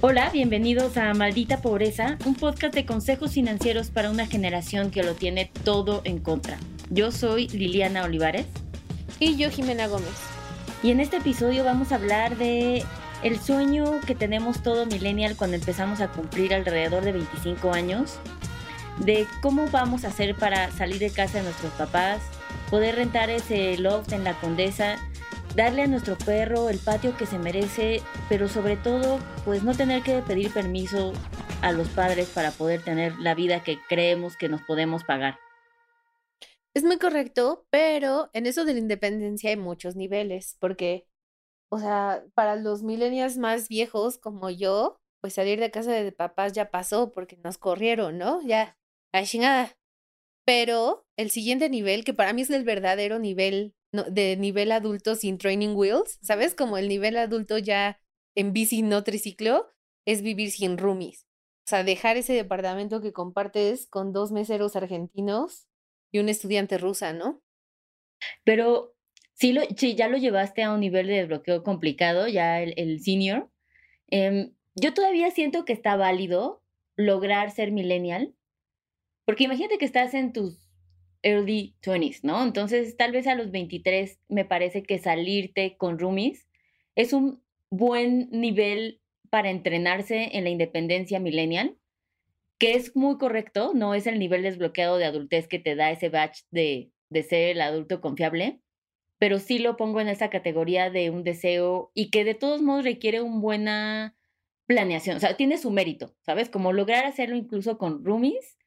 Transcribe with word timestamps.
Hola, 0.00 0.30
bienvenidos 0.30 0.96
a 0.96 1.12
Maldita 1.12 1.60
Pobreza, 1.60 2.18
un 2.24 2.36
podcast 2.36 2.72
de 2.72 2.86
consejos 2.86 3.32
financieros 3.32 3.90
para 3.90 4.12
una 4.12 4.26
generación 4.26 4.92
que 4.92 5.02
lo 5.02 5.14
tiene 5.14 5.50
todo 5.64 6.02
en 6.04 6.20
contra. 6.20 6.56
Yo 6.88 7.10
soy 7.10 7.48
Liliana 7.48 8.04
Olivares. 8.04 8.46
Y 9.18 9.34
yo 9.34 9.50
Jimena 9.50 9.88
Gómez. 9.88 10.14
Y 10.84 10.92
en 10.92 11.00
este 11.00 11.16
episodio 11.16 11.64
vamos 11.64 11.90
a 11.90 11.96
hablar 11.96 12.36
de 12.36 12.84
el 13.24 13.40
sueño 13.40 14.00
que 14.06 14.14
tenemos 14.14 14.62
todo 14.62 14.86
millennial 14.86 15.34
cuando 15.34 15.56
empezamos 15.56 16.00
a 16.00 16.06
cumplir 16.06 16.54
alrededor 16.54 17.02
de 17.02 17.10
25 17.10 17.72
años, 17.72 18.20
de 18.98 19.26
cómo 19.42 19.66
vamos 19.66 20.04
a 20.04 20.08
hacer 20.08 20.36
para 20.36 20.70
salir 20.70 21.00
de 21.00 21.10
casa 21.10 21.38
de 21.38 21.44
nuestros 21.44 21.72
papás, 21.72 22.20
poder 22.70 22.94
rentar 22.94 23.30
ese 23.30 23.76
loft 23.78 24.12
en 24.12 24.22
la 24.22 24.34
Condesa 24.34 24.96
darle 25.54 25.82
a 25.82 25.86
nuestro 25.86 26.16
perro 26.16 26.68
el 26.68 26.78
patio 26.78 27.16
que 27.16 27.26
se 27.26 27.38
merece, 27.38 28.02
pero 28.28 28.48
sobre 28.48 28.76
todo, 28.76 29.18
pues 29.44 29.62
no 29.62 29.74
tener 29.74 30.02
que 30.02 30.22
pedir 30.22 30.52
permiso 30.52 31.12
a 31.62 31.72
los 31.72 31.88
padres 31.88 32.28
para 32.28 32.50
poder 32.50 32.82
tener 32.82 33.16
la 33.18 33.34
vida 33.34 33.62
que 33.62 33.78
creemos 33.88 34.36
que 34.36 34.48
nos 34.48 34.62
podemos 34.62 35.04
pagar. 35.04 35.38
Es 36.74 36.84
muy 36.84 36.98
correcto, 36.98 37.66
pero 37.70 38.30
en 38.32 38.46
eso 38.46 38.64
de 38.64 38.74
la 38.74 38.78
independencia 38.78 39.50
hay 39.50 39.56
muchos 39.56 39.96
niveles, 39.96 40.56
porque, 40.60 41.06
o 41.70 41.78
sea, 41.78 42.24
para 42.34 42.56
los 42.56 42.82
millennials 42.82 43.36
más 43.36 43.68
viejos 43.68 44.18
como 44.18 44.50
yo, 44.50 45.00
pues 45.20 45.34
salir 45.34 45.58
de 45.58 45.70
casa 45.70 45.90
de 45.90 46.12
papás 46.12 46.52
ya 46.52 46.70
pasó 46.70 47.12
porque 47.12 47.36
nos 47.38 47.58
corrieron, 47.58 48.18
¿no? 48.18 48.40
Ya, 48.42 48.78
a 49.12 49.24
chingada. 49.24 49.76
Pero 50.44 51.04
el 51.16 51.30
siguiente 51.30 51.68
nivel, 51.68 52.04
que 52.04 52.14
para 52.14 52.32
mí 52.32 52.42
es 52.42 52.50
el 52.50 52.64
verdadero 52.64 53.18
nivel 53.18 53.74
de 53.92 54.36
nivel 54.36 54.72
adulto 54.72 55.14
sin 55.14 55.38
training 55.38 55.74
wheels, 55.74 56.18
¿sabes? 56.22 56.54
Como 56.54 56.76
el 56.78 56.88
nivel 56.88 57.16
adulto 57.16 57.58
ya 57.58 58.00
en 58.34 58.52
bici 58.52 58.82
no 58.82 59.02
triciclo, 59.02 59.68
es 60.04 60.22
vivir 60.22 60.50
sin 60.50 60.78
roomies. 60.78 61.26
O 61.66 61.68
sea, 61.68 61.84
dejar 61.84 62.16
ese 62.16 62.32
departamento 62.32 63.00
que 63.00 63.12
compartes 63.12 63.86
con 63.86 64.12
dos 64.12 64.32
meseros 64.32 64.76
argentinos 64.76 65.68
y 66.10 66.18
un 66.18 66.28
estudiante 66.28 66.78
rusa, 66.78 67.12
¿no? 67.12 67.42
Pero 68.44 68.94
sí, 69.34 69.52
lo, 69.52 69.62
ya 69.64 70.08
lo 70.08 70.16
llevaste 70.16 70.62
a 70.62 70.72
un 70.72 70.80
nivel 70.80 71.06
de 71.06 71.14
desbloqueo 71.14 71.62
complicado, 71.62 72.28
ya 72.28 72.62
el, 72.62 73.00
senior. 73.00 73.50
Em, 74.06 74.54
yo 74.74 74.94
todavía 74.94 75.30
siento 75.30 75.64
que 75.64 75.72
está 75.72 75.96
válido 75.96 76.62
lograr 76.96 77.50
ser 77.50 77.70
millennial, 77.70 78.34
porque 79.26 79.44
imagínate 79.44 79.78
que 79.78 79.84
estás 79.84 80.14
en 80.14 80.32
tus 80.32 80.67
early 81.28 81.74
20s, 81.82 82.20
¿no? 82.22 82.42
Entonces, 82.42 82.96
tal 82.96 83.12
vez 83.12 83.26
a 83.26 83.34
los 83.34 83.50
23 83.50 84.18
me 84.28 84.44
parece 84.44 84.82
que 84.82 84.98
salirte 84.98 85.76
con 85.76 85.98
roomies 85.98 86.48
es 86.94 87.12
un 87.12 87.42
buen 87.70 88.28
nivel 88.30 89.00
para 89.30 89.50
entrenarse 89.50 90.36
en 90.36 90.44
la 90.44 90.50
independencia 90.50 91.20
millennial, 91.20 91.76
que 92.58 92.74
es 92.74 92.96
muy 92.96 93.18
correcto, 93.18 93.72
no 93.74 93.94
es 93.94 94.06
el 94.06 94.18
nivel 94.18 94.42
desbloqueado 94.42 94.96
de 94.96 95.04
adultez 95.04 95.46
que 95.46 95.58
te 95.58 95.76
da 95.76 95.90
ese 95.90 96.08
batch 96.08 96.40
de, 96.50 96.90
de 97.10 97.22
ser 97.22 97.50
el 97.50 97.60
adulto 97.60 98.00
confiable, 98.00 98.60
pero 99.18 99.38
sí 99.38 99.58
lo 99.58 99.76
pongo 99.76 100.00
en 100.00 100.08
esa 100.08 100.30
categoría 100.30 100.90
de 100.90 101.10
un 101.10 101.24
deseo 101.24 101.90
y 101.94 102.10
que 102.10 102.24
de 102.24 102.34
todos 102.34 102.62
modos 102.62 102.84
requiere 102.84 103.20
una 103.20 103.40
buena 103.40 104.16
planeación, 104.66 105.16
o 105.16 105.20
sea, 105.20 105.36
tiene 105.36 105.58
su 105.58 105.70
mérito, 105.70 106.14
¿sabes? 106.20 106.50
Como 106.50 106.72
lograr 106.72 107.06
hacerlo 107.06 107.36
incluso 107.36 107.78
con 107.78 108.04
roomies, 108.04 108.58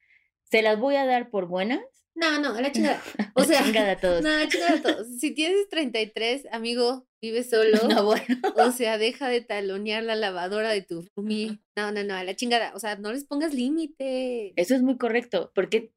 se 0.42 0.62
las 0.62 0.78
voy 0.78 0.96
a 0.96 1.06
dar 1.06 1.30
por 1.30 1.46
buenas, 1.46 1.80
no, 2.14 2.40
no, 2.40 2.54
a 2.54 2.60
la 2.60 2.72
chingada. 2.72 3.02
O 3.34 3.44
sea, 3.44 3.64
chingada 3.64 3.92
a 3.92 3.96
todos. 3.96 4.22
No, 4.22 4.28
a 4.28 4.38
la 4.38 4.48
chingada 4.48 4.74
a 4.74 4.82
todos. 4.82 5.06
Si 5.18 5.32
tienes 5.32 5.68
33, 5.70 6.46
amigo, 6.52 7.06
vive 7.20 7.42
solo. 7.44 7.88
No, 7.88 8.04
bueno. 8.04 8.24
O 8.56 8.70
sea, 8.70 8.98
deja 8.98 9.28
de 9.28 9.40
talonear 9.40 10.02
la 10.02 10.14
lavadora 10.14 10.70
de 10.70 10.82
tu 10.82 11.06
roomie. 11.16 11.60
No, 11.76 11.90
no, 11.92 12.04
no, 12.04 12.14
a 12.14 12.24
la 12.24 12.36
chingada. 12.36 12.72
O 12.74 12.78
sea, 12.78 12.96
no 12.96 13.12
les 13.12 13.24
pongas 13.24 13.54
límite. 13.54 14.52
Eso 14.56 14.74
es 14.74 14.82
muy 14.82 14.98
correcto, 14.98 15.50
porque 15.54 15.92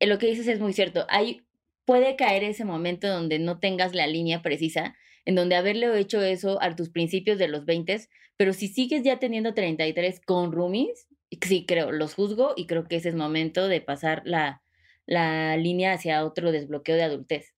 lo 0.00 0.18
que 0.18 0.28
dices 0.28 0.46
es 0.46 0.60
muy 0.60 0.72
cierto. 0.72 1.06
Hay, 1.08 1.42
puede 1.84 2.16
caer 2.16 2.44
ese 2.44 2.64
momento 2.64 3.08
donde 3.08 3.38
no 3.38 3.58
tengas 3.58 3.94
la 3.94 4.06
línea 4.06 4.42
precisa, 4.42 4.94
en 5.24 5.34
donde 5.34 5.56
haberle 5.56 5.98
hecho 5.98 6.22
eso 6.22 6.62
a 6.62 6.74
tus 6.76 6.90
principios 6.90 7.38
de 7.38 7.48
los 7.48 7.64
20, 7.64 8.08
pero 8.36 8.52
si 8.52 8.68
sigues 8.68 9.02
ya 9.02 9.18
teniendo 9.18 9.54
33 9.54 10.20
con 10.24 10.52
roomies, 10.52 11.08
sí 11.42 11.66
creo, 11.66 11.90
los 11.90 12.14
juzgo 12.14 12.54
y 12.56 12.66
creo 12.66 12.86
que 12.86 12.96
ese 12.96 13.10
es 13.10 13.14
momento 13.14 13.68
de 13.68 13.80
pasar 13.80 14.22
la, 14.24 14.62
la 15.08 15.56
línea 15.56 15.94
hacia 15.94 16.24
otro 16.24 16.52
desbloqueo 16.52 16.94
de 16.94 17.02
adultez. 17.02 17.54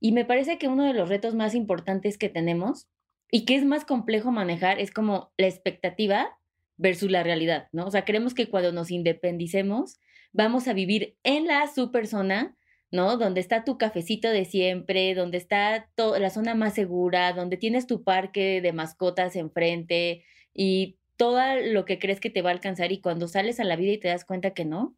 Y 0.00 0.12
me 0.12 0.24
parece 0.24 0.58
que 0.58 0.68
uno 0.68 0.84
de 0.84 0.92
los 0.94 1.08
retos 1.08 1.34
más 1.34 1.54
importantes 1.54 2.18
que 2.18 2.28
tenemos 2.28 2.88
y 3.30 3.44
que 3.44 3.56
es 3.56 3.64
más 3.64 3.84
complejo 3.84 4.30
manejar 4.30 4.78
es 4.78 4.92
como 4.92 5.32
la 5.36 5.46
expectativa 5.46 6.38
versus 6.76 7.10
la 7.10 7.22
realidad, 7.22 7.68
¿no? 7.72 7.86
O 7.86 7.90
sea, 7.90 8.04
creemos 8.04 8.34
que 8.34 8.48
cuando 8.48 8.72
nos 8.72 8.90
independicemos 8.90 9.98
vamos 10.32 10.68
a 10.68 10.74
vivir 10.74 11.16
en 11.24 11.46
la 11.46 11.66
su 11.66 11.90
persona, 11.90 12.56
¿no? 12.90 13.16
Donde 13.16 13.40
está 13.40 13.64
tu 13.64 13.78
cafecito 13.78 14.28
de 14.28 14.44
siempre, 14.44 15.14
donde 15.14 15.38
está 15.38 15.88
la 15.96 16.30
zona 16.30 16.54
más 16.54 16.74
segura, 16.74 17.32
donde 17.32 17.56
tienes 17.56 17.86
tu 17.86 18.04
parque 18.04 18.60
de 18.60 18.72
mascotas 18.72 19.36
enfrente 19.36 20.24
y 20.52 20.98
todo 21.16 21.40
lo 21.72 21.84
que 21.84 21.98
crees 21.98 22.20
que 22.20 22.30
te 22.30 22.42
va 22.42 22.50
a 22.50 22.52
alcanzar 22.52 22.92
y 22.92 23.00
cuando 23.00 23.28
sales 23.28 23.60
a 23.60 23.64
la 23.64 23.76
vida 23.76 23.92
y 23.92 23.98
te 23.98 24.08
das 24.08 24.24
cuenta 24.24 24.52
que 24.52 24.64
no, 24.64 24.96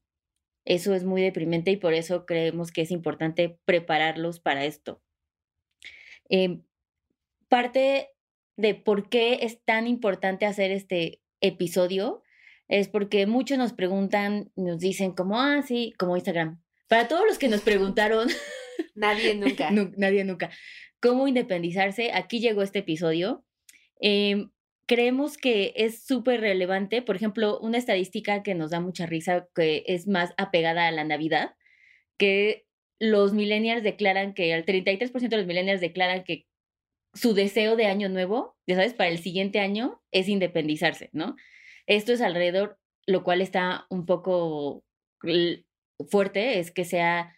eso 0.65 0.95
es 0.95 1.05
muy 1.05 1.23
deprimente 1.23 1.71
y 1.71 1.77
por 1.77 1.95
eso 1.95 2.25
creemos 2.27 2.71
que 2.71 2.83
es 2.83 2.91
importante 2.91 3.59
prepararlos 3.65 4.41
para 4.41 4.65
esto. 4.65 5.03
Em, 6.29 6.63
parte 7.49 8.11
de 8.57 8.75
por 8.75 9.09
qué 9.09 9.41
es 9.43 9.63
tan 9.65 9.87
importante 9.87 10.47
hacer 10.47 10.71
este 10.71 11.21
episodio 11.41 12.23
es 12.69 12.89
porque 12.89 13.27
muchos 13.27 13.59
nos 13.59 13.73
preguntan, 13.73 14.51
nos 14.57 14.79
dicen 14.79 15.13
como, 15.13 15.41
ah, 15.41 15.63
sí, 15.63 15.93
como 15.99 16.17
Instagram. 16.17 16.63
Para 16.89 17.09
todos 17.09 17.27
los 17.27 17.39
que 17.39 17.49
nos 17.49 17.61
preguntaron, 17.61 18.29
nadie 18.95 19.35
nunca. 19.37 19.71
nadie 19.71 20.25
nunca. 20.25 20.51
¿Cómo 21.01 21.27
independizarse? 21.27 22.13
Aquí 22.13 22.41
llegó 22.41 22.63
este 22.63 22.79
episodio. 22.79 23.45
Eh, 24.01 24.47
creemos 24.93 25.39
que 25.39 25.73
es 25.75 26.05
súper 26.05 26.43
relevante. 26.43 27.01
Por 27.01 27.17
ejemplo, 27.17 27.59
una 27.61 27.79
estadística 27.79 28.43
que 28.43 28.55
nos 28.55 28.73
da 28.73 28.81
mucha 28.81 29.07
risa, 29.07 29.49
que 29.55 29.85
es 29.87 30.07
más 30.07 30.35
apegada 30.37 30.87
a 30.87 30.93
la 30.93 31.03
Navidad, 31.03 31.55
que 32.19 32.67
los 33.01 33.33
millennials 33.33 33.83
declaran 33.83 34.35
que, 34.35 34.53
el 34.53 34.67
33% 34.67 35.31
de 35.31 35.37
los 35.39 35.47
millennials 35.47 35.81
declaran 35.81 36.25
que 36.25 36.47
su 37.15 37.33
deseo 37.33 37.75
de 37.75 37.87
año 37.87 38.11
nuevo, 38.11 38.55
ya 38.67 38.75
sabes, 38.75 38.93
para 38.93 39.09
el 39.09 39.19
siguiente 39.19 39.61
año 39.61 40.03
es 40.11 40.29
independizarse, 40.29 41.09
¿no? 41.13 41.37
Esto 41.87 42.13
es 42.13 42.21
alrededor, 42.21 42.79
lo 43.07 43.25
cual 43.25 43.41
está 43.41 43.87
un 43.89 44.05
poco 44.05 44.85
fuerte, 46.11 46.59
es 46.59 46.71
que 46.71 46.85
sea 46.85 47.35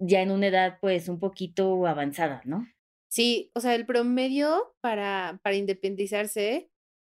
ya 0.00 0.22
en 0.22 0.32
una 0.32 0.48
edad 0.48 0.78
pues 0.80 1.08
un 1.08 1.20
poquito 1.20 1.86
avanzada, 1.86 2.42
¿no? 2.44 2.66
Sí, 3.14 3.52
o 3.54 3.60
sea, 3.60 3.76
el 3.76 3.86
promedio 3.86 4.74
para, 4.80 5.38
para 5.44 5.54
independizarse 5.54 6.68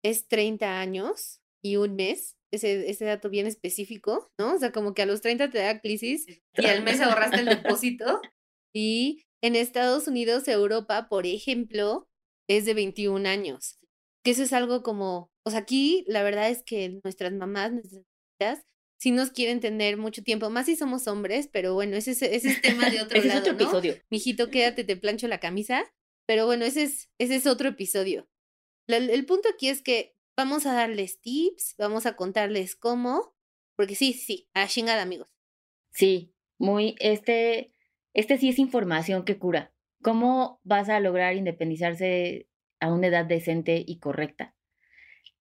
es 0.04 0.28
30 0.28 0.78
años 0.78 1.40
y 1.64 1.76
un 1.76 1.96
mes. 1.96 2.36
Ese, 2.52 2.90
ese 2.90 3.06
dato 3.06 3.30
bien 3.30 3.46
específico, 3.46 4.30
¿no? 4.38 4.54
O 4.54 4.58
sea, 4.58 4.72
como 4.72 4.92
que 4.92 5.02
a 5.02 5.06
los 5.06 5.22
30 5.22 5.50
te 5.50 5.58
da 5.58 5.80
crisis 5.80 6.26
y 6.28 6.66
al 6.66 6.84
mes 6.84 7.00
ahorraste 7.00 7.40
el 7.40 7.46
depósito. 7.46 8.20
Y 8.78 9.22
en 9.42 9.56
Estados 9.56 10.06
Unidos, 10.06 10.46
Europa, 10.48 11.08
por 11.08 11.24
ejemplo, 11.24 12.06
es 12.46 12.66
de 12.66 12.74
21 12.74 13.26
años. 13.26 13.78
Que 14.22 14.32
eso 14.32 14.42
es 14.42 14.52
algo 14.52 14.82
como, 14.82 15.30
o 15.46 15.50
sea, 15.50 15.60
aquí 15.60 16.04
la 16.08 16.22
verdad 16.22 16.50
es 16.50 16.62
que 16.62 17.00
nuestras 17.02 17.32
mamás, 17.32 17.72
nuestras 17.72 18.66
sí 18.96 19.10
nos 19.10 19.30
quieren 19.30 19.60
tener 19.60 19.96
mucho 19.96 20.22
tiempo, 20.22 20.50
más 20.50 20.66
si 20.66 20.76
somos 20.76 21.06
hombres, 21.06 21.48
pero 21.52 21.74
bueno, 21.74 21.96
ese, 21.96 22.12
ese 22.12 22.34
es 22.34 22.62
tema 22.62 22.90
de 22.90 23.00
otro 23.02 23.22
lado, 23.22 23.40
otro 23.40 23.52
episodio. 23.52 23.94
Mijito, 24.10 24.50
quédate, 24.50 24.84
te 24.84 24.96
plancho 24.96 25.28
la 25.28 25.40
camisa, 25.40 25.84
pero 26.26 26.46
bueno, 26.46 26.64
ese 26.64 26.84
es, 26.84 27.10
ese 27.18 27.36
es 27.36 27.46
otro 27.46 27.68
episodio. 27.68 28.28
el 28.88 29.26
punto 29.26 29.48
aquí 29.48 29.68
es 29.68 29.82
que 29.82 30.16
vamos 30.36 30.66
a 30.66 30.74
darles 30.74 31.20
tips, 31.20 31.74
vamos 31.78 32.06
a 32.06 32.14
contarles 32.14 32.76
cómo, 32.76 33.34
porque 33.74 33.94
sí, 33.94 34.12
sí, 34.12 34.48
a 34.54 34.66
chingada, 34.66 35.02
amigos. 35.02 35.28
Sí, 35.92 36.34
muy, 36.58 36.94
este, 36.98 37.72
este 38.12 38.36
sí 38.36 38.50
es 38.50 38.58
información 38.58 39.24
que 39.24 39.38
cura. 39.38 39.72
¿Cómo 40.02 40.60
vas 40.62 40.88
a 40.88 41.00
lograr 41.00 41.36
independizarse 41.36 42.48
a 42.80 42.92
una 42.92 43.06
edad 43.06 43.24
decente 43.24 43.82
y 43.86 43.98
correcta? 43.98 44.54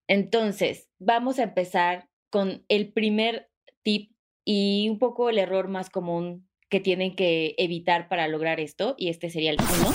Entonces, 0.07 0.89
vamos 0.97 1.39
a 1.39 1.43
empezar 1.43 2.09
con 2.35 2.65
el 2.67 2.91
primer 2.91 3.49
tip 3.81 4.11
y 4.43 4.89
un 4.89 4.99
poco 4.99 5.29
el 5.29 5.37
error 5.37 5.69
más 5.69 5.89
común 5.89 6.49
que 6.67 6.81
tienen 6.81 7.15
que 7.15 7.55
evitar 7.57 8.09
para 8.09 8.27
lograr 8.27 8.59
esto, 8.59 8.93
y 8.97 9.07
este 9.07 9.29
sería 9.29 9.51
el 9.51 9.57
uno. 9.57 9.89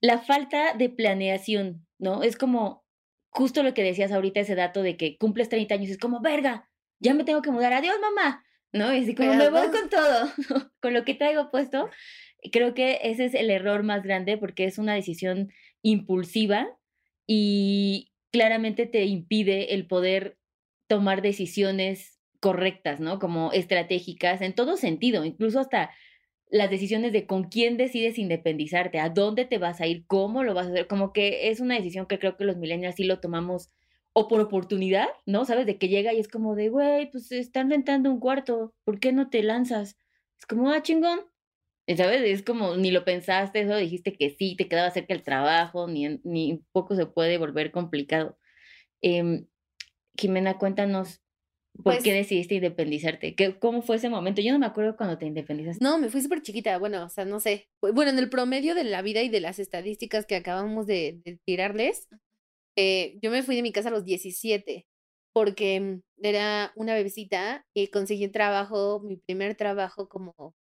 La 0.00 0.20
falta 0.20 0.74
de 0.74 0.90
planeación, 0.90 1.88
¿no? 1.98 2.22
Es 2.22 2.36
como 2.36 2.86
justo 3.30 3.64
lo 3.64 3.74
que 3.74 3.82
decías 3.82 4.12
ahorita, 4.12 4.38
ese 4.38 4.54
dato 4.54 4.82
de 4.82 4.96
que 4.96 5.18
cumples 5.18 5.48
30 5.48 5.74
años, 5.74 5.90
es 5.90 5.98
como, 5.98 6.20
verga, 6.20 6.70
ya 7.00 7.14
me 7.14 7.24
tengo 7.24 7.42
que 7.42 7.50
mudar, 7.50 7.72
adiós 7.72 7.96
mamá, 8.00 8.44
¿no? 8.72 8.94
Y 8.94 9.02
así 9.02 9.16
como 9.16 9.34
me 9.34 9.50
voy 9.50 9.66
con 9.72 9.90
todo, 9.90 10.30
con 10.80 10.94
lo 10.94 11.04
que 11.04 11.14
traigo 11.14 11.50
puesto. 11.50 11.90
Creo 12.52 12.74
que 12.74 13.00
ese 13.02 13.24
es 13.24 13.34
el 13.34 13.50
error 13.50 13.82
más 13.82 14.04
grande 14.04 14.38
porque 14.38 14.66
es 14.66 14.78
una 14.78 14.94
decisión 14.94 15.50
impulsiva 15.82 16.68
y 17.26 18.12
claramente 18.30 18.86
te 18.86 19.04
impide 19.06 19.74
el 19.74 19.88
poder 19.88 20.38
tomar 20.86 21.22
decisiones 21.22 22.20
correctas, 22.40 23.00
¿no? 23.00 23.18
Como 23.18 23.52
estratégicas 23.52 24.42
en 24.42 24.54
todo 24.54 24.76
sentido, 24.76 25.24
incluso 25.24 25.60
hasta 25.60 25.90
las 26.50 26.70
decisiones 26.70 27.12
de 27.12 27.26
con 27.26 27.44
quién 27.44 27.76
decides 27.76 28.18
independizarte, 28.18 29.00
a 29.00 29.08
dónde 29.08 29.44
te 29.44 29.58
vas 29.58 29.80
a 29.80 29.86
ir, 29.86 30.04
cómo 30.06 30.44
lo 30.44 30.54
vas 30.54 30.66
a 30.66 30.70
hacer, 30.70 30.86
como 30.86 31.12
que 31.12 31.50
es 31.50 31.60
una 31.60 31.76
decisión 31.76 32.06
que 32.06 32.18
creo 32.18 32.36
que 32.36 32.44
los 32.44 32.56
millennials 32.56 32.96
sí 32.96 33.04
lo 33.04 33.20
tomamos 33.20 33.70
o 34.12 34.28
por 34.28 34.40
oportunidad, 34.40 35.08
¿no? 35.26 35.44
¿Sabes? 35.44 35.66
De 35.66 35.78
que 35.78 35.88
llega 35.88 36.12
y 36.12 36.20
es 36.20 36.28
como 36.28 36.54
de, 36.54 36.68
güey, 36.68 37.10
pues 37.10 37.32
están 37.32 37.70
rentando 37.70 38.10
un 38.10 38.20
cuarto, 38.20 38.74
¿por 38.84 39.00
qué 39.00 39.12
no 39.12 39.30
te 39.30 39.42
lanzas? 39.42 39.96
Es 40.38 40.46
como, 40.46 40.70
ah, 40.70 40.82
chingón. 40.82 41.20
¿Sabes? 41.96 42.22
Es 42.22 42.42
como, 42.42 42.76
ni 42.76 42.90
lo 42.90 43.04
pensaste, 43.04 43.62
eso 43.62 43.76
dijiste 43.76 44.12
que 44.14 44.30
sí, 44.30 44.54
te 44.56 44.68
quedaba 44.68 44.90
cerca 44.90 45.14
el 45.14 45.22
trabajo, 45.22 45.88
ni, 45.88 46.20
ni 46.24 46.62
poco 46.72 46.94
se 46.94 47.06
puede 47.06 47.38
volver 47.38 47.72
complicado. 47.72 48.38
Eh, 49.02 49.44
Jimena, 50.18 50.58
cuéntanos, 50.58 51.20
¿por 51.82 52.02
qué 52.02 52.12
Pues 52.12 52.14
decidiste 52.14 52.56
independizarte? 52.56 53.34
¿Qué, 53.34 53.58
¿Cómo 53.58 53.82
fue 53.82 53.96
ese 53.96 54.10
momento? 54.10 54.42
Yo 54.42 54.52
no 54.52 54.58
me 54.58 54.66
acuerdo 54.66 54.96
cuando 54.96 55.18
te 55.18 55.26
independizaste. 55.26 55.84
No, 55.84 55.98
me 55.98 56.08
fui 56.08 56.22
súper 56.22 56.42
chiquita, 56.42 56.78
bueno, 56.78 57.04
o 57.04 57.08
sea, 57.08 57.24
no 57.24 57.40
sé. 57.40 57.68
Bu- 57.82 57.92
Bueno, 57.94 58.10
en 58.12 58.18
el 58.18 58.30
promedio 58.30 58.74
de 58.74 58.84
la 58.84 59.02
vida 59.02 59.22
y 59.22 59.28
de 59.28 59.40
las 59.40 59.58
estadísticas 59.58 60.26
que 60.26 60.36
acabamos 60.36 60.86
de, 60.86 61.20
de 61.24 61.38
tirarles, 61.44 62.08
eh, 62.76 63.18
yo 63.22 63.30
me 63.30 63.42
fui 63.42 63.56
de 63.56 63.62
mi 63.62 63.72
casa 63.72 63.88
a 63.90 63.92
los 63.92 64.04
17 64.04 64.86
porque 65.32 65.80
mm, 65.80 66.02
era 66.24 66.72
una 66.76 66.94
bebecita 66.94 67.66
y 67.74 67.88
conseguí 67.88 68.28
trabajo, 68.28 69.00
mi 69.00 69.16
primer 69.18 69.56
trabajo 69.56 70.08
como 70.08 70.54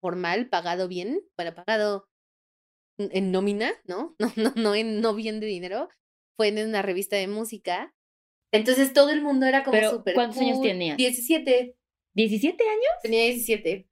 formal, 0.00 0.48
pagado 0.50 0.88
bien, 0.88 1.22
bueno, 1.36 1.54
pagado 1.54 2.08
en 2.98 3.10
en 3.12 3.32
nómina, 3.32 3.72
¿no? 3.84 4.16
No, 4.20 4.32
no, 4.36 4.52
no, 4.56 4.74
en, 4.74 5.00
no 5.00 5.14
bien 5.14 5.40
de 5.40 5.46
dinero, 5.46 5.88
fue 6.36 6.48
en 6.48 6.58
una 6.68 6.82
revista 6.82 7.16
de 7.16 7.28
música. 7.28 7.94
Entonces 8.52 8.92
todo 8.92 9.10
el 9.10 9.22
mundo 9.22 9.46
era 9.46 9.64
como 9.64 9.80
súper 9.90 10.14
¿cuántos 10.14 10.38
años 10.38 10.58
cool. 10.58 10.68
tenías? 10.68 10.96
17, 10.96 11.74
¿17 12.14 12.44
años? 12.44 12.92
tenía 13.02 13.24
17. 13.24 13.88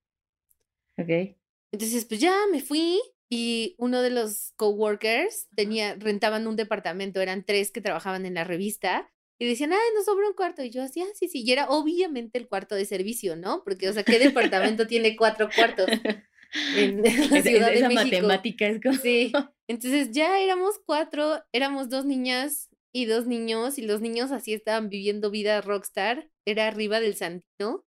Ok. 0.98 1.36
Entonces, 1.72 2.04
pues 2.04 2.20
ya 2.20 2.34
me 2.52 2.60
fui 2.60 3.00
y 3.28 3.74
uno 3.78 4.02
de 4.02 4.10
los 4.10 4.52
coworkers 4.56 5.48
tenía, 5.54 5.94
rentaban 5.94 6.46
un 6.46 6.56
departamento, 6.56 7.20
eran 7.20 7.44
tres 7.44 7.70
que 7.70 7.80
trabajaban 7.80 8.26
en 8.26 8.34
la 8.34 8.44
revista 8.44 9.10
y 9.38 9.46
decían, 9.46 9.72
ay, 9.72 9.78
nos 9.94 10.04
sobra 10.04 10.28
un 10.28 10.34
cuarto. 10.34 10.62
Y 10.62 10.70
yo 10.70 10.82
así, 10.82 11.00
ah, 11.00 11.06
sí, 11.14 11.28
sí, 11.28 11.42
y 11.46 11.52
era 11.52 11.68
obviamente 11.70 12.38
el 12.38 12.48
cuarto 12.48 12.74
de 12.74 12.84
servicio, 12.84 13.36
¿no? 13.36 13.62
Porque, 13.64 13.88
o 13.88 13.92
sea, 13.92 14.02
¿qué 14.02 14.18
departamento 14.18 14.86
tiene 14.86 15.16
cuatro 15.16 15.48
cuartos 15.54 15.86
en, 16.76 17.02
la 17.02 17.42
Ciudad 17.42 17.68
de 17.68 17.78
esa 17.78 17.88
México? 17.88 18.04
matemática 18.04 18.66
es 18.66 18.80
como... 18.82 18.96
Sí, 18.96 19.32
entonces 19.68 20.10
ya 20.10 20.40
éramos 20.40 20.80
cuatro, 20.84 21.42
éramos 21.52 21.88
dos 21.88 22.04
niñas 22.04 22.69
y 22.92 23.06
dos 23.06 23.26
niños, 23.26 23.78
y 23.78 23.82
los 23.82 24.00
niños 24.00 24.32
así 24.32 24.52
estaban 24.52 24.88
viviendo 24.88 25.30
vida 25.30 25.60
rockstar, 25.60 26.28
era 26.44 26.66
arriba 26.66 27.00
del 27.00 27.14
Santino 27.14 27.84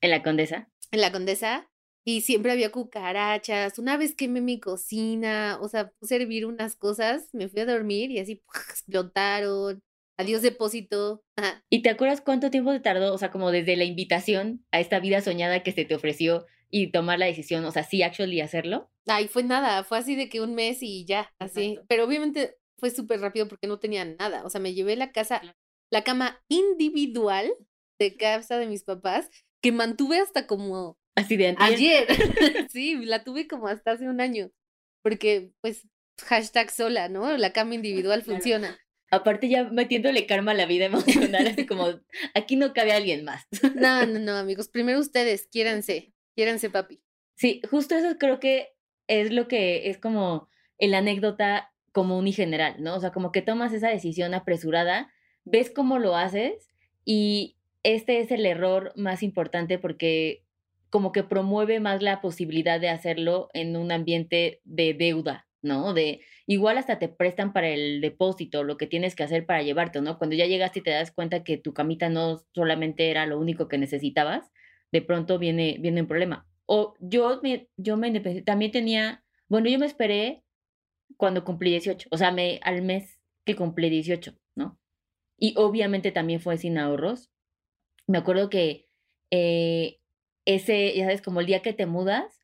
En 0.00 0.10
la 0.10 0.22
condesa. 0.22 0.68
en 0.90 1.00
la 1.00 1.12
Condesa 1.12 1.68
y 2.04 2.22
siempre 2.22 2.50
había 2.50 2.72
cucarachas. 2.72 3.78
Una 3.78 3.96
vez 3.96 4.14
quemé 4.16 4.40
mi 4.40 4.58
cocina, 4.58 5.58
o 5.60 5.68
sea, 5.68 5.90
puse 6.00 6.14
a 6.14 6.18
hervir 6.18 6.46
unas 6.46 6.74
cosas, 6.74 7.28
me 7.32 7.48
fui 7.48 7.60
a 7.60 7.66
dormir 7.66 8.10
y 8.10 8.18
así 8.18 8.42
explotaron. 8.68 9.82
Adiós 10.16 10.42
depósito. 10.42 11.22
Ajá. 11.36 11.62
¿Y 11.70 11.82
te 11.82 11.90
acuerdas 11.90 12.20
cuánto 12.20 12.50
tiempo 12.50 12.72
te 12.72 12.80
tardó? 12.80 13.14
O 13.14 13.18
sea, 13.18 13.30
como 13.30 13.50
desde 13.50 13.76
la 13.76 13.84
invitación 13.84 14.64
a 14.70 14.80
esta 14.80 14.98
vida 15.00 15.20
soñada 15.22 15.62
que 15.62 15.72
se 15.72 15.84
te 15.84 15.94
ofreció 15.94 16.44
y 16.68 16.90
tomar 16.90 17.18
la 17.18 17.26
decisión, 17.26 17.64
o 17.64 17.72
sea, 17.72 17.84
sí, 17.84 18.02
actually 18.02 18.40
hacerlo. 18.40 18.90
Ay, 19.06 19.28
fue 19.28 19.42
nada, 19.42 19.82
fue 19.82 19.98
así 19.98 20.14
de 20.16 20.28
que 20.28 20.40
un 20.40 20.54
mes 20.54 20.78
y 20.82 21.04
ya, 21.04 21.32
así. 21.38 21.70
Exacto. 21.70 21.86
Pero 21.88 22.04
obviamente 22.04 22.56
fue 22.80 22.90
súper 22.90 23.20
rápido 23.20 23.46
porque 23.46 23.66
no 23.66 23.78
tenía 23.78 24.04
nada. 24.04 24.44
O 24.44 24.50
sea, 24.50 24.60
me 24.60 24.74
llevé 24.74 24.96
la 24.96 25.12
casa, 25.12 25.40
la 25.90 26.02
cama 26.02 26.42
individual 26.48 27.52
de 27.98 28.16
casa 28.16 28.58
de 28.58 28.66
mis 28.66 28.82
papás, 28.82 29.30
que 29.62 29.72
mantuve 29.72 30.18
hasta 30.18 30.46
como 30.46 30.98
Así 31.16 31.36
de 31.36 31.48
antier. 31.48 31.70
Ayer, 31.70 32.06
sí, 32.70 32.96
la 33.04 33.24
tuve 33.24 33.46
como 33.46 33.68
hasta 33.68 33.92
hace 33.92 34.08
un 34.08 34.20
año, 34.20 34.50
porque 35.02 35.52
pues 35.60 35.86
hashtag 36.24 36.70
sola, 36.70 37.08
¿no? 37.08 37.36
La 37.36 37.52
cama 37.52 37.74
individual 37.74 38.22
Claro. 38.22 38.38
funciona. 38.38 38.78
Aparte 39.12 39.48
ya 39.48 39.64
metiéndole 39.64 40.26
karma 40.26 40.52
a 40.52 40.54
la 40.54 40.66
vida 40.66 40.84
emocional, 40.84 41.46
así 41.46 41.66
como, 41.66 42.00
aquí 42.34 42.56
no 42.56 42.72
cabe 42.72 42.92
alguien 42.92 43.24
más. 43.24 43.44
No, 43.74 44.06
no, 44.06 44.18
no, 44.20 44.36
amigos, 44.36 44.68
primero 44.68 45.00
ustedes, 45.00 45.48
quiéranse, 45.48 46.12
quiéranse, 46.36 46.70
papi. 46.70 47.02
Sí, 47.36 47.60
justo 47.70 47.96
eso 47.96 48.16
creo 48.18 48.38
que 48.38 48.68
es 49.08 49.32
lo 49.32 49.48
que 49.48 49.90
es 49.90 49.98
como 49.98 50.48
el 50.78 50.94
anécdota 50.94 51.69
común 51.92 52.28
y 52.28 52.32
general, 52.32 52.76
¿no? 52.78 52.96
O 52.96 53.00
sea, 53.00 53.10
como 53.10 53.32
que 53.32 53.42
tomas 53.42 53.72
esa 53.72 53.88
decisión 53.88 54.34
apresurada, 54.34 55.12
ves 55.44 55.70
cómo 55.70 55.98
lo 55.98 56.16
haces 56.16 56.68
y 57.04 57.56
este 57.82 58.20
es 58.20 58.30
el 58.30 58.46
error 58.46 58.92
más 58.96 59.22
importante 59.22 59.78
porque 59.78 60.44
como 60.90 61.12
que 61.12 61.22
promueve 61.22 61.80
más 61.80 62.02
la 62.02 62.20
posibilidad 62.20 62.80
de 62.80 62.88
hacerlo 62.88 63.48
en 63.54 63.76
un 63.76 63.92
ambiente 63.92 64.60
de 64.64 64.92
deuda, 64.92 65.46
¿no? 65.62 65.94
De 65.94 66.20
igual 66.46 66.78
hasta 66.78 66.98
te 66.98 67.08
prestan 67.08 67.52
para 67.52 67.68
el 67.68 68.00
depósito, 68.00 68.64
lo 68.64 68.76
que 68.76 68.86
tienes 68.86 69.14
que 69.14 69.22
hacer 69.22 69.46
para 69.46 69.62
llevarte, 69.62 70.00
¿no? 70.00 70.18
Cuando 70.18 70.36
ya 70.36 70.46
llegaste 70.46 70.80
y 70.80 70.82
te 70.82 70.90
das 70.90 71.12
cuenta 71.12 71.44
que 71.44 71.56
tu 71.56 71.72
camita 71.72 72.08
no 72.08 72.40
solamente 72.54 73.10
era 73.10 73.24
lo 73.26 73.38
único 73.38 73.68
que 73.68 73.78
necesitabas, 73.78 74.50
de 74.92 75.02
pronto 75.02 75.38
viene, 75.38 75.76
viene 75.80 76.02
un 76.02 76.08
problema. 76.08 76.46
O 76.66 76.94
yo 76.98 77.40
me, 77.42 77.68
yo 77.76 77.96
me 77.96 78.18
también 78.42 78.72
tenía, 78.72 79.22
bueno, 79.48 79.68
yo 79.68 79.78
me 79.78 79.86
esperé 79.86 80.42
cuando 81.16 81.44
cumplí 81.44 81.70
18, 81.70 82.08
o 82.10 82.16
sea, 82.16 82.30
me, 82.32 82.60
al 82.62 82.82
mes 82.82 83.20
que 83.44 83.56
cumplí 83.56 83.90
18, 83.90 84.34
¿no? 84.54 84.78
Y 85.38 85.54
obviamente 85.56 86.12
también 86.12 86.40
fue 86.40 86.58
sin 86.58 86.78
ahorros. 86.78 87.30
Me 88.06 88.18
acuerdo 88.18 88.50
que 88.50 88.88
eh, 89.30 90.00
ese, 90.44 90.94
ya 90.96 91.04
sabes, 91.04 91.22
como 91.22 91.40
el 91.40 91.46
día 91.46 91.62
que 91.62 91.72
te 91.72 91.86
mudas, 91.86 92.40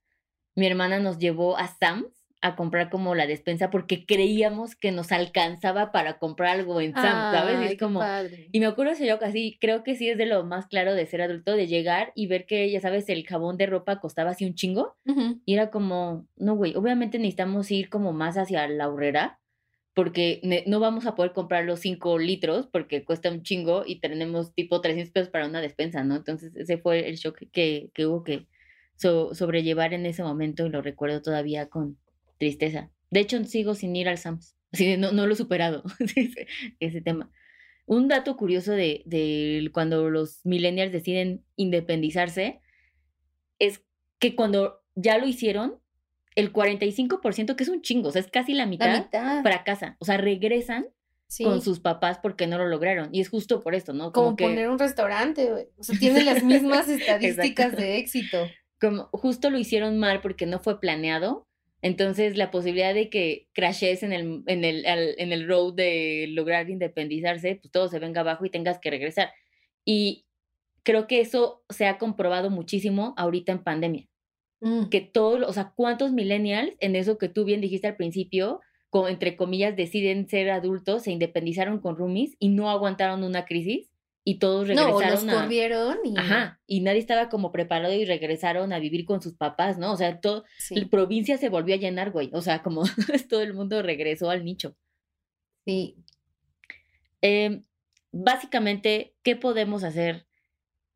mi 0.54 0.66
hermana 0.66 1.00
nos 1.00 1.18
llevó 1.18 1.56
a 1.56 1.68
Sam's 1.68 2.15
a 2.46 2.56
comprar 2.56 2.88
como 2.90 3.14
la 3.14 3.26
despensa 3.26 3.70
porque 3.70 4.06
creíamos 4.06 4.75
que 4.76 4.93
nos 4.93 5.12
alcanzaba 5.12 5.93
para 5.93 6.19
comprar 6.19 6.50
algo 6.58 6.81
en 6.81 6.93
Sam's, 6.94 7.37
¿sabes? 7.37 7.60
Y 7.70 7.72
es 7.75 7.78
como, 7.78 8.00
padre. 8.00 8.48
y 8.52 8.60
me 8.60 8.66
acuerdo 8.66 8.93
ese 8.93 9.06
yo 9.06 9.19
casi, 9.19 9.58
creo 9.60 9.82
que 9.82 9.94
sí 9.96 10.08
es 10.08 10.16
de 10.19 10.26
lo 10.26 10.44
más 10.44 10.66
claro 10.66 10.94
de 10.94 11.06
ser 11.06 11.22
adulto, 11.22 11.56
de 11.56 11.66
llegar 11.66 12.12
y 12.14 12.26
ver 12.26 12.46
que, 12.46 12.70
ya 12.70 12.81
sabes, 12.81 13.08
el 13.08 13.26
jabón 13.26 13.56
de 13.56 13.66
ropa 13.66 14.00
costaba 14.00 14.31
así 14.31 14.44
un 14.46 14.54
chingo. 14.54 14.96
Ujú. 15.06 15.40
Y 15.44 15.54
era 15.54 15.70
como, 15.70 16.26
no, 16.37 16.54
güey, 16.56 16.75
obviamente 16.76 17.19
necesitamos 17.19 17.71
ir 17.71 17.88
como 17.90 18.12
más 18.12 18.37
hacia 18.38 18.66
la 18.68 18.88
horrera, 18.88 19.40
porque 19.94 20.42
no 20.66 20.78
vamos 20.78 21.06
a 21.06 21.14
poder 21.14 21.32
comprar 21.32 21.64
los 21.64 21.80
5 21.80 22.18
litros 22.18 22.66
porque 22.71 23.02
cuesta 23.04 23.30
un 23.30 23.42
chingo 23.42 23.82
y 23.87 23.99
tenemos 24.00 24.52
tipo 24.54 24.82
300 24.82 25.11
pesos 25.11 25.28
para 25.30 25.47
una 25.47 25.62
despensa, 25.62 26.04
¿no? 26.04 26.16
Entonces 26.16 26.54
ese 26.54 26.76
fue 26.76 27.09
el 27.09 27.16
shock 27.16 27.38
que, 27.50 27.88
que 27.94 28.06
hubo 28.06 28.23
que 28.23 28.47
so- 28.97 29.35
sobrellevar 29.35 29.94
en 29.94 30.04
ese 30.04 30.23
momento 30.23 30.66
y 30.66 30.68
lo 30.68 30.82
recuerdo 30.82 31.23
todavía 31.23 31.68
con 31.71 31.97
tristeza. 32.38 32.90
De 33.11 33.21
hecho, 33.21 33.43
sigo 33.45 33.75
sin 33.75 33.95
ir 33.97 34.09
al 34.09 34.19
Sams, 34.19 34.57
así 34.73 34.97
no, 34.97 35.12
no 35.12 35.26
lo 35.26 35.33
he 35.33 35.37
superado, 35.37 35.85
ese, 36.81 37.00
tema. 37.00 37.31
Un 37.87 38.09
dato 38.09 38.37
curioso 38.37 38.73
de, 38.73 39.02
de 39.07 39.71
cuando 39.73 40.11
los 40.11 40.40
millennials 40.45 40.93
deciden 40.93 41.45
independizarse 41.57 42.61
es 43.59 43.83
que 44.19 44.35
cuando 44.35 44.83
ya 44.95 45.19
lo 45.19 45.26
hicieron, 45.26 45.78
el 46.35 46.52
45%, 46.52 47.57
que 47.57 47.62
es 47.62 47.69
un 47.71 47.81
chingo, 47.83 48.09
o 48.09 48.12
sea, 48.12 48.21
es 48.21 48.28
casi 48.28 48.52
la 48.52 48.64
La 48.64 48.66
mitad, 48.66 48.99
mitad. 49.05 49.43
fracasa. 49.43 49.97
O 50.00 50.05
sea, 50.05 50.16
regresan 50.19 50.87
Sí. 51.28 51.43
con 51.43 51.61
sus 51.61 51.81
papás 51.81 52.19
porque 52.23 52.47
no 52.47 52.57
lo 52.57 52.69
lograron. 52.69 53.09
Y 53.12 53.21
es 53.21 53.28
justo 53.31 53.61
por 53.61 53.75
esto, 53.75 53.93
¿no? 53.93 54.12
Como 54.12 54.26
Como, 54.26 54.37
que, 54.37 54.45
poner 54.45 54.69
un 54.69 54.78
restaurante, 54.78 55.50
güey. 55.50 55.66
O 55.76 55.83
sea, 55.83 55.99
tiene 55.99 56.23
las 56.23 56.45
mismas 56.45 56.88
estadísticas 56.88 57.76
de 57.76 57.99
éxito. 57.99 58.47
como 58.81 59.09
justo 59.12 59.50
lo 59.50 59.59
hicieron 59.59 59.99
mal 59.99 60.21
porque 60.21 60.47
no 60.47 60.61
fue 60.61 60.78
planeado. 60.81 61.49
Entonces, 61.83 62.37
la 62.37 62.50
posibilidad 62.50 62.95
de 62.95 63.11
que 63.11 63.49
crashes 63.52 64.02
en 64.02 64.12
el, 64.12 64.42
en 64.47 64.64
el, 64.64 64.87
al- 64.87 65.14
en 65.18 65.33
el 65.33 65.47
road 65.49 65.75
de 65.75 66.26
lograr 66.30 66.68
independizarse, 66.71 67.56
pues 67.56 67.71
todo 67.73 67.88
se 67.88 67.99
venga 67.99 68.23
abajo 68.23 68.45
y 68.47 68.50
tengas 68.50 68.78
que 68.80 68.90
regresar. 68.90 69.30
Y 69.85 70.26
creo 70.85 71.06
que 71.06 71.21
eso 71.21 71.64
se 71.71 71.87
ha 71.87 71.99
comprobado 71.99 72.50
muchísimo 72.50 73.14
ahorita 73.16 73.52
en 73.52 73.62
pandemia. 73.64 74.09
Mm. 74.61 74.88
que 74.88 75.02
todos, 75.02 75.42
o 75.49 75.52
sea, 75.52 75.73
¿cuántos 75.76 76.12
millennials 76.12 76.73
en 76.80 76.97
eso 76.97 77.18
que 77.18 77.28
tú 77.28 77.45
bien 77.45 77.61
dijiste 77.61 77.88
al 77.88 77.97
principio, 77.97 78.61
con, 78.88 79.09
entre 79.11 79.37
comillas, 79.37 79.76
deciden 79.76 80.28
ser 80.28 80.50
adultos, 80.50 81.02
se 81.04 81.11
independizaron 81.12 81.78
con 81.80 81.97
roomies 81.97 82.37
y 82.38 82.49
no 82.49 82.71
aguantaron 82.71 83.23
una 83.23 83.45
crisis 83.45 83.90
y 84.28 84.40
todos 84.40 84.68
No, 84.71 84.88
los 84.88 85.00
regresaron 85.00 85.30
a... 85.30 85.42
corrieron 85.42 85.99
y... 86.02 86.18
Ajá, 86.18 86.61
y 86.66 86.80
nadie 86.80 86.99
estaba 86.99 87.28
como 87.28 87.52
preparado 87.52 87.95
y 87.95 88.04
regresaron 88.04 88.73
a 88.73 88.80
vivir 88.80 89.04
con 89.04 89.23
sus 89.23 89.37
papás, 89.37 89.78
¿no? 89.78 89.92
O 89.92 89.97
sea, 89.97 90.21
todo, 90.21 90.45
Sí, 90.59 90.75
la 90.75 90.88
provincia 90.88 91.38
se 91.38 91.49
volvió 91.49 91.76
a 91.76 91.78
llenar, 91.78 92.11
güey. 92.11 92.30
O 92.33 92.42
sea, 92.42 92.61
como 92.61 92.83
todo 93.30 93.40
el 93.42 93.54
mundo 93.54 93.80
regresó 93.83 94.28
al 94.28 94.45
nicho. 94.45 94.76
sí. 95.64 95.97
Em, 97.23 97.62
básicamente, 98.11 99.14
¿qué 99.23 99.37
podemos 99.37 99.85
hacer 99.85 100.26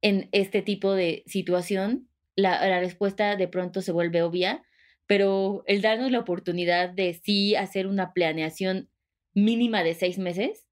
en 0.02 0.28
este 0.32 0.60
tipo 0.60 0.92
de 0.94 1.22
situación? 1.26 2.08
La, 2.34 2.66
la 2.68 2.80
respuesta 2.80 3.37
de 3.37 3.46
pronto 3.46 3.80
se 3.80 3.92
vuelve 3.92 4.22
obvia, 4.22 4.64
pero 5.06 5.62
el 5.66 5.82
darnos 5.82 6.10
la 6.10 6.18
oportunidad 6.18 6.90
de 6.90 7.14
sí 7.14 7.54
hacer 7.54 7.87
una 7.87 8.12
planeación 8.12 8.88
mínima 9.34 9.84
de 9.84 9.94
seis 9.94 10.18
meses 10.18 10.66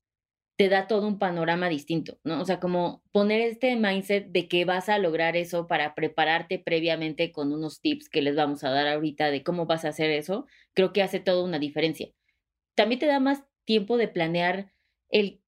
te 0.59 0.69
da 0.69 0.89
todo 0.89 1.07
un 1.07 1.21
panorama 1.21 1.69
distinto, 1.69 2.19
¿no? 2.25 2.41
O 2.43 2.45
sea, 2.45 2.59
como 2.59 3.05
poner 3.13 3.41
este 3.43 3.77
mindset 3.77 4.27
de 4.33 4.49
que 4.49 4.65
vas 4.65 4.89
a 4.89 4.99
lograr 4.99 5.37
eso 5.37 5.69
para 5.69 5.95
prepararte 5.95 6.59
previamente 6.59 7.31
con 7.31 7.53
unos 7.53 7.81
tips 7.81 8.09
que 8.09 8.23
les 8.23 8.35
vamos 8.35 8.65
a 8.65 8.71
dar 8.71 8.89
ahorita 8.89 9.31
de 9.31 9.45
cómo 9.45 9.67
vas 9.67 9.85
a 9.85 9.91
hacer 9.91 10.11
eso, 10.11 10.47
creo 10.75 10.93
que 10.93 11.03
hace 11.03 11.21
toda 11.21 11.45
una 11.45 11.61
diferencia. 11.61 12.09
También 12.77 12.99
te 13.01 13.07
da 13.07 13.21
más 13.21 13.45
tiempo 13.65 13.97
de 13.97 14.09
planear 14.09 14.73
el 15.11 15.43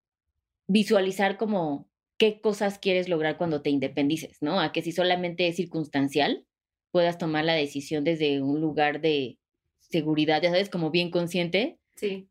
visualizar 0.69 1.38
como 1.38 1.90
qué 2.19 2.40
cosas 2.40 2.79
quieres 2.79 3.09
lograr 3.09 3.37
cuando 3.37 3.62
te 3.62 3.71
independices, 3.71 4.38
¿no? 4.43 4.61
A 4.61 4.73
que 4.73 4.83
si 4.83 4.93
solamente 4.93 5.49
es 5.49 5.57
circunstancial, 5.57 6.47
puedas 6.93 7.19
tomar 7.19 7.45
la 7.45 7.55
decisión 7.55 8.05
desde 8.05 8.43
un 8.43 8.61
lugar 8.61 9.00
de 9.02 9.40
seguridad, 9.81 10.40
ya 10.43 10.50
sabes, 10.50 10.71
como 10.71 10.93
bien 10.93 11.11
consciente. 11.11 11.81
Sí. 11.97 12.30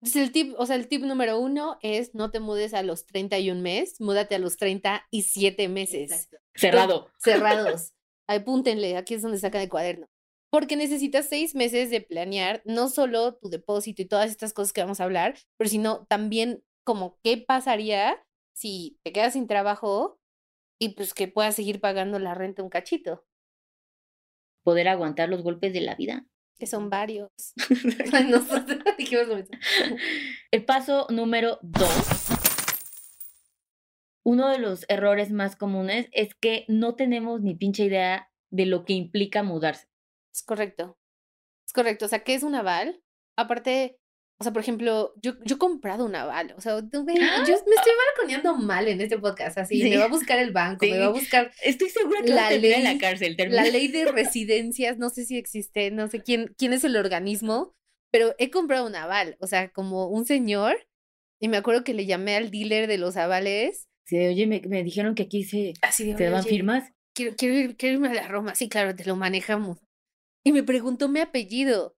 Entonces 0.00 0.22
el 0.22 0.32
tip, 0.32 0.54
o 0.58 0.66
sea, 0.66 0.76
el 0.76 0.86
tip 0.86 1.02
número 1.02 1.38
uno 1.40 1.76
es 1.82 2.14
no 2.14 2.30
te 2.30 2.38
mudes 2.38 2.72
a 2.72 2.82
los 2.82 3.04
31 3.06 3.60
meses, 3.60 4.00
múdate 4.00 4.36
a 4.36 4.38
los 4.38 4.56
37 4.56 5.68
meses. 5.68 6.28
Cerrado. 6.54 7.08
Cerrados. 7.18 7.94
Apúntenle, 8.28 8.96
aquí 8.96 9.14
es 9.14 9.22
donde 9.22 9.38
sacan 9.38 9.62
el 9.62 9.68
cuaderno. 9.68 10.08
Porque 10.50 10.76
necesitas 10.76 11.26
seis 11.28 11.54
meses 11.54 11.90
de 11.90 12.00
planear 12.00 12.62
no 12.64 12.88
solo 12.88 13.36
tu 13.36 13.50
depósito 13.50 14.02
y 14.02 14.06
todas 14.06 14.30
estas 14.30 14.52
cosas 14.52 14.72
que 14.72 14.80
vamos 14.80 15.00
a 15.00 15.04
hablar, 15.04 15.36
pero 15.56 15.68
sino 15.68 16.06
también 16.06 16.62
como 16.84 17.18
qué 17.22 17.36
pasaría 17.36 18.24
si 18.54 18.98
te 19.02 19.12
quedas 19.12 19.34
sin 19.34 19.46
trabajo 19.46 20.18
y 20.80 20.90
pues 20.90 21.12
que 21.12 21.28
puedas 21.28 21.54
seguir 21.54 21.80
pagando 21.80 22.18
la 22.18 22.34
renta 22.34 22.62
un 22.62 22.70
cachito. 22.70 23.26
Poder 24.62 24.88
aguantar 24.88 25.28
los 25.28 25.42
golpes 25.42 25.72
de 25.72 25.80
la 25.80 25.96
vida. 25.96 26.26
Que 26.58 26.66
son 26.66 26.90
varios. 26.90 27.30
El 30.50 30.64
paso 30.64 31.06
número 31.10 31.58
dos. 31.62 32.26
Uno 34.24 34.48
de 34.48 34.58
los 34.58 34.84
errores 34.88 35.30
más 35.30 35.56
comunes 35.56 36.08
es 36.12 36.34
que 36.34 36.64
no 36.68 36.96
tenemos 36.96 37.40
ni 37.40 37.54
pinche 37.54 37.84
idea 37.84 38.30
de 38.50 38.66
lo 38.66 38.84
que 38.84 38.92
implica 38.92 39.42
mudarse. 39.42 39.88
Es 40.34 40.42
correcto. 40.42 40.98
Es 41.66 41.72
correcto. 41.72 42.06
O 42.06 42.08
sea, 42.08 42.24
¿qué 42.24 42.34
es 42.34 42.42
un 42.42 42.54
aval? 42.54 43.02
Aparte, 43.36 43.98
o 44.40 44.44
sea, 44.44 44.52
por 44.52 44.62
ejemplo, 44.62 45.14
yo, 45.20 45.32
yo 45.44 45.56
he 45.56 45.58
comprado 45.58 46.04
un 46.04 46.14
aval. 46.14 46.54
O 46.56 46.60
sea, 46.60 46.78
yo 46.78 47.02
me 47.02 47.12
estoy 47.12 47.92
balconeando 48.16 48.54
mal 48.54 48.86
en 48.86 49.00
este 49.00 49.18
podcast. 49.18 49.58
Así, 49.58 49.82
me 49.82 49.96
va 49.96 50.04
a 50.04 50.08
buscar 50.08 50.38
el 50.38 50.52
banco, 50.52 50.86
me 50.86 50.96
va 50.96 51.06
a 51.06 51.10
buscar. 51.10 51.50
Estoy 51.64 51.88
segura 51.88 52.22
que 52.22 52.30
la 52.30 52.50
ley 52.52 52.72
en 52.72 52.84
la 52.84 52.98
cárcel. 52.98 53.36
La 53.50 53.64
ley 53.64 53.88
de 53.88 54.04
residencias, 54.04 54.96
no 54.96 55.10
sé 55.10 55.24
si 55.24 55.36
existe, 55.36 55.90
no 55.90 56.06
sé 56.06 56.22
quién, 56.22 56.54
quién 56.56 56.72
es 56.72 56.84
el 56.84 56.96
organismo, 56.96 57.74
pero 58.12 58.36
he 58.38 58.50
comprado 58.50 58.86
un 58.86 58.94
aval. 58.94 59.36
O 59.40 59.48
sea, 59.48 59.70
como 59.70 60.06
un 60.06 60.24
señor. 60.24 60.86
Y 61.40 61.48
me 61.48 61.56
acuerdo 61.56 61.82
que 61.82 61.94
le 61.94 62.06
llamé 62.06 62.36
al 62.36 62.52
dealer 62.52 62.86
de 62.86 62.98
los 62.98 63.16
avales. 63.16 63.88
Sí, 64.06 64.18
oye, 64.18 64.46
me, 64.46 64.60
me 64.60 64.84
dijeron 64.84 65.16
que 65.16 65.24
aquí 65.24 65.42
se, 65.42 65.74
Así 65.82 66.14
se 66.16 66.30
dan 66.30 66.44
firmas. 66.44 66.92
Quiero, 67.12 67.34
quiero, 67.36 67.74
quiero 67.76 67.94
irme 67.94 68.08
a 68.08 68.14
la 68.14 68.28
Roma. 68.28 68.54
Sí, 68.54 68.68
claro, 68.68 68.94
te 68.94 69.04
lo 69.04 69.16
manejamos. 69.16 69.78
Y 70.44 70.52
me 70.52 70.62
preguntó 70.62 71.08
mi 71.08 71.18
apellido. 71.18 71.96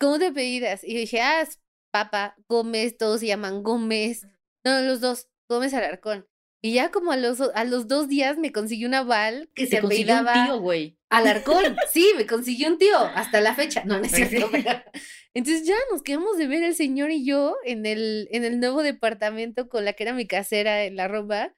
¿Cómo 0.00 0.18
te 0.18 0.28
apellidas? 0.28 0.82
Y 0.84 0.94
yo 0.94 1.00
dije, 1.00 1.20
ah, 1.20 1.46
Papa, 1.92 2.34
Gómez, 2.48 2.96
todos 2.96 3.20
se 3.20 3.26
llaman 3.28 3.62
Gómez. 3.62 4.26
No, 4.64 4.80
los 4.80 5.00
dos, 5.00 5.28
Gómez 5.48 5.74
Alarcón. 5.74 6.26
Y 6.64 6.74
ya 6.74 6.90
como 6.90 7.10
a 7.10 7.16
los, 7.16 7.40
a 7.40 7.64
los 7.64 7.88
dos 7.88 8.08
días 8.08 8.38
me 8.38 8.52
consiguió 8.52 8.86
un 8.86 8.94
aval 8.94 9.50
que 9.54 9.66
se 9.66 9.78
apellidaba 9.78 10.32
un 10.32 10.46
tío, 10.46 10.60
güey. 10.60 10.98
Alarcón. 11.10 11.76
Sí, 11.92 12.12
me 12.16 12.26
consiguió 12.26 12.68
un 12.68 12.78
tío 12.78 12.96
hasta 12.96 13.40
la 13.40 13.54
fecha. 13.54 13.84
No, 13.84 13.98
no 13.98 14.04
es 14.04 14.12
cierto. 14.12 14.48
Entonces 15.34 15.66
ya 15.66 15.74
nos 15.90 16.02
quedamos 16.02 16.38
de 16.38 16.46
ver 16.46 16.62
el 16.62 16.74
señor 16.74 17.10
y 17.10 17.24
yo 17.24 17.56
en 17.64 17.84
el, 17.84 18.28
en 18.30 18.44
el 18.44 18.60
nuevo 18.60 18.82
departamento 18.82 19.68
con 19.68 19.84
la 19.84 19.92
que 19.92 20.04
era 20.04 20.14
mi 20.14 20.26
casera 20.26 20.84
en 20.84 20.96
la 20.96 21.08
Roma. 21.08 21.54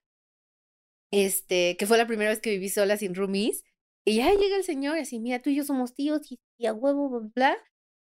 Este, 1.13 1.77
que 1.77 1.87
fue 1.87 1.99
la 1.99 2.07
primera 2.07 2.31
vez 2.31 2.41
que 2.41 2.51
viví 2.51 2.71
sola 2.71 2.97
sin 2.97 3.15
roomies. 3.15 3.63
Y 4.07 4.17
ya 4.17 4.33
llega 4.33 4.57
el 4.57 4.65
señor 4.65 4.97
y 4.97 5.01
así, 5.01 5.21
mira, 5.21 5.41
tú 5.41 5.51
y 5.51 5.57
yo 5.57 5.65
somos 5.65 5.95
tíos 5.95 6.21
y, 6.31 6.67
a 6.67 6.73
huevo, 6.73 7.09
bla, 7.09 7.31
bla. 7.35 7.59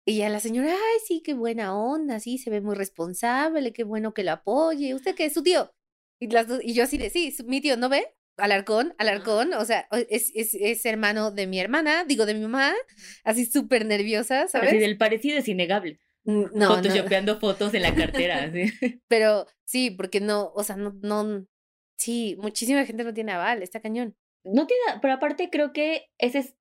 Y 0.08 0.18
ya 0.18 0.30
la 0.30 0.40
señora, 0.40 0.70
ay, 0.72 1.00
sí, 1.04 1.22
qué 1.26 1.34
buena 1.34 1.76
onda, 1.76 2.20
sí, 2.20 2.38
se 2.38 2.52
ve 2.52 2.62
muy 2.62 2.76
responsable, 2.76 3.74
qué 3.74 3.84
bueno 3.84 4.14
que 4.14 4.24
lo 4.24 4.34
apoye. 4.34 4.94
¿Usted 4.94 5.16
qué 5.16 5.26
es 5.26 5.34
su 5.34 5.42
tío? 5.42 5.74
Y, 6.20 6.28
las 6.28 6.48
dos, 6.48 6.60
y 6.64 6.74
yo 6.74 6.84
así 6.84 6.98
de, 6.98 7.10
sí, 7.10 7.36
mi 7.46 7.60
tío, 7.60 7.76
¿no 7.76 7.90
ve? 7.90 8.14
Alarcón, 8.38 8.94
Alarcón, 8.98 9.54
o 9.54 9.66
sea, 9.66 9.88
es, 10.10 10.32
es, 10.36 10.54
es 10.54 10.86
hermano 10.86 11.32
de 11.32 11.48
mi 11.48 11.60
hermana, 11.60 12.04
digo, 12.04 12.26
de 12.26 12.36
mi 12.36 12.42
mamá, 12.42 12.74
así 13.24 13.46
súper 13.46 13.86
nerviosa, 13.86 14.48
¿sabes? 14.48 14.70
Así 14.70 14.78
del 14.78 14.98
parecido 14.98 15.40
es 15.40 15.48
innegable. 15.48 16.00
No, 16.26 16.50
Photoshopeando 16.52 17.40
fotos 17.40 17.74
en 17.74 17.84
la 17.84 17.96
cartera, 17.96 18.44
así. 18.44 18.66
Pero 19.08 19.48
sí, 19.64 19.92
porque 19.92 20.20
no, 20.20 20.52
o 20.54 20.64
sea, 20.64 20.76
no, 20.76 20.96
no, 21.02 21.46
sí, 21.98 22.36
muchísima 22.40 22.86
gente 22.86 23.04
no 23.04 23.14
tiene 23.14 23.32
aval, 23.32 23.64
está 23.64 23.80
cañón. 23.80 24.16
No 24.44 24.68
tiene, 24.68 24.84
pero 25.02 25.16
aparte 25.16 25.50
creo 25.50 25.74
que 25.74 26.06
ese 26.20 26.38
es 26.38 26.56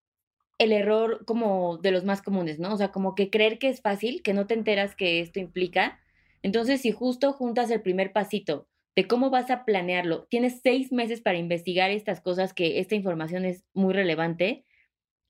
el 0.58 0.72
error 0.72 1.24
como 1.26 1.78
de 1.78 1.90
los 1.90 2.04
más 2.04 2.22
comunes, 2.22 2.58
¿no? 2.58 2.72
O 2.72 2.76
sea, 2.76 2.92
como 2.92 3.14
que 3.14 3.30
creer 3.30 3.58
que 3.58 3.68
es 3.68 3.80
fácil, 3.80 4.22
que 4.22 4.34
no 4.34 4.46
te 4.46 4.54
enteras 4.54 4.94
que 4.94 5.20
esto 5.20 5.40
implica. 5.40 6.00
Entonces, 6.42 6.80
si 6.80 6.92
justo 6.92 7.32
juntas 7.32 7.70
el 7.70 7.82
primer 7.82 8.12
pasito 8.12 8.68
de 8.96 9.08
cómo 9.08 9.30
vas 9.30 9.50
a 9.50 9.64
planearlo, 9.64 10.26
tienes 10.30 10.60
seis 10.62 10.92
meses 10.92 11.20
para 11.20 11.38
investigar 11.38 11.90
estas 11.90 12.20
cosas, 12.20 12.54
que 12.54 12.78
esta 12.78 12.94
información 12.94 13.44
es 13.44 13.64
muy 13.74 13.92
relevante, 13.92 14.64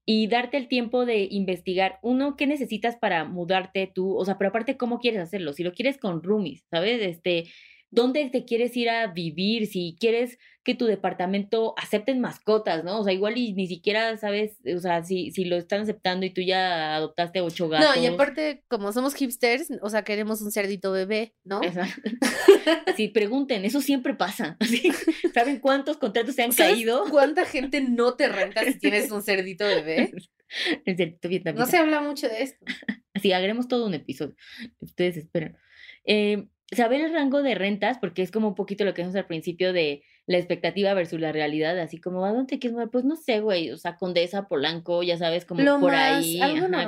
y 0.07 0.27
darte 0.27 0.59
el 0.59 0.69
tiempo 0.69 1.07
de 1.07 1.29
investigar, 1.31 1.99
uno, 2.03 2.37
qué 2.37 2.47
necesitas 2.47 2.97
para 2.97 3.25
mudarte 3.25 3.91
tú, 3.93 4.17
o 4.17 4.25
sea, 4.25 4.37
pero 4.37 4.51
aparte, 4.51 4.77
cómo 4.77 4.99
quieres 4.99 5.21
hacerlo, 5.21 5.55
si 5.55 5.65
lo 5.65 5.73
quieres 5.73 5.97
con 5.99 6.23
roomies, 6.23 6.67
¿sabes? 6.71 7.01
Este, 7.01 7.45
dónde 7.95 8.29
te 8.31 8.45
quieres 8.45 8.77
ir 8.77 8.91
a 8.91 9.07
vivir, 9.07 9.67
si 9.67 9.97
quieres 9.99 10.39
que 10.65 10.75
tu 10.75 10.87
departamento 10.87 11.75
acepten 11.77 12.21
mascotas, 12.21 12.85
¿no? 12.85 13.01
O 13.01 13.05
sea, 13.05 13.13
igual 13.13 13.37
y 13.37 13.53
ni 13.53 13.67
siquiera 13.67 14.17
sabes, 14.17 14.57
o 14.75 14.81
sea, 14.81 15.05
si, 15.05 15.31
si 15.31 15.45
lo 15.45 15.57
están 15.57 15.83
aceptando 15.83 16.25
y 16.25 16.31
tú 16.31 16.41
ya 16.41 16.97
adoptaste 16.97 17.43
ocho 17.43 17.69
gatos. 17.69 17.95
No, 17.95 18.03
y 18.03 18.07
aparte, 18.07 18.65
como 18.69 18.91
somos 18.93 19.15
hipsters, 19.15 19.69
o 19.83 19.91
sea, 19.91 20.03
queremos 20.03 20.41
un 20.41 20.51
cerdito 20.51 20.91
bebé, 20.91 21.35
¿no? 21.45 21.61
Sí, 22.97 23.09
pregunten, 23.09 23.65
eso 23.65 23.81
siempre 23.81 24.15
pasa. 24.15 24.57
¿Saben 25.35 25.59
cuántos 25.59 25.97
contratos 25.97 26.35
se 26.37 26.45
han 26.45 26.53
caído? 26.53 27.05
¿Cuánta 27.11 27.45
gente 27.45 27.81
no 27.81 28.15
te 28.15 28.29
renta 28.29 28.65
si 28.65 28.79
tienes 28.79 29.11
un 29.11 29.23
cerdito 29.23 29.67
bebé? 29.67 30.13
El 30.85 30.97
cerdito 30.97 31.53
No 31.53 31.67
se 31.67 31.77
habla 31.77 32.01
mucho 32.01 32.29
de 32.29 32.43
esto. 32.45 32.65
Sí, 33.21 33.33
haremos 33.33 33.69
todo 33.69 33.87
un 33.87 33.95
episodio. 33.95 34.37
Ustedes 34.81 35.17
esperan. 35.17 35.57
Eh, 36.05 36.47
saber 36.75 37.01
el 37.01 37.13
rango 37.13 37.43
de 37.43 37.55
rentas, 37.55 37.99
porque 37.99 38.23
es 38.23 38.31
como 38.31 38.49
un 38.49 38.55
poquito 38.55 38.85
lo 38.85 38.95
que 38.95 39.03
vimos 39.03 39.17
al 39.17 39.27
principio 39.27 39.73
de 39.73 40.03
la 40.27 40.39
expectativa 40.39 40.95
versus 40.95 41.21
la 41.21 41.33
realidad, 41.33 41.79
así 41.79 42.01
como, 42.01 42.25
¿a 42.25 42.33
dónde 42.33 42.55
te 42.55 42.59
quieres 42.59 42.75
mover? 42.75 42.91
Pues 42.91 43.05
no 43.05 43.17
sé, 43.17 43.41
güey, 43.41 43.71
o 43.71 43.77
sea, 43.77 43.97
Condesa, 43.97 44.49
Polanco, 44.49 45.03
ya 45.03 45.19
sabes, 45.19 45.45
como 45.45 45.63
por 45.81 45.95
ahí, 45.95 46.41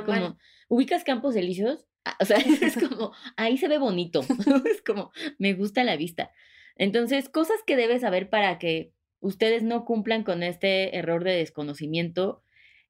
como, 0.05 0.37
¿ubicas 0.67 1.03
Campos 1.03 1.35
Elíseos? 1.35 1.85
Ah, 2.05 2.17
o 2.19 2.25
sea, 2.25 2.37
es 2.61 2.77
como, 2.77 3.11
ahí 3.35 3.57
se 3.57 3.67
ve 3.67 3.77
bonito, 3.77 4.21
es 4.71 4.81
como, 4.81 5.11
me 5.37 5.53
gusta 5.53 5.83
la 5.83 5.97
vista. 5.97 6.31
Entonces, 6.75 7.29
cosas 7.29 7.57
que 7.65 7.75
debes 7.75 8.01
saber 8.01 8.29
para 8.29 8.59
que 8.59 8.91
ustedes 9.19 9.63
no 9.63 9.85
cumplan 9.85 10.23
con 10.23 10.43
este 10.43 10.97
error 10.97 11.23
de 11.23 11.35
desconocimiento 11.35 12.43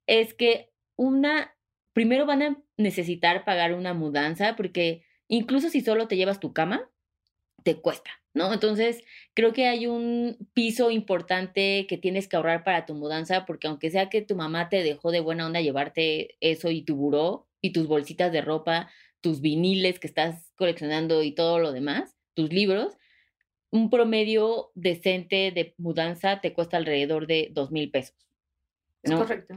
es 0.07 0.33
que 0.33 0.71
una, 0.95 1.55
primero 1.93 2.25
van 2.25 2.41
a 2.41 2.63
necesitar 2.77 3.43
pagar 3.43 3.73
una 3.73 3.93
mudanza 3.93 4.55
porque 4.55 5.03
incluso 5.27 5.69
si 5.69 5.81
solo 5.81 6.07
te 6.07 6.17
llevas 6.17 6.39
tu 6.39 6.53
cama, 6.53 6.89
te 7.63 7.81
cuesta, 7.81 8.11
¿no? 8.33 8.53
Entonces, 8.53 9.03
creo 9.33 9.51
que 9.51 9.67
hay 9.67 9.87
un 9.87 10.37
piso 10.53 10.91
importante 10.91 11.85
que 11.87 11.97
tienes 11.97 12.27
que 12.27 12.35
ahorrar 12.35 12.63
para 12.63 12.85
tu 12.85 12.93
mudanza, 12.93 13.45
porque 13.45 13.67
aunque 13.67 13.89
sea 13.89 14.09
que 14.09 14.21
tu 14.21 14.35
mamá 14.35 14.69
te 14.69 14.83
dejó 14.83 15.11
de 15.11 15.19
buena 15.19 15.45
onda 15.45 15.61
llevarte 15.61 16.37
eso 16.39 16.69
y 16.71 16.83
tu 16.83 16.95
buró 16.95 17.47
y 17.61 17.73
tus 17.73 17.87
bolsitas 17.87 18.31
de 18.31 18.41
ropa, 18.41 18.89
tus 19.21 19.41
viniles 19.41 19.99
que 19.99 20.07
estás 20.07 20.53
coleccionando 20.55 21.23
y 21.23 21.33
todo 21.33 21.59
lo 21.59 21.71
demás, 21.71 22.15
tus 22.35 22.53
libros, 22.53 22.95
un 23.69 23.89
promedio 23.89 24.71
decente 24.75 25.51
de 25.51 25.73
mudanza 25.77 26.39
te 26.39 26.53
cuesta 26.53 26.77
alrededor 26.77 27.27
de 27.27 27.49
dos 27.51 27.71
mil 27.71 27.91
pesos. 27.91 28.15
Es 29.03 29.11
correcto. 29.13 29.55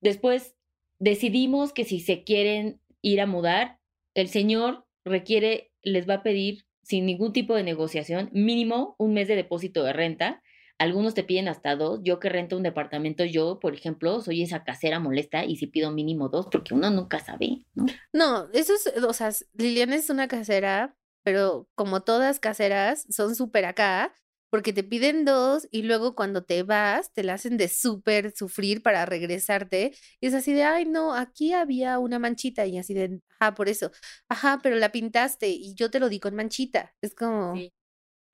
Después 0.00 0.54
decidimos 0.98 1.72
que 1.72 1.84
si 1.84 2.00
se 2.00 2.24
quieren 2.24 2.80
ir 3.02 3.20
a 3.20 3.26
mudar, 3.26 3.79
el 4.14 4.28
señor 4.28 4.86
requiere, 5.04 5.72
les 5.82 6.08
va 6.08 6.14
a 6.14 6.22
pedir 6.22 6.64
sin 6.82 7.06
ningún 7.06 7.32
tipo 7.32 7.54
de 7.54 7.62
negociación, 7.62 8.30
mínimo 8.32 8.96
un 8.98 9.14
mes 9.14 9.28
de 9.28 9.36
depósito 9.36 9.84
de 9.84 9.92
renta. 9.92 10.42
Algunos 10.78 11.14
te 11.14 11.22
piden 11.22 11.46
hasta 11.48 11.76
dos. 11.76 12.00
Yo 12.02 12.18
que 12.20 12.30
rento 12.30 12.56
un 12.56 12.62
departamento, 12.62 13.24
yo, 13.24 13.60
por 13.60 13.74
ejemplo, 13.74 14.20
soy 14.20 14.42
esa 14.42 14.64
casera 14.64 14.98
molesta 14.98 15.44
y 15.44 15.56
si 15.56 15.66
pido 15.66 15.92
mínimo 15.92 16.30
dos, 16.30 16.46
porque 16.50 16.74
uno 16.74 16.90
nunca 16.90 17.18
sabe, 17.18 17.66
¿no? 17.74 17.86
No, 18.12 18.48
eso 18.52 18.72
es, 18.74 19.04
o 19.04 19.12
sea, 19.12 19.30
Liliana 19.54 19.96
es 19.96 20.08
una 20.08 20.26
casera, 20.26 20.96
pero 21.22 21.68
como 21.74 22.00
todas 22.00 22.40
caseras, 22.40 23.06
son 23.10 23.34
súper 23.34 23.66
acá 23.66 24.14
porque 24.50 24.72
te 24.72 24.84
piden 24.84 25.24
dos 25.24 25.68
y 25.70 25.82
luego 25.82 26.14
cuando 26.14 26.44
te 26.44 26.62
vas 26.62 27.12
te 27.12 27.22
la 27.22 27.34
hacen 27.34 27.56
de 27.56 27.68
súper 27.68 28.32
sufrir 28.36 28.82
para 28.82 29.06
regresarte 29.06 29.92
y 30.20 30.26
es 30.26 30.34
así 30.34 30.52
de, 30.52 30.64
ay 30.64 30.84
no, 30.86 31.14
aquí 31.14 31.52
había 31.54 31.98
una 31.98 32.18
manchita 32.18 32.66
y 32.66 32.78
así 32.78 32.94
de, 32.94 33.20
ajá, 33.38 33.54
por 33.54 33.68
eso, 33.68 33.90
ajá, 34.28 34.60
pero 34.62 34.76
la 34.76 34.92
pintaste 34.92 35.48
y 35.48 35.74
yo 35.74 35.90
te 35.90 36.00
lo 36.00 36.08
di 36.08 36.20
con 36.20 36.34
manchita, 36.34 36.94
es 37.00 37.14
como, 37.14 37.54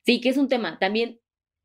Sí, 0.04 0.20
que 0.20 0.28
es 0.28 0.36
un 0.36 0.48
tema. 0.48 0.78
También 0.78 1.20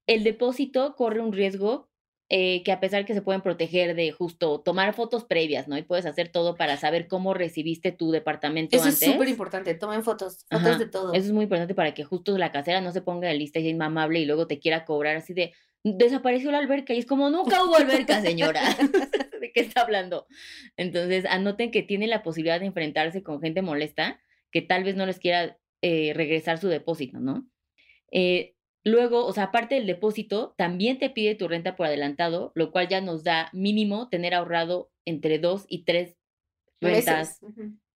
el 0.08 0.24
depósito 0.24 0.96
corre 0.96 1.22
un 1.22 1.31
riesgo 1.31 1.90
eh, 2.33 2.63
que 2.63 2.71
a 2.71 2.79
pesar 2.79 3.03
que 3.03 3.13
se 3.13 3.21
pueden 3.21 3.41
proteger 3.41 3.93
de 3.93 4.09
justo 4.13 4.61
tomar 4.61 4.93
fotos 4.93 5.25
previas, 5.25 5.67
¿no? 5.67 5.77
Y 5.77 5.81
puedes 5.81 6.05
hacer 6.05 6.29
todo 6.29 6.55
para 6.55 6.77
saber 6.77 7.09
cómo 7.09 7.33
recibiste 7.33 7.91
tu 7.91 8.09
departamento 8.09 8.77
Eso 8.77 8.85
antes. 8.85 9.01
es 9.01 9.11
súper 9.11 9.27
importante, 9.27 9.73
tomen 9.73 10.01
fotos, 10.01 10.45
fotos 10.50 10.65
Ajá, 10.65 10.77
de 10.77 10.85
todo. 10.85 11.11
Eso 11.11 11.25
es 11.25 11.33
muy 11.33 11.43
importante 11.43 11.75
para 11.75 11.93
que 11.93 12.05
justo 12.05 12.38
la 12.38 12.53
casera 12.53 12.79
no 12.79 12.93
se 12.93 13.01
ponga 13.01 13.27
de 13.27 13.33
lista 13.33 13.59
y 13.59 13.63
sea 13.63 13.71
inmamable 13.71 14.21
y 14.21 14.25
luego 14.25 14.47
te 14.47 14.59
quiera 14.59 14.85
cobrar 14.85 15.17
así 15.17 15.33
de 15.33 15.51
desapareció 15.83 16.51
la 16.51 16.59
alberca 16.59 16.93
y 16.93 17.00
es 17.00 17.05
como 17.05 17.29
nunca 17.29 17.65
hubo 17.65 17.75
alberca, 17.75 18.21
señora. 18.21 18.61
¿De 19.41 19.51
qué 19.51 19.59
está 19.59 19.81
hablando? 19.81 20.25
Entonces, 20.77 21.25
anoten 21.25 21.69
que 21.69 21.83
tiene 21.83 22.07
la 22.07 22.23
posibilidad 22.23 22.61
de 22.61 22.67
enfrentarse 22.67 23.23
con 23.23 23.41
gente 23.41 23.61
molesta 23.61 24.21
que 24.53 24.61
tal 24.61 24.85
vez 24.85 24.95
no 24.95 25.05
les 25.05 25.19
quiera 25.19 25.57
eh, 25.81 26.13
regresar 26.15 26.59
su 26.59 26.69
depósito, 26.69 27.19
¿no? 27.19 27.45
Eh, 28.09 28.55
luego, 28.83 29.25
o 29.25 29.33
sea, 29.33 29.45
aparte 29.45 29.75
del 29.75 29.88
depósito, 29.88 30.53
también 30.57 30.97
te 31.00 31.09
pide 31.09 31.35
tu 31.35 31.47
renta 31.47 31.75
por 31.75 31.88
adelantado, 31.88 32.51
lo 32.55 32.71
cual 32.71 32.88
ya 32.88 33.01
nos 33.01 33.23
da 33.23 33.50
mínimo 33.53 34.09
tener 34.09 34.33
ahorrado 34.33 34.91
entre 35.05 35.39
dos 35.39 35.65
y 35.67 35.83
tres 35.83 36.17
rentas 36.81 37.39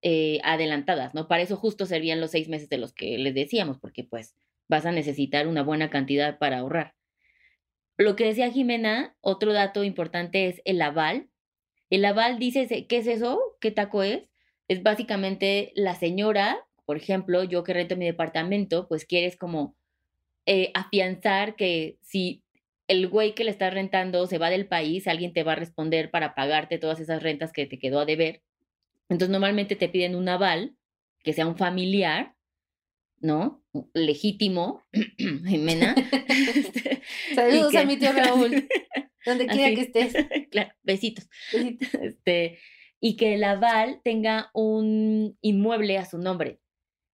eh, 0.02 0.40
adelantadas, 0.44 1.14
¿no? 1.16 1.28
Para 1.28 1.42
eso 1.44 1.56
justo 1.56 1.86
serían 1.86 2.22
los 2.22 2.32
seis 2.32 2.48
meses 2.50 2.70
de 2.70 2.78
los 2.78 2.94
que 2.94 3.18
les 3.18 3.34
decíamos, 3.34 3.80
porque 3.80 4.04
pues 4.04 4.36
vas 4.68 4.86
a 4.86 4.92
necesitar 4.92 5.48
una 5.48 5.64
buena 5.64 5.90
cantidad 5.90 6.38
para 6.38 6.60
ahorrar. 6.60 6.94
Lo 7.98 8.16
que 8.16 8.26
decía 8.26 8.52
Jimena, 8.52 9.16
otro 9.22 9.54
dato 9.54 9.84
importante 9.84 10.48
es 10.48 10.62
el 10.66 10.82
aval. 10.82 11.30
El 11.90 12.04
aval 12.06 12.40
dice, 12.40 12.68
se- 12.68 12.88
¿qué 12.88 12.98
es 12.98 13.08
eso? 13.08 13.40
¿Qué 13.62 13.72
taco 13.72 14.04
es? 14.04 14.24
Es 14.68 14.84
básicamente 14.84 15.72
la 15.76 15.96
señora, 15.96 16.58
por 16.86 16.98
ejemplo, 16.98 17.44
yo 17.44 17.64
que 17.64 17.74
rento 17.74 17.96
mi 17.96 18.06
departamento, 18.06 18.88
pues 18.88 19.06
quieres 19.06 19.38
como 19.38 19.76
eh, 20.46 20.72
afianzar 20.74 21.56
que 21.56 21.98
si 22.02 22.44
el 22.88 23.08
güey 23.08 23.34
que 23.34 23.44
le 23.44 23.52
estás 23.52 23.74
rentando 23.74 24.28
se 24.28 24.38
va 24.38 24.50
del 24.50 24.68
país, 24.68 25.08
alguien 25.08 25.34
te 25.34 25.44
va 25.44 25.54
a 25.54 25.56
responder 25.56 26.12
para 26.12 26.36
pagarte 26.36 26.78
todas 26.78 27.00
esas 27.00 27.24
rentas 27.24 27.52
que 27.52 27.66
te 27.66 27.80
quedó 27.80 28.00
a 28.00 28.06
deber. 28.06 28.44
Entonces, 29.10 29.32
normalmente 29.32 29.76
te 29.76 29.90
piden 29.90 30.16
un 30.16 30.30
aval, 30.30 30.76
que 31.24 31.34
sea 31.34 31.48
un 31.48 31.58
familiar, 31.58 32.36
¿no? 33.20 33.64
Legítimo, 33.94 34.84
Jimena. 35.18 35.96
Este, 36.56 37.02
Saludos 37.34 37.76
a 37.76 37.86
mi 37.86 37.98
tío 37.98 38.12
Raúl, 38.12 38.68
donde 39.26 39.48
quiera 39.48 39.74
que 39.76 39.82
estés. 39.82 40.14
claro, 40.52 40.72
besitos. 40.84 41.28
Este, 41.52 42.60
y 43.00 43.16
que 43.16 43.36
el 43.36 43.44
aval 43.44 44.02
tenga 44.04 44.50
un 44.54 45.38
inmueble 45.42 45.98
a 45.98 46.06
su 46.06 46.18
nombre. 46.18 46.60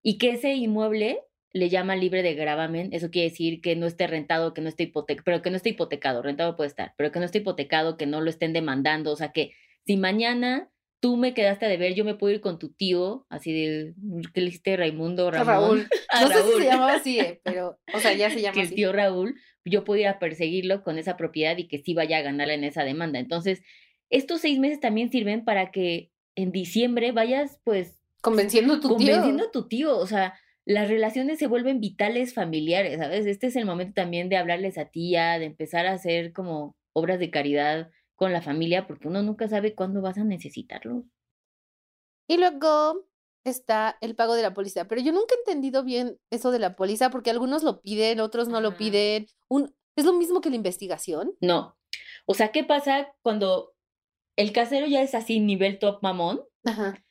Y 0.02 0.18
que 0.18 0.30
ese 0.30 0.54
inmueble 0.54 1.20
le 1.52 1.68
llama 1.68 1.96
libre 1.96 2.22
de 2.22 2.34
gravamen. 2.34 2.90
Eso 2.92 3.10
quiere 3.10 3.30
decir 3.30 3.60
que 3.60 3.76
no 3.76 3.86
esté 3.86 4.06
rentado, 4.06 4.54
que 4.54 4.60
no 4.60 4.68
esté 4.68 4.84
hipotecado, 4.84 5.24
pero 5.24 5.42
que 5.42 5.50
no 5.50 5.56
esté 5.56 5.70
hipotecado, 5.70 6.22
rentado 6.22 6.56
puede 6.56 6.68
estar, 6.68 6.94
pero 6.96 7.10
que 7.12 7.18
no 7.18 7.24
esté 7.24 7.38
hipotecado, 7.38 7.96
que 7.96 8.06
no 8.06 8.20
lo 8.20 8.30
estén 8.30 8.52
demandando. 8.52 9.12
O 9.12 9.16
sea, 9.16 9.32
que 9.32 9.52
si 9.86 9.96
mañana 9.96 10.70
tú 11.00 11.16
me 11.16 11.32
quedaste 11.32 11.66
a 11.66 11.68
deber, 11.68 11.94
yo 11.94 12.04
me 12.04 12.14
puedo 12.14 12.34
ir 12.34 12.40
con 12.40 12.58
tu 12.58 12.72
tío, 12.72 13.26
así 13.28 13.52
de, 13.52 13.94
¿qué 14.34 14.40
le 14.40 14.48
hiciste 14.48 14.76
Raimundo? 14.76 15.30
Ramón? 15.30 15.46
Raúl. 15.46 15.88
A 16.10 16.22
No 16.22 16.28
sé 16.28 16.42
si 16.42 16.58
se 16.58 16.64
llamaba 16.64 16.92
así, 16.94 17.20
eh, 17.20 17.40
pero, 17.44 17.78
o 17.94 18.00
sea, 18.00 18.14
ya 18.14 18.30
se 18.30 18.40
llama 18.42 18.54
que 18.54 18.62
el 18.62 18.74
tío 18.74 18.92
Raúl, 18.92 19.36
yo 19.64 19.84
puedo 19.84 20.00
ir 20.00 20.08
a 20.08 20.18
perseguirlo 20.18 20.82
con 20.82 20.98
esa 20.98 21.16
propiedad 21.16 21.56
y 21.56 21.68
que 21.68 21.78
sí 21.78 21.94
vaya 21.94 22.18
a 22.18 22.22
ganar 22.22 22.50
en 22.50 22.64
esa 22.64 22.84
demanda. 22.84 23.18
Entonces, 23.18 23.62
estos 24.10 24.40
seis 24.40 24.58
meses 24.58 24.80
también 24.80 25.10
sirven 25.10 25.44
para 25.44 25.70
que 25.70 26.10
en 26.34 26.52
diciembre 26.52 27.12
vayas, 27.12 27.60
pues, 27.64 27.94
Convenciendo 28.20 28.74
a 28.74 28.80
tu 28.80 28.88
convenciendo 28.88 29.44
tío. 29.44 29.48
a 29.48 29.50
tu 29.52 29.68
tío. 29.68 29.96
O 29.96 30.06
sea, 30.06 30.34
las 30.68 30.88
relaciones 30.90 31.38
se 31.38 31.46
vuelven 31.46 31.80
vitales 31.80 32.34
familiares, 32.34 32.98
¿sabes? 32.98 33.24
Este 33.24 33.46
es 33.46 33.56
el 33.56 33.64
momento 33.64 33.94
también 33.94 34.28
de 34.28 34.36
hablarles 34.36 34.76
a 34.76 34.84
tía, 34.84 35.38
de 35.38 35.46
empezar 35.46 35.86
a 35.86 35.92
hacer 35.92 36.34
como 36.34 36.76
obras 36.92 37.18
de 37.18 37.30
caridad 37.30 37.90
con 38.16 38.34
la 38.34 38.42
familia, 38.42 38.86
porque 38.86 39.08
uno 39.08 39.22
nunca 39.22 39.48
sabe 39.48 39.74
cuándo 39.74 40.02
vas 40.02 40.18
a 40.18 40.24
necesitarlo. 40.24 41.06
Y 42.28 42.36
luego 42.36 43.06
está 43.44 43.96
el 44.02 44.14
pago 44.14 44.34
de 44.34 44.42
la 44.42 44.52
póliza. 44.52 44.86
Pero 44.86 45.00
yo 45.00 45.10
nunca 45.10 45.34
he 45.34 45.38
entendido 45.38 45.84
bien 45.84 46.18
eso 46.28 46.50
de 46.50 46.58
la 46.58 46.76
póliza, 46.76 47.08
porque 47.08 47.30
algunos 47.30 47.62
lo 47.62 47.80
piden, 47.80 48.20
otros 48.20 48.48
no 48.48 48.60
lo 48.60 48.76
piden. 48.76 49.26
Un, 49.48 49.74
es 49.96 50.04
lo 50.04 50.12
mismo 50.12 50.42
que 50.42 50.50
la 50.50 50.56
investigación. 50.56 51.34
No. 51.40 51.78
O 52.26 52.34
sea, 52.34 52.52
¿qué 52.52 52.62
pasa 52.62 53.10
cuando 53.22 53.72
el 54.36 54.52
casero 54.52 54.86
ya 54.86 55.00
es 55.00 55.14
así, 55.14 55.40
nivel 55.40 55.78
top 55.78 56.02
mamón? 56.02 56.42
Ajá. 56.66 57.02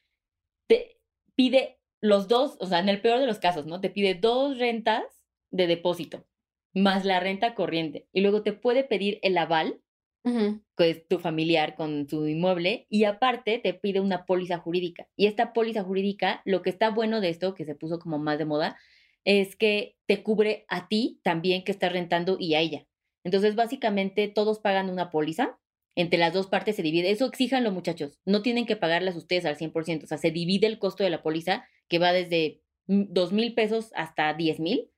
te 0.68 1.02
pide 1.34 1.77
los 2.02 2.28
dos, 2.28 2.58
o 2.60 2.68
sea, 2.68 2.80
en 2.80 2.90
el 2.90 3.02
peor 3.02 3.20
de 3.20 3.28
los 3.28 3.40
casos, 3.40 3.66
¿no? 3.66 3.82
Te 3.82 3.90
pide 3.90 4.16
dos 4.16 4.58
rentas 4.58 5.04
de 5.52 5.68
depósito, 5.68 6.26
más 6.74 7.06
la 7.06 7.20
renta 7.20 7.56
corriente. 7.56 8.08
Y 8.14 8.22
luego 8.22 8.44
te 8.44 8.54
puede 8.54 8.84
pedir 8.84 9.20
el 9.22 9.38
aval, 9.38 9.82
Ujú. 10.24 10.62
que 10.76 10.90
es 10.90 11.08
tu 11.08 11.20
familiar 11.20 11.76
con 11.76 12.08
su 12.10 12.28
inmueble, 12.28 12.86
y 12.90 13.06
aparte 13.06 13.60
te 13.60 13.74
pide 13.74 14.00
una 14.02 14.26
póliza 14.26 14.58
jurídica. 14.58 15.08
Y 15.16 15.28
esta 15.28 15.54
póliza 15.54 15.84
jurídica, 15.84 16.42
lo 16.46 16.62
que 16.62 16.70
está 16.70 16.90
bueno 16.90 17.22
de 17.22 17.30
esto, 17.30 17.56
que 17.56 17.66
se 17.66 17.76
puso 17.76 18.00
como 18.00 18.18
más 18.20 18.38
de 18.38 18.46
moda, 18.46 18.78
es 19.24 19.56
que 19.56 19.96
te 20.06 20.24
cubre 20.24 20.66
a 20.70 20.88
ti 20.88 21.20
también 21.24 21.64
que 21.64 21.72
estás 21.72 21.92
rentando 21.92 22.38
y 22.40 22.54
a 22.56 22.60
ella. 22.60 22.86
Entonces, 23.24 23.56
básicamente, 23.56 24.28
todos 24.28 24.60
pagan 24.60 24.90
una 24.90 25.10
póliza. 25.10 25.60
Entre 25.96 26.20
las 26.20 26.32
dos 26.34 26.48
partes 26.48 26.76
se 26.76 26.84
divide. 26.84 27.10
Eso 27.10 27.26
exíjanlo, 27.26 27.72
muchachos. 27.72 28.20
No 28.24 28.42
tienen 28.42 28.66
que 28.66 28.76
pagarlas 28.76 29.16
ustedes 29.16 29.46
al 29.46 29.58
100%. 29.58 30.04
O 30.06 30.08
sea, 30.08 30.18
se 30.18 30.32
divide 30.32 30.68
el 30.68 30.78
costo 30.80 31.04
de 31.04 31.10
la 31.10 31.24
póliza, 31.24 31.66
que 31.88 32.00
va 32.00 32.14
desde 32.14 32.62
dos 32.88 33.34
mil 33.34 33.54
pesos 33.54 33.92
hasta 33.96 34.34
10 34.34 34.60
mil. 34.60 34.92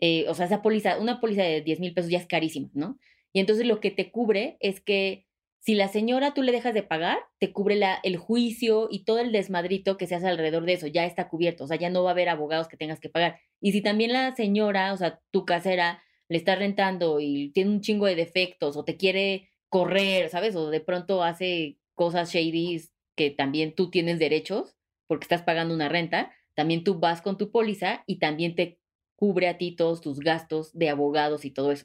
Eh, 0.00 0.26
o 0.28 0.34
sea, 0.34 0.46
esa 0.46 0.62
póliza, 0.62 0.98
una 0.98 1.20
póliza 1.20 1.42
de 1.42 1.62
10 1.62 1.80
mil 1.80 1.94
pesos 1.94 2.10
ya 2.10 2.18
es 2.18 2.26
carísima, 2.26 2.70
¿no? 2.74 2.98
Y 3.32 3.40
entonces 3.40 3.66
lo 3.66 3.80
que 3.80 3.90
te 3.90 4.10
cubre 4.10 4.56
es 4.60 4.80
que 4.80 5.26
si 5.60 5.74
la 5.74 5.86
señora 5.86 6.34
tú 6.34 6.42
le 6.42 6.50
dejas 6.50 6.74
de 6.74 6.82
pagar, 6.82 7.18
te 7.38 7.52
cubre 7.52 7.80
el 8.02 8.16
juicio 8.16 8.88
y 8.90 9.04
todo 9.04 9.20
el 9.20 9.30
desmadrito 9.30 9.96
que 9.96 10.08
se 10.08 10.16
hace 10.16 10.26
alrededor 10.26 10.66
de 10.66 10.72
eso, 10.72 10.88
ya 10.88 11.06
está 11.06 11.28
cubierto, 11.28 11.64
o 11.64 11.66
sea, 11.68 11.76
ya 11.78 11.88
no 11.88 12.02
va 12.02 12.10
a 12.10 12.12
haber 12.14 12.28
abogados 12.28 12.66
que 12.66 12.76
tengas 12.76 12.98
que 12.98 13.08
pagar. 13.08 13.38
Y 13.60 13.70
si 13.70 13.80
también 13.80 14.12
la 14.12 14.34
señora, 14.34 14.92
o 14.92 14.96
sea, 14.96 15.20
tu 15.30 15.44
casera, 15.44 16.02
le 16.28 16.38
está 16.38 16.56
rentando 16.56 17.20
y 17.20 17.50
tiene 17.52 17.70
un 17.70 17.80
chingo 17.80 18.06
de 18.06 18.16
defectos 18.16 18.76
o 18.76 18.84
te 18.84 18.96
quiere 18.96 19.50
correr, 19.68 20.30
¿sabes? 20.30 20.56
O 20.56 20.70
de 20.70 20.80
pronto 20.80 21.22
hace 21.22 21.78
cosas 21.94 22.32
shady 22.32 22.80
que 23.14 23.30
también 23.30 23.74
tú 23.74 23.90
tienes 23.90 24.18
derechos 24.18 24.74
porque 25.12 25.24
estás 25.24 25.42
pagando 25.42 25.74
una 25.74 25.90
renta, 25.90 26.32
también 26.54 26.84
tú 26.84 26.98
vas 26.98 27.20
con 27.20 27.36
tu 27.36 27.50
póliza 27.50 28.02
y 28.06 28.18
también 28.18 28.54
te 28.54 28.80
cubre 29.14 29.46
a 29.46 29.58
ti 29.58 29.76
todos 29.76 30.00
tus 30.00 30.20
gastos 30.20 30.72
de 30.72 30.88
abogados 30.88 31.44
y 31.44 31.50
todo 31.50 31.70
eso. 31.70 31.84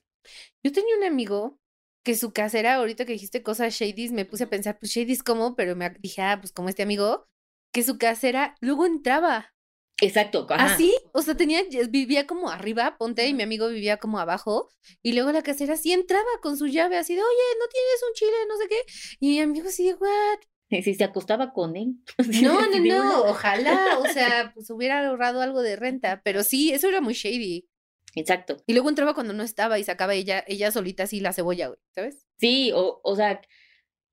Yo 0.63 0.71
tenía 0.71 0.95
un 0.97 1.03
amigo 1.03 1.59
que 2.05 2.15
su 2.15 2.31
casera, 2.31 2.75
ahorita 2.75 3.03
que 3.03 3.11
dijiste 3.11 3.43
cosas 3.43 3.73
shady, 3.73 4.11
me 4.11 4.23
puse 4.23 4.45
a 4.45 4.49
pensar, 4.49 4.79
pues 4.79 4.93
shady 4.93 5.17
cómo, 5.17 5.57
pero 5.57 5.75
me 5.75 5.89
dije, 5.99 6.21
ah, 6.21 6.37
pues 6.39 6.53
como 6.53 6.69
este 6.69 6.83
amigo, 6.83 7.27
que 7.73 7.83
su 7.83 7.97
casera 7.97 8.55
luego 8.61 8.85
entraba. 8.85 9.53
Exacto, 9.99 10.47
ajá. 10.49 10.73
Así, 10.73 10.95
o 11.11 11.21
sea, 11.21 11.35
tenía, 11.35 11.63
vivía 11.89 12.27
como 12.27 12.49
arriba, 12.49 12.95
ponte, 12.97 13.27
y 13.27 13.33
mi 13.33 13.43
amigo 13.43 13.67
vivía 13.67 13.97
como 13.97 14.19
abajo, 14.19 14.69
y 15.03 15.11
luego 15.11 15.33
la 15.33 15.43
casera 15.43 15.75
sí 15.75 15.91
entraba 15.91 16.29
con 16.41 16.55
su 16.55 16.67
llave, 16.67 16.97
así 16.97 17.13
de, 17.13 17.21
oye, 17.21 17.59
¿no 17.59 17.67
tienes 17.67 18.03
un 18.07 18.13
chile, 18.13 18.37
no 18.47 18.55
sé 18.55 18.67
qué? 18.69 19.17
Y 19.19 19.27
mi 19.31 19.39
amigo 19.41 19.67
así 19.67 19.83
de, 19.83 19.95
what? 19.95 20.39
Si 20.69 20.93
se 20.93 21.03
acostaba 21.03 21.53
con 21.53 21.75
él. 21.75 21.95
No, 22.43 22.59
no, 22.69 22.79
no, 22.79 23.21
ojalá, 23.23 23.99
o 23.99 24.05
sea, 24.13 24.51
pues 24.53 24.69
hubiera 24.69 25.07
ahorrado 25.07 25.41
algo 25.41 25.61
de 25.61 25.75
renta, 25.75 26.21
pero 26.23 26.43
sí, 26.43 26.71
eso 26.73 26.87
era 26.87 27.01
muy 27.01 27.13
shady. 27.13 27.67
Exacto. 28.15 28.57
Y 28.65 28.73
luego 28.73 28.89
entraba 28.89 29.13
cuando 29.13 29.33
no 29.33 29.43
estaba 29.43 29.79
y 29.79 29.83
sacaba 29.83 30.13
ella, 30.13 30.43
ella 30.47 30.71
solita 30.71 31.03
así 31.03 31.19
la 31.19 31.33
cebolla, 31.33 31.67
güey, 31.67 31.79
¿sabes? 31.91 32.25
Sí, 32.37 32.71
o, 32.73 32.99
o 33.03 33.15
sea, 33.15 33.41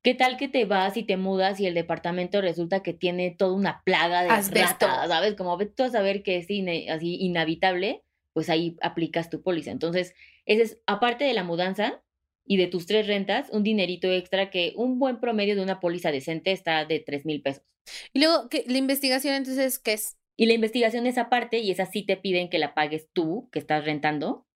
¿qué 0.03 0.14
tal 0.14 0.37
que 0.37 0.49
te 0.49 0.64
vas 0.67 0.97
y 0.97 1.05
te 1.05 1.17
mudas 1.17 1.59
y 1.59 1.67
el 1.67 1.75
departamento 1.75 2.40
resulta 2.40 2.83
que 2.83 2.93
tiene 2.93 3.35
toda 3.37 3.55
una 3.55 3.83
plaga 3.85 4.23
de 4.23 4.31
Asbesto. 4.31 4.87
ratas, 4.87 5.09
¿sabes? 5.09 5.35
Como 5.35 5.57
ves 5.57 5.75
tú 5.75 5.85
a 5.85 5.90
saber 5.90 6.23
que 6.23 6.37
es 6.37 6.45
así 6.90 7.17
inhabitable, 7.21 8.05
pues 8.35 8.51
ahí 8.51 8.77
aplicas 8.83 9.31
tu 9.31 9.43
póliza. 9.43 9.71
Entonces, 9.71 10.14
ese 10.45 10.62
es, 10.62 10.79
aparte 10.87 11.25
de 11.25 11.33
la 11.33 11.45
mudanza 11.45 12.03
y 12.46 12.57
de 12.57 12.66
tus 12.66 12.87
tres 12.87 13.07
rentas, 13.07 13.48
un 13.50 13.62
dinerito 13.62 14.11
extra 14.11 14.50
que 14.50 14.72
un 14.76 14.98
buen 14.98 15.20
promedio 15.20 15.57
de 15.57 15.62
una 15.62 15.80
póliza 15.80 16.12
decente 16.12 16.52
está 16.52 16.85
de 16.85 17.00
tres 17.00 17.24
mil 17.24 17.42
pesos. 17.42 17.64
Y 18.12 18.20
luego, 18.20 18.48
¿qué? 18.48 18.64
la 18.66 18.78
investigación 18.78 19.35
entonces, 19.35 19.78
¿qué 19.78 19.94
es? 19.94 20.16
Y 20.37 20.46
la 20.46 20.54
investigación 20.54 21.07
es 21.07 21.16
aparte 21.16 21.59
y 21.59 21.70
esa 21.70 21.87
sí 21.87 22.02
te 22.02 22.16
piden 22.16 22.50
que 22.50 22.59
la 22.59 22.74
pagues 22.74 23.09
tú, 23.12 23.48
que 23.52 23.59
estás 23.59 23.85
rentando. 23.85 24.46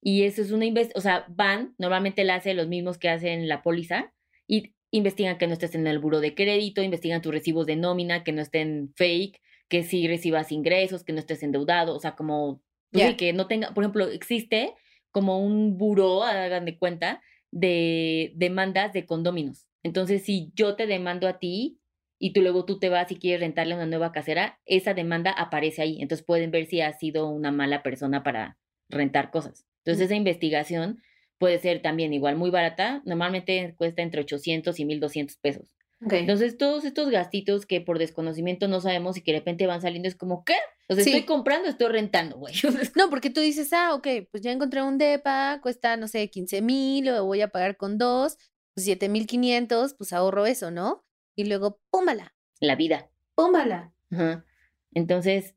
Y 0.00 0.24
eso 0.24 0.42
es 0.42 0.52
una 0.52 0.64
investigación, 0.64 0.98
o 0.98 1.02
sea, 1.02 1.26
van, 1.28 1.74
normalmente 1.78 2.24
la 2.24 2.36
hacen 2.36 2.56
los 2.56 2.68
mismos 2.68 2.98
que 2.98 3.08
hacen 3.08 3.48
la 3.48 3.62
póliza 3.62 4.12
y 4.46 4.74
investigan 4.90 5.38
que 5.38 5.46
no 5.46 5.54
estés 5.54 5.74
en 5.74 5.86
el 5.86 5.98
buro 5.98 6.20
de 6.20 6.34
crédito, 6.34 6.82
investigan 6.82 7.20
tus 7.20 7.32
recibos 7.32 7.66
de 7.66 7.76
nómina, 7.76 8.22
que 8.22 8.32
no 8.32 8.42
estén 8.42 8.92
fake, 8.96 9.40
que 9.68 9.82
sí 9.82 10.06
recibas 10.06 10.52
ingresos, 10.52 11.04
que 11.04 11.12
no 11.12 11.18
estés 11.18 11.42
endeudado, 11.42 11.96
o 11.96 12.00
sea, 12.00 12.14
como, 12.14 12.62
pues 12.92 13.08
sí, 13.08 13.16
que 13.16 13.32
no 13.32 13.48
tenga, 13.48 13.74
por 13.74 13.82
ejemplo, 13.82 14.06
existe 14.06 14.74
como 15.10 15.44
un 15.44 15.78
buró, 15.78 16.22
hagan 16.22 16.64
de 16.64 16.78
cuenta, 16.78 17.22
de 17.54 18.32
demandas 18.34 18.92
de 18.92 19.06
condóminos. 19.06 19.68
Entonces, 19.84 20.24
si 20.24 20.50
yo 20.56 20.74
te 20.74 20.88
demando 20.88 21.28
a 21.28 21.38
ti 21.38 21.78
y 22.18 22.32
tú 22.32 22.42
luego 22.42 22.64
tú 22.64 22.80
te 22.80 22.88
vas 22.88 23.12
y 23.12 23.16
quieres 23.16 23.40
rentarle 23.40 23.74
una 23.76 23.86
nueva 23.86 24.10
casera, 24.10 24.58
esa 24.66 24.92
demanda 24.92 25.30
aparece 25.30 25.82
ahí. 25.82 26.02
Entonces 26.02 26.26
pueden 26.26 26.50
ver 26.50 26.66
si 26.66 26.80
has 26.80 26.98
sido 26.98 27.28
una 27.28 27.52
mala 27.52 27.82
persona 27.84 28.24
para 28.24 28.58
rentar 28.88 29.30
cosas. 29.30 29.66
Entonces, 29.84 30.06
esa 30.06 30.16
investigación 30.16 31.00
puede 31.38 31.58
ser 31.58 31.80
también 31.80 32.12
igual 32.12 32.36
muy 32.36 32.50
barata. 32.50 33.02
Normalmente 33.04 33.74
cuesta 33.78 34.02
entre 34.02 34.22
800 34.22 34.80
y 34.80 34.84
1200 34.84 35.36
pesos. 35.36 35.76
Entonces, 36.10 36.58
todos 36.58 36.84
estos 36.84 37.10
gastitos 37.10 37.66
que 37.66 37.80
por 37.80 37.98
desconocimiento 37.98 38.68
no 38.68 38.80
sabemos 38.80 39.16
y 39.16 39.22
que 39.22 39.32
de 39.32 39.38
repente 39.38 39.66
van 39.66 39.82
saliendo 39.82 40.08
es 40.08 40.14
como, 40.14 40.44
¿qué? 40.44 40.54
O 40.88 40.94
sea, 40.94 41.04
estoy 41.04 41.22
comprando, 41.24 41.68
estoy 41.68 41.88
rentando, 41.88 42.36
güey. 42.36 42.54
No, 42.96 43.10
porque 43.10 43.30
tú 43.30 43.40
dices, 43.40 43.72
ah, 43.72 43.94
ok, 43.94 44.06
pues 44.30 44.42
ya 44.42 44.52
encontré 44.52 44.82
un 44.82 44.98
DEPA, 44.98 45.60
cuesta, 45.62 45.96
no 45.96 46.08
sé, 46.08 46.28
15 46.28 46.62
mil, 46.62 47.06
lo 47.06 47.24
voy 47.24 47.40
a 47.40 47.48
pagar 47.48 47.76
con 47.76 47.98
dos, 47.98 48.36
pues 48.74 48.84
7 48.84 49.08
mil 49.08 49.26
500, 49.26 49.94
pues 49.94 50.12
ahorro 50.12 50.46
eso, 50.46 50.70
¿no? 50.70 51.04
Y 51.36 51.44
luego, 51.46 51.80
púmbala. 51.90 52.34
La 52.60 52.76
vida. 52.76 53.10
Púmbala. 53.34 53.92
Ajá. 54.10 54.44
Entonces, 54.92 55.54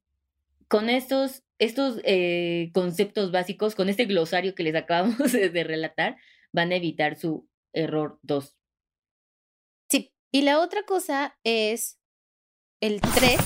con 0.68 0.90
estos, 0.90 1.44
estos 1.60 2.02
eh, 2.04 2.72
conceptos 2.74 3.32
básicos, 3.32 3.76
con 3.76 3.90
este 3.90 4.06
glosario 4.06 4.56
que 4.56 4.64
les 4.64 4.76
acabamos 4.76 5.18
de 5.32 5.64
relatar, 5.64 6.18
van 6.52 6.72
a 6.72 6.76
evitar 6.76 7.18
su 7.18 7.48
error 7.74 8.20
2. 8.24 8.57
Y 10.32 10.42
la 10.42 10.60
otra 10.60 10.84
cosa 10.84 11.38
es 11.44 12.00
el 12.82 13.00
3. 13.02 13.40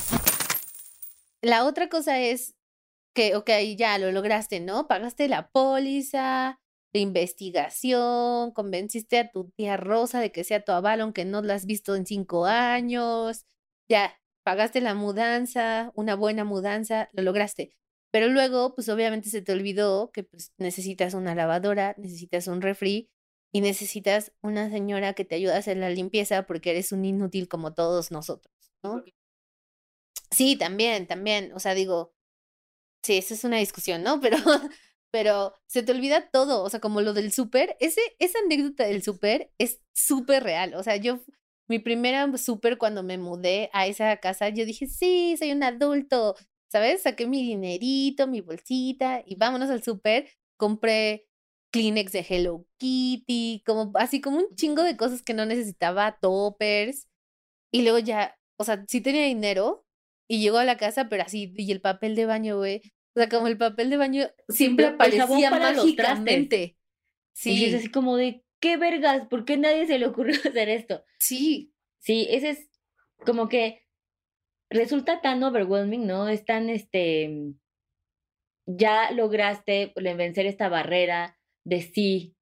La 1.41 1.65
otra 1.65 1.89
cosa 1.89 2.19
es 2.19 2.55
que, 3.13 3.35
ok, 3.35 3.49
ya 3.77 3.97
lo 3.97 4.11
lograste, 4.11 4.59
¿no? 4.59 4.87
Pagaste 4.87 5.27
la 5.27 5.49
póliza 5.51 6.59
de 6.93 6.99
investigación, 6.99 8.51
convenciste 8.51 9.19
a 9.19 9.31
tu 9.31 9.49
tía 9.51 9.77
Rosa 9.77 10.19
de 10.19 10.31
que 10.31 10.43
sea 10.43 10.63
tu 10.63 10.71
aval, 10.71 11.01
aunque 11.01 11.25
no 11.25 11.41
la 11.41 11.55
has 11.55 11.65
visto 11.65 11.95
en 11.95 12.05
cinco 12.05 12.45
años, 12.45 13.45
ya, 13.89 14.19
pagaste 14.43 14.81
la 14.81 14.95
mudanza, 14.95 15.91
una 15.95 16.15
buena 16.15 16.43
mudanza, 16.45 17.09
lo 17.13 17.23
lograste. 17.23 17.75
Pero 18.11 18.27
luego, 18.27 18.75
pues 18.75 18.89
obviamente 18.89 19.29
se 19.29 19.41
te 19.41 19.53
olvidó 19.53 20.11
que 20.11 20.23
pues, 20.23 20.53
necesitas 20.57 21.13
una 21.13 21.35
lavadora, 21.35 21.95
necesitas 21.97 22.47
un 22.47 22.61
refri 22.61 23.09
y 23.51 23.61
necesitas 23.61 24.31
una 24.41 24.69
señora 24.69 25.13
que 25.13 25.25
te 25.25 25.35
ayude 25.35 25.53
a 25.53 25.57
hacer 25.57 25.77
la 25.77 25.89
limpieza 25.89 26.43
porque 26.43 26.71
eres 26.71 26.91
un 26.91 27.05
inútil 27.05 27.47
como 27.47 27.73
todos 27.73 28.11
nosotros, 28.11 28.53
¿no? 28.83 29.03
Sí, 30.31 30.55
también, 30.55 31.07
también, 31.07 31.51
o 31.53 31.59
sea, 31.59 31.73
digo, 31.73 32.13
sí, 33.03 33.17
eso 33.17 33.33
es 33.33 33.43
una 33.43 33.57
discusión, 33.57 34.03
¿no? 34.03 34.21
Pero, 34.21 34.37
pero 35.11 35.53
se 35.67 35.83
te 35.83 35.91
olvida 35.91 36.29
todo, 36.31 36.63
o 36.63 36.69
sea, 36.69 36.79
como 36.79 37.01
lo 37.01 37.13
del 37.13 37.31
súper, 37.33 37.75
ese, 37.79 38.01
esa 38.19 38.39
anécdota 38.39 38.85
del 38.85 39.03
súper 39.03 39.51
es 39.57 39.81
súper 39.93 40.43
real, 40.43 40.73
o 40.75 40.83
sea, 40.83 40.95
yo, 40.95 41.19
mi 41.67 41.79
primera 41.79 42.37
súper 42.37 42.77
cuando 42.77 43.03
me 43.03 43.17
mudé 43.17 43.69
a 43.73 43.87
esa 43.87 44.17
casa, 44.17 44.49
yo 44.49 44.65
dije, 44.65 44.87
sí, 44.87 45.35
soy 45.37 45.51
un 45.51 45.63
adulto, 45.63 46.35
¿sabes? 46.71 47.03
Saqué 47.03 47.27
mi 47.27 47.43
dinerito, 47.43 48.27
mi 48.27 48.41
bolsita 48.41 49.23
y 49.25 49.35
vámonos 49.35 49.69
al 49.69 49.83
súper, 49.83 50.29
compré 50.57 51.27
Kleenex 51.71 52.11
de 52.11 52.25
Hello 52.27 52.65
Kitty, 52.77 53.63
como 53.65 53.91
así 53.95 54.21
como 54.21 54.37
un 54.37 54.55
chingo 54.55 54.83
de 54.83 54.97
cosas 54.97 55.21
que 55.23 55.33
no 55.33 55.45
necesitaba, 55.45 56.17
toppers. 56.19 57.07
Y 57.71 57.83
luego 57.83 57.99
ya, 57.99 58.37
o 58.57 58.63
sea, 58.63 58.85
sí 58.87 59.01
tenía 59.01 59.25
dinero 59.25 59.85
y 60.27 60.41
llegó 60.41 60.57
a 60.57 60.65
la 60.65 60.77
casa, 60.77 61.09
pero 61.09 61.23
así, 61.23 61.53
y 61.55 61.71
el 61.71 61.81
papel 61.81 62.15
de 62.15 62.25
baño, 62.25 62.57
güey. 62.57 62.81
O 63.15 63.19
sea, 63.19 63.29
como 63.29 63.47
el 63.47 63.57
papel 63.57 63.89
de 63.89 63.97
baño 63.97 64.27
siempre 64.49 64.85
aparecía 64.87 65.49
mágicamente. 65.49 66.77
Sí. 67.33 67.53
Y 67.53 67.65
es 67.65 67.75
así 67.75 67.91
como 67.91 68.15
de, 68.15 68.43
¿qué 68.59 68.77
vergas? 68.77 69.27
¿Por 69.27 69.45
qué 69.45 69.57
nadie 69.57 69.87
se 69.87 69.99
le 69.99 70.07
ocurrió 70.07 70.35
hacer 70.45 70.69
esto? 70.69 71.03
Sí. 71.19 71.73
Sí, 71.99 72.27
ese 72.29 72.51
es 72.51 72.69
como 73.25 73.47
que 73.47 73.85
resulta 74.69 75.21
tan 75.21 75.43
overwhelming, 75.43 76.07
¿no? 76.07 76.27
Es 76.27 76.45
tan, 76.45 76.69
este, 76.69 77.53
ya 78.65 79.11
lograste 79.11 79.93
vencer 79.95 80.45
esta 80.45 80.69
barrera, 80.69 81.37
de 81.63 81.81
sí 81.81 82.35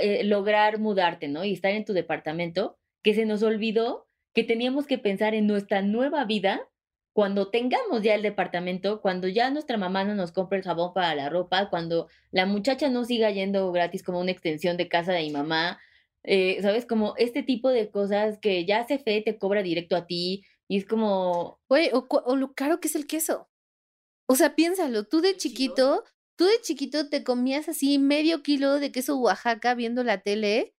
eh, 0.00 0.24
lograr 0.24 0.78
mudarte, 0.78 1.28
¿no? 1.28 1.44
Y 1.44 1.52
estar 1.52 1.72
en 1.72 1.84
tu 1.84 1.92
departamento, 1.92 2.78
que 3.02 3.14
se 3.14 3.26
nos 3.26 3.42
olvidó 3.42 4.06
que 4.34 4.44
teníamos 4.44 4.86
que 4.86 4.98
pensar 4.98 5.34
en 5.34 5.46
nuestra 5.46 5.82
nueva 5.82 6.24
vida 6.24 6.68
cuando 7.12 7.50
tengamos 7.50 8.02
ya 8.02 8.14
el 8.14 8.22
departamento, 8.22 9.00
cuando 9.00 9.26
ya 9.26 9.50
nuestra 9.50 9.76
mamá 9.76 10.04
no 10.04 10.14
nos 10.14 10.30
compre 10.30 10.58
el 10.58 10.64
jabón 10.64 10.94
para 10.94 11.16
la 11.16 11.28
ropa, 11.28 11.70
cuando 11.70 12.06
la 12.30 12.46
muchacha 12.46 12.88
no 12.90 13.04
siga 13.04 13.32
yendo 13.32 13.72
gratis 13.72 14.04
como 14.04 14.20
una 14.20 14.30
extensión 14.30 14.76
de 14.76 14.88
casa 14.88 15.12
de 15.12 15.22
mi 15.22 15.30
mamá, 15.30 15.80
eh, 16.22 16.62
¿sabes? 16.62 16.86
Como 16.86 17.14
este 17.16 17.42
tipo 17.42 17.70
de 17.70 17.90
cosas 17.90 18.38
que 18.38 18.64
ya 18.64 18.78
hace 18.78 19.00
fe, 19.00 19.20
te 19.22 19.38
cobra 19.38 19.64
directo 19.64 19.96
a 19.96 20.06
ti 20.06 20.44
y 20.68 20.76
es 20.76 20.84
como... 20.84 21.58
Güey, 21.68 21.90
o, 21.92 22.06
o, 22.08 22.36
lo 22.36 22.52
caro 22.52 22.78
que 22.78 22.86
es 22.86 22.94
el 22.94 23.08
queso. 23.08 23.48
O 24.26 24.36
sea, 24.36 24.54
piénsalo, 24.54 25.04
tú 25.04 25.20
de 25.20 25.36
chiquito 25.36 26.04
Tú 26.38 26.44
de 26.44 26.60
chiquito 26.62 27.08
te 27.08 27.24
comías 27.24 27.68
así 27.68 27.98
medio 27.98 28.44
kilo 28.44 28.78
de 28.78 28.92
queso 28.92 29.18
Oaxaca 29.18 29.74
viendo 29.74 30.04
la 30.04 30.22
tele. 30.22 30.72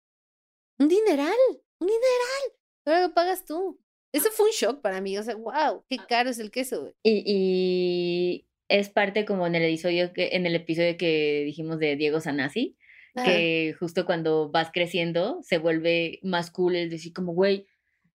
Un 0.79 0.87
dineral, 0.87 1.35
un 1.79 1.87
dineral. 1.87 2.43
Ahora 2.85 3.01
lo 3.01 3.13
pagas 3.13 3.43
tú. 3.43 3.77
Eso 4.13 4.31
fue 4.31 4.45
un 4.45 4.51
shock 4.53 4.81
para 4.81 5.01
mí. 5.01 5.17
O 5.17 5.23
sea, 5.23 5.35
wow, 5.35 5.83
qué 5.89 5.97
caro 6.07 6.29
es 6.29 6.39
el 6.39 6.49
queso. 6.49 6.93
Y, 7.03 7.23
y 7.25 8.47
es 8.69 8.87
parte 8.87 9.25
como 9.25 9.45
en 9.47 9.55
el 9.55 9.63
episodio 9.63 10.13
que, 10.13 10.29
en 10.31 10.45
el 10.45 10.55
episodio 10.55 10.95
que 10.95 11.43
dijimos 11.45 11.77
de 11.77 11.97
Diego 11.97 12.21
Sanasi, 12.21 12.77
que 13.25 13.75
justo 13.77 14.05
cuando 14.05 14.49
vas 14.49 14.69
creciendo 14.71 15.41
se 15.41 15.57
vuelve 15.57 16.21
más 16.23 16.51
cool 16.51 16.77
el 16.77 16.89
decir 16.89 17.11
como, 17.11 17.33
güey, 17.33 17.67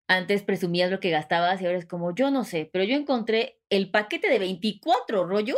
antes 0.06 0.42
presumías 0.42 0.90
lo 0.90 1.00
que 1.00 1.10
gastabas 1.10 1.60
y 1.60 1.66
ahora 1.66 1.78
es 1.78 1.86
como, 1.86 2.14
yo 2.14 2.30
no 2.30 2.44
sé, 2.44 2.68
pero 2.72 2.84
yo 2.84 2.94
encontré 2.94 3.58
el 3.70 3.90
paquete 3.90 4.28
de 4.28 4.38
24 4.38 5.24
rollos 5.26 5.56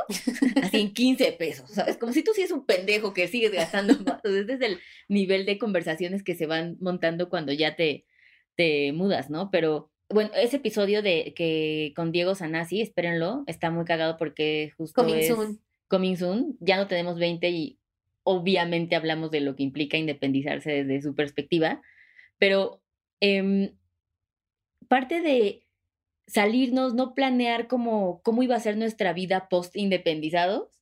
así 0.63 0.81
en 0.81 0.93
15 0.95 1.33
pesos, 1.33 1.71
¿sabes? 1.71 1.97
Como 1.97 2.13
si 2.13 2.23
tú 2.23 2.31
sí 2.35 2.43
es 2.43 2.53
un 2.53 2.65
pendejo 2.65 3.13
que 3.13 3.29
sigues 3.29 3.53
gastando 3.53 3.95
más. 4.05 4.21
Entonces, 4.23 4.49
es 4.49 4.61
el 4.61 4.79
nivel 5.09 5.47
de 5.47 5.59
conversaciones 5.59 6.23
que 6.23 6.37
se 6.37 6.47
van 6.47 6.77
montando 6.81 7.29
cuando 7.29 7.53
ya 7.53 7.75
te, 7.75 8.07
te 8.55 8.93
mudas, 8.93 9.31
¿no? 9.31 9.51
Pero 9.51 9.91
bueno, 10.09 10.31
ese 10.35 10.59
episodio 10.59 11.03
de 11.03 11.35
que 11.35 11.93
con 11.97 12.13
Diego 12.13 12.37
Sanasi, 12.37 12.81
espérenlo, 12.81 13.43
está 13.49 13.71
muy 13.71 13.85
cagado 13.85 14.17
porque 14.17 14.71
justo 14.77 15.03
coming 15.03 15.17
es 15.17 15.27
soon. 15.27 15.61
coming 15.89 16.17
soon, 16.17 16.57
ya 16.61 16.77
no 16.77 16.87
tenemos 16.87 17.19
20 17.19 17.51
y 17.51 17.81
obviamente 18.23 18.95
hablamos 18.95 19.33
de 19.33 19.41
lo 19.41 19.57
que 19.57 19.65
implica 19.65 19.97
independizarse 19.97 20.85
desde 20.85 21.03
su 21.03 21.17
perspectiva, 21.17 21.83
pero 22.39 22.81
eh, 23.21 23.73
parte 24.89 25.21
de 25.21 25.67
salirnos, 26.27 26.95
no 26.95 27.15
planear 27.15 27.69
cómo, 27.69 28.21
cómo 28.23 28.43
iba 28.43 28.57
a 28.57 28.61
ser 28.61 28.77
nuestra 28.77 29.13
vida 29.13 29.49
post-independizados, 29.49 30.81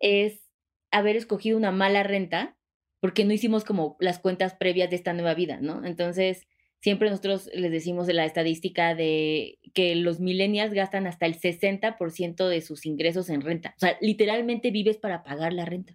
es 0.00 0.42
haber 0.90 1.16
escogido 1.16 1.56
una 1.56 1.70
mala 1.70 2.02
renta 2.02 2.56
porque 3.00 3.24
no 3.24 3.32
hicimos 3.32 3.64
como 3.64 3.96
las 4.00 4.18
cuentas 4.18 4.54
previas 4.54 4.90
de 4.90 4.96
esta 4.96 5.14
nueva 5.14 5.34
vida, 5.34 5.58
¿no? 5.60 5.84
Entonces, 5.86 6.46
siempre 6.80 7.08
nosotros 7.08 7.48
les 7.54 7.70
decimos 7.70 8.06
de 8.06 8.14
la 8.14 8.24
estadística 8.24 8.94
de 8.94 9.58
que 9.74 9.94
los 9.94 10.20
millennials 10.20 10.74
gastan 10.74 11.06
hasta 11.06 11.26
el 11.26 11.38
60% 11.38 12.48
de 12.48 12.60
sus 12.60 12.84
ingresos 12.86 13.30
en 13.30 13.40
renta. 13.40 13.74
O 13.76 13.80
sea, 13.80 13.96
literalmente 14.00 14.70
vives 14.70 14.98
para 14.98 15.22
pagar 15.22 15.52
la 15.52 15.64
renta. 15.64 15.94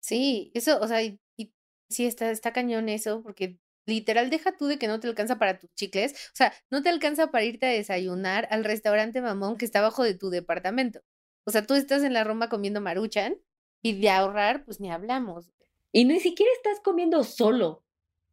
Sí, 0.00 0.50
eso, 0.54 0.80
o 0.80 0.86
sea, 0.86 1.02
y, 1.02 1.18
sí 1.88 2.06
está, 2.06 2.30
está 2.30 2.52
cañón 2.52 2.88
eso, 2.88 3.22
porque 3.22 3.58
literal, 3.86 4.30
deja 4.30 4.56
tú 4.56 4.66
de 4.66 4.78
que 4.78 4.88
no 4.88 5.00
te 5.00 5.08
alcanza 5.08 5.38
para 5.38 5.58
tus 5.58 5.72
chicles, 5.74 6.12
o 6.12 6.36
sea, 6.36 6.52
no 6.70 6.82
te 6.82 6.88
alcanza 6.88 7.30
para 7.30 7.44
irte 7.44 7.66
a 7.66 7.70
desayunar 7.70 8.48
al 8.50 8.64
restaurante 8.64 9.20
mamón 9.20 9.56
que 9.56 9.64
está 9.64 9.80
abajo 9.80 10.02
de 10.02 10.14
tu 10.14 10.30
departamento. 10.30 11.00
O 11.44 11.50
sea, 11.50 11.66
tú 11.66 11.74
estás 11.74 12.02
en 12.02 12.14
la 12.14 12.24
Roma 12.24 12.48
comiendo 12.48 12.80
maruchan 12.80 13.36
y 13.82 14.00
de 14.00 14.10
ahorrar, 14.10 14.64
pues 14.64 14.80
ni 14.80 14.90
hablamos. 14.90 15.50
Y 15.92 16.06
ni 16.06 16.20
siquiera 16.20 16.50
estás 16.56 16.80
comiendo 16.80 17.22
solo, 17.22 17.84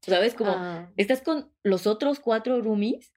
¿sabes? 0.02 0.34
Como 0.34 0.52
ah. 0.52 0.92
estás 0.98 1.22
con 1.22 1.52
los 1.64 1.88
otros 1.88 2.20
cuatro 2.20 2.62
roomies 2.62 3.14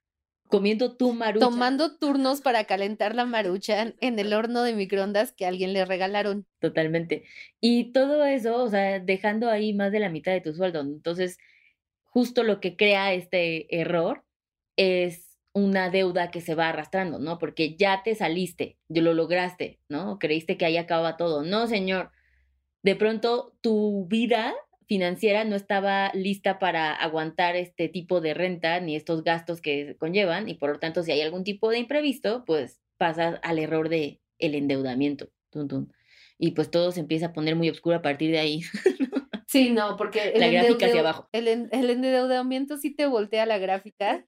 comiendo 0.49 0.97
tu 0.97 1.13
maruchan. 1.13 1.51
Tomando 1.51 1.97
turnos 1.97 2.41
para 2.41 2.65
calentar 2.65 3.15
la 3.15 3.25
maruchan 3.25 3.95
en 4.01 4.19
el 4.19 4.33
horno 4.33 4.63
de 4.63 4.75
microondas 4.75 5.33
que 5.33 5.47
alguien 5.47 5.73
le 5.73 5.85
regalaron. 5.85 6.47
Totalmente. 6.61 7.25
Y 7.61 7.93
todo 7.93 8.25
eso, 8.25 8.63
o 8.63 8.69
sea, 8.69 9.01
dejando 9.01 9.49
ahí 9.49 9.73
más 9.73 9.93
de 9.93 10.01
la 10.01 10.11
mitad 10.11 10.33
de 10.33 10.41
tu 10.41 10.53
sueldo. 10.55 10.81
Entonces, 10.81 11.39
justo 12.15 12.45
lo 12.45 12.61
que 12.61 12.77
crea 12.77 13.13
este 13.13 13.81
error 13.81 14.25
es 14.77 15.37
una 15.53 15.91
deuda 15.91 16.31
que 16.31 16.41
se 16.41 16.55
va 16.55 16.69
arrastrando, 16.69 17.19
¿no? 17.19 17.39
Porque 17.39 17.77
ya 17.77 18.03
te 18.05 18.15
saliste, 18.15 18.79
ya 18.89 19.03
lo 19.03 19.15
lograste, 19.15 19.81
¿no? 19.89 20.21
Creíste 20.21 20.57
que 20.57 20.65
ahí 20.65 20.77
acaba 20.77 21.17
todo. 21.17 21.43
No, 21.43 21.67
señor. 21.67 22.13
De 22.85 22.95
pronto 22.95 23.57
tu 23.61 24.07
vida 24.07 24.55
financiera 24.87 25.45
no 25.45 25.57
estaba 25.57 26.13
lista 26.15 26.61
para 26.61 26.93
aguantar 26.93 27.57
este 27.57 27.89
tipo 27.89 28.21
de 28.21 28.35
renta 28.35 28.79
ni 28.79 28.95
estos 28.95 29.25
gastos 29.25 29.61
que 29.61 29.97
conllevan 29.99 30.49
y 30.49 30.55
por 30.55 30.71
lo 30.71 30.79
tanto 30.79 31.03
si 31.03 31.11
hay 31.11 31.21
algún 31.21 31.43
tipo 31.43 31.71
de 31.71 31.79
imprevisto, 31.79 32.45
pues 32.45 32.81
pasas 32.97 33.41
al 33.43 33.59
error 33.59 33.89
de 33.89 34.21
el 34.39 34.55
endeudamiento. 34.55 35.31
Y 36.39 36.53
pues 36.53 36.71
todo 36.71 36.93
se 36.93 37.01
empieza 37.01 37.27
a 37.27 37.33
poner 37.33 37.57
muy 37.57 37.71
oscuro 37.71 37.97
a 37.97 38.03
partir 38.03 38.31
de 38.31 38.39
ahí. 38.39 38.61
Sí, 39.55 39.71
no, 39.71 39.97
porque 39.97 40.31
el, 40.31 40.41
la 40.41 40.49
gráfica 40.49 40.87
hacia 40.87 41.01
abajo. 41.01 41.29
El, 41.31 41.47
el 41.47 41.91
endeudamiento 41.91 42.77
sí 42.77 42.91
te 42.93 43.07
voltea 43.07 43.47
la 43.47 43.59
gráfica 43.59 44.27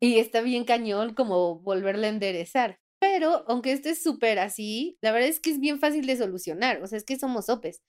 y 0.00 0.18
está 0.18 0.40
bien 0.40 0.64
cañón 0.64 1.14
como 1.14 1.60
volverla 1.60 2.08
a 2.08 2.10
enderezar. 2.10 2.80
Pero 2.98 3.44
aunque 3.46 3.70
esto 3.70 3.88
es 3.88 4.02
súper 4.02 4.40
así, 4.40 4.98
la 5.00 5.12
verdad 5.12 5.28
es 5.28 5.38
que 5.38 5.50
es 5.50 5.60
bien 5.60 5.78
fácil 5.78 6.06
de 6.06 6.16
solucionar. 6.16 6.82
O 6.82 6.88
sea, 6.88 6.98
es 6.98 7.04
que 7.04 7.18
somos 7.18 7.46
sopes. 7.46 7.82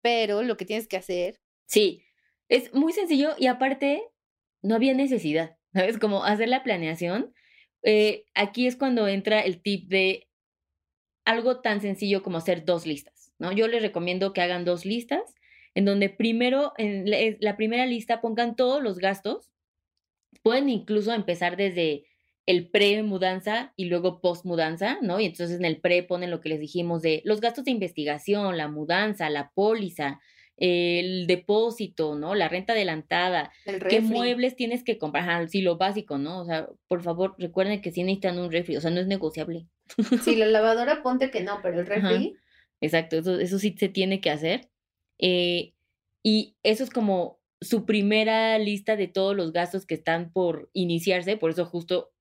Pero 0.00 0.44
lo 0.44 0.56
que 0.56 0.64
tienes 0.64 0.86
que 0.86 0.96
hacer. 0.96 1.40
Sí, 1.66 2.04
es 2.48 2.72
muy 2.72 2.92
sencillo 2.92 3.34
y 3.36 3.48
aparte 3.48 4.04
no 4.62 4.76
había 4.76 4.94
necesidad, 4.94 5.56
¿sabes? 5.72 5.98
Como 5.98 6.24
hacer 6.24 6.48
la 6.48 6.62
planeación. 6.62 7.34
Eh, 7.82 8.26
aquí 8.34 8.68
es 8.68 8.76
cuando 8.76 9.08
entra 9.08 9.40
el 9.40 9.60
tip 9.60 9.88
de 9.88 10.28
algo 11.24 11.62
tan 11.62 11.80
sencillo 11.80 12.22
como 12.22 12.38
hacer 12.38 12.64
dos 12.64 12.86
listas, 12.86 13.32
¿no? 13.38 13.50
Yo 13.50 13.66
les 13.66 13.82
recomiendo 13.82 14.32
que 14.32 14.40
hagan 14.40 14.64
dos 14.64 14.84
listas 14.84 15.35
en 15.76 15.84
donde 15.84 16.08
primero, 16.08 16.72
en 16.78 17.04
la 17.38 17.56
primera 17.58 17.84
lista 17.84 18.22
pongan 18.22 18.56
todos 18.56 18.82
los 18.82 18.98
gastos. 18.98 19.50
Pueden 20.42 20.70
incluso 20.70 21.12
empezar 21.12 21.58
desde 21.58 22.06
el 22.46 22.70
pre-mudanza 22.70 23.74
y 23.76 23.84
luego 23.84 24.22
post-mudanza, 24.22 24.96
¿no? 25.02 25.20
Y 25.20 25.26
entonces 25.26 25.58
en 25.58 25.66
el 25.66 25.82
pre 25.82 26.02
ponen 26.02 26.30
lo 26.30 26.40
que 26.40 26.48
les 26.48 26.60
dijimos 26.60 27.02
de 27.02 27.20
los 27.26 27.42
gastos 27.42 27.66
de 27.66 27.72
investigación, 27.72 28.56
la 28.56 28.68
mudanza, 28.68 29.28
la 29.28 29.50
póliza, 29.50 30.18
el 30.56 31.26
depósito, 31.26 32.14
¿no? 32.14 32.34
La 32.34 32.48
renta 32.48 32.72
adelantada, 32.72 33.52
qué 33.90 34.00
muebles 34.00 34.56
tienes 34.56 34.82
que 34.82 34.96
comprar, 34.96 35.46
sí, 35.50 35.60
lo 35.60 35.76
básico, 35.76 36.16
¿no? 36.16 36.40
O 36.40 36.46
sea, 36.46 36.70
por 36.88 37.02
favor, 37.02 37.34
recuerden 37.36 37.82
que 37.82 37.92
sí 37.92 38.02
necesitan 38.02 38.38
un 38.38 38.50
refri, 38.50 38.78
o 38.78 38.80
sea, 38.80 38.90
no 38.90 39.00
es 39.00 39.08
negociable. 39.08 39.66
Sí, 40.22 40.36
la 40.36 40.46
lavadora 40.46 41.02
ponte 41.02 41.30
que 41.30 41.42
no, 41.42 41.60
pero 41.62 41.80
el 41.80 41.86
refri. 41.86 42.34
Exacto, 42.80 43.18
eso, 43.18 43.38
eso 43.38 43.58
sí 43.58 43.74
se 43.78 43.90
tiene 43.90 44.22
que 44.22 44.30
hacer. 44.30 44.70
Eh, 45.18 45.72
y 46.22 46.56
eso 46.62 46.84
es 46.84 46.90
como 46.90 47.38
su 47.60 47.86
primera 47.86 48.58
lista 48.58 48.96
de 48.96 49.08
todos 49.08 49.34
los 49.34 49.52
gastos 49.52 49.86
que 49.86 49.94
están 49.94 50.32
por 50.32 50.70
iniciarse, 50.72 51.36
por 51.36 51.50
eso 51.50 51.64
justo 51.64 52.12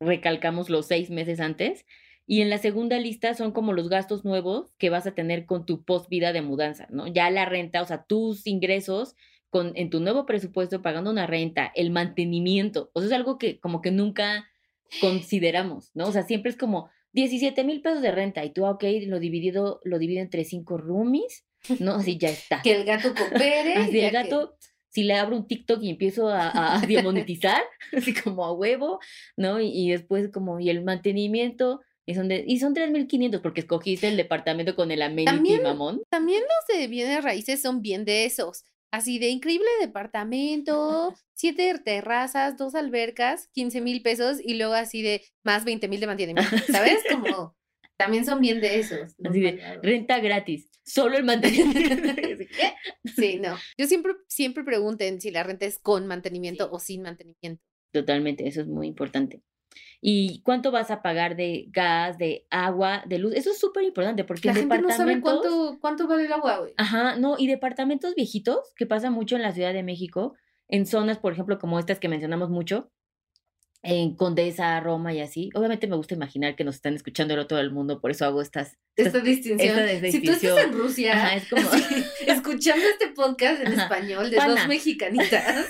recalcamos 0.00 0.68
los 0.68 0.86
seis 0.86 1.10
meses 1.10 1.40
antes. 1.40 1.86
Y 2.26 2.40
en 2.40 2.50
la 2.50 2.58
segunda 2.58 2.98
lista 2.98 3.34
son 3.34 3.52
como 3.52 3.72
los 3.72 3.88
gastos 3.88 4.24
nuevos 4.24 4.72
que 4.78 4.90
vas 4.90 5.06
a 5.06 5.14
tener 5.14 5.44
con 5.44 5.66
tu 5.66 5.84
post 5.84 6.08
vida 6.08 6.32
de 6.32 6.42
mudanza, 6.42 6.86
¿no? 6.90 7.06
Ya 7.06 7.30
la 7.30 7.44
renta, 7.44 7.82
o 7.82 7.84
sea, 7.84 8.04
tus 8.04 8.46
ingresos 8.46 9.16
con, 9.50 9.72
en 9.74 9.90
tu 9.90 10.00
nuevo 10.00 10.24
presupuesto 10.24 10.82
pagando 10.82 11.10
una 11.10 11.26
renta, 11.26 11.72
el 11.74 11.90
mantenimiento, 11.90 12.90
o 12.94 13.00
sea, 13.00 13.08
es 13.08 13.12
algo 13.12 13.38
que 13.38 13.60
como 13.60 13.82
que 13.82 13.90
nunca 13.90 14.48
consideramos, 15.00 15.90
¿no? 15.94 16.06
O 16.06 16.12
sea, 16.12 16.22
siempre 16.22 16.50
es 16.50 16.56
como 16.56 16.88
17 17.12 17.64
mil 17.64 17.82
pesos 17.82 18.02
de 18.02 18.12
renta 18.12 18.44
y 18.44 18.50
tú, 18.50 18.64
ok, 18.64 18.84
lo 19.06 19.18
dividido, 19.18 19.80
lo 19.84 19.98
divido 19.98 20.22
entre 20.22 20.44
cinco 20.44 20.78
roomies, 20.78 21.44
¿no? 21.78 21.94
Así 21.96 22.18
ya 22.18 22.28
está. 22.28 22.62
Que 22.62 22.72
el 22.72 22.84
gato 22.84 23.14
coopere. 23.14 23.74
Así 23.74 24.00
el 24.00 24.10
gato, 24.10 24.56
si 24.90 25.04
le 25.04 25.14
abro 25.14 25.36
un 25.36 25.46
TikTok 25.46 25.82
y 25.82 25.90
empiezo 25.90 26.28
a, 26.28 26.76
a, 26.76 26.80
demonetizar, 26.86 27.62
así 27.96 28.14
como 28.14 28.44
a 28.44 28.52
huevo, 28.52 29.00
¿no? 29.36 29.60
Y, 29.60 29.90
después 29.90 30.30
como, 30.30 30.60
y 30.60 30.70
el 30.70 30.84
mantenimiento, 30.84 31.80
y 32.06 32.14
son, 32.14 32.28
de, 32.28 32.44
y 32.46 32.58
son 32.58 32.74
3.500 32.74 33.40
porque 33.40 33.60
escogiste 33.60 34.08
el 34.08 34.16
departamento 34.16 34.74
con 34.74 34.90
el 34.90 35.02
amenity 35.02 35.24
también, 35.24 35.62
mamón. 35.62 36.02
También 36.10 36.42
los 36.42 36.78
de 36.78 36.88
bienes 36.88 37.22
raíces 37.22 37.62
son 37.62 37.80
bien 37.80 38.04
de 38.04 38.24
esos. 38.24 38.64
Así 38.90 39.18
de 39.18 39.30
increíble 39.30 39.68
departamento, 39.80 41.14
siete 41.34 41.78
terrazas, 41.82 42.58
dos 42.58 42.74
albercas, 42.74 43.48
15 43.54 43.80
mil 43.80 44.02
pesos 44.02 44.38
y 44.44 44.54
luego 44.54 44.74
así 44.74 45.00
de 45.00 45.24
más 45.42 45.64
20 45.64 45.88
mil 45.88 46.00
de 46.00 46.06
mantenimiento, 46.06 46.58
¿sabes? 46.70 46.98
Como 47.10 47.56
también 48.02 48.24
son 48.24 48.40
bien 48.40 48.60
de 48.60 48.80
esos. 48.80 49.14
Así 49.24 49.40
de 49.40 49.78
renta 49.82 50.18
gratis, 50.18 50.68
solo 50.84 51.16
el 51.16 51.24
mantenimiento. 51.24 51.82
¿Qué? 52.56 52.74
Sí, 53.14 53.38
no. 53.38 53.56
Yo 53.78 53.86
siempre, 53.86 54.14
siempre 54.26 54.64
pregunten 54.64 55.20
si 55.20 55.30
la 55.30 55.44
renta 55.44 55.66
es 55.66 55.78
con 55.78 56.06
mantenimiento 56.06 56.68
o 56.72 56.80
sin 56.80 57.02
mantenimiento. 57.02 57.62
Totalmente, 57.92 58.48
eso 58.48 58.60
es 58.60 58.66
muy 58.66 58.88
importante. 58.88 59.42
¿Y 60.00 60.42
cuánto 60.42 60.72
vas 60.72 60.90
a 60.90 61.00
pagar 61.00 61.36
de 61.36 61.66
gas, 61.70 62.18
de 62.18 62.46
agua, 62.50 63.04
de 63.06 63.18
luz? 63.18 63.34
Eso 63.34 63.52
es 63.52 63.58
súper 63.58 63.84
importante 63.84 64.24
porque 64.24 64.48
la 64.48 64.54
gente 64.54 64.78
no 64.78 64.90
sabe 64.90 65.20
cuánto, 65.20 65.78
cuánto 65.80 66.08
vale 66.08 66.24
el 66.24 66.32
agua, 66.32 66.58
güey. 66.58 66.74
Ajá, 66.76 67.16
no, 67.16 67.36
y 67.38 67.46
departamentos 67.46 68.14
viejitos, 68.16 68.72
que 68.74 68.86
pasa 68.86 69.10
mucho 69.10 69.36
en 69.36 69.42
la 69.42 69.52
Ciudad 69.52 69.72
de 69.72 69.84
México, 69.84 70.34
en 70.68 70.86
zonas, 70.86 71.18
por 71.18 71.32
ejemplo, 71.32 71.58
como 71.58 71.78
estas 71.78 72.00
que 72.00 72.08
mencionamos 72.08 72.50
mucho, 72.50 72.90
en 73.82 74.14
Condesa, 74.14 74.78
Roma 74.80 75.12
y 75.12 75.20
así. 75.20 75.50
Obviamente 75.54 75.88
me 75.88 75.96
gusta 75.96 76.14
imaginar 76.14 76.54
que 76.54 76.64
nos 76.64 76.76
están 76.76 76.94
escuchando 76.94 77.46
todo 77.46 77.60
el 77.60 77.72
mundo, 77.72 78.00
por 78.00 78.10
eso 78.10 78.24
hago 78.24 78.40
estas... 78.40 78.78
Esta 78.94 79.18
distinción. 79.18 79.76
Si 80.10 80.22
tú 80.22 80.32
estás 80.32 80.64
en 80.64 80.72
Rusia, 80.72 81.34
es 81.34 81.48
como... 81.48 81.68
escuchando 82.26 82.84
este 82.86 83.08
podcast 83.08 83.62
en 83.62 83.72
español 83.72 84.30
de 84.30 84.36
dos 84.36 84.68
mexicanitas, 84.68 85.66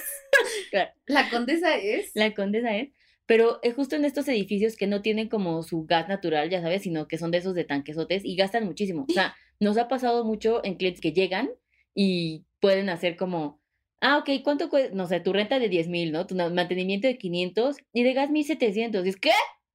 la 1.06 1.30
Condesa 1.30 1.76
es... 1.76 2.10
La 2.14 2.34
Condesa 2.34 2.76
es... 2.76 2.90
Pero 3.24 3.60
es 3.62 3.74
justo 3.74 3.96
en 3.96 4.04
estos 4.04 4.28
edificios 4.28 4.76
que 4.76 4.86
no 4.86 5.00
tienen 5.00 5.28
como 5.28 5.62
su 5.62 5.86
gas 5.86 6.08
natural, 6.08 6.50
ya 6.50 6.60
sabes, 6.60 6.82
sino 6.82 7.08
que 7.08 7.16
son 7.16 7.30
de 7.30 7.38
esos 7.38 7.54
de 7.54 7.64
tanquesotes 7.64 8.24
y 8.24 8.36
gastan 8.36 8.66
muchísimo. 8.66 9.06
O 9.08 9.12
sea, 9.12 9.34
nos 9.60 9.78
ha 9.78 9.88
pasado 9.88 10.24
mucho 10.24 10.62
en 10.64 10.74
clientes 10.74 11.00
que 11.00 11.12
llegan 11.12 11.48
y 11.94 12.44
pueden 12.60 12.90
hacer 12.90 13.16
como 13.16 13.61
ah, 14.02 14.18
ok, 14.18 14.42
¿cuánto 14.44 14.68
cuesta? 14.68 14.94
No 14.94 15.06
sé, 15.06 15.20
tu 15.20 15.32
renta 15.32 15.58
de 15.58 15.68
10 15.68 15.88
mil, 15.88 16.12
¿no? 16.12 16.26
Tu 16.26 16.34
mantenimiento 16.34 17.06
de 17.06 17.16
500 17.16 17.76
y 17.94 18.02
de 18.02 18.12
gas 18.12 18.30
1700. 18.30 19.06
¿Es 19.06 19.16
qué? 19.16 19.30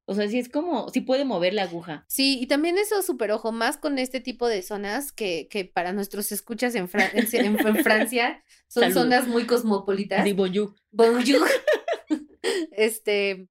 O 0.05 0.13
sea, 0.13 0.27
sí 0.29 0.39
es 0.39 0.47
como, 0.47 0.87
sí 0.89 1.01
puede 1.01 1.25
mover 1.25 1.53
la 1.53 1.63
aguja. 1.63 2.05
Sí, 2.07 2.39
y 2.39 2.47
también 2.47 2.77
eso 2.77 3.01
súper 3.01 3.31
ojo, 3.31 3.51
más 3.51 3.77
con 3.77 3.97
este 3.97 4.21
tipo 4.21 4.47
de 4.47 4.61
zonas 4.61 5.11
que, 5.11 5.47
que 5.49 5.65
para 5.65 5.91
nuestros 5.91 6.31
escuchas 6.31 6.75
en, 6.75 6.89
en, 6.93 7.83
Francia 7.83 8.43
son 8.69 8.93
zonas 8.93 9.27
muy 9.27 9.45
cosmopolitas. 9.45 10.23
Sí, 10.23 10.33
bonjour. 10.33 10.75
Bonjour. 10.91 11.49
este, 12.71 13.47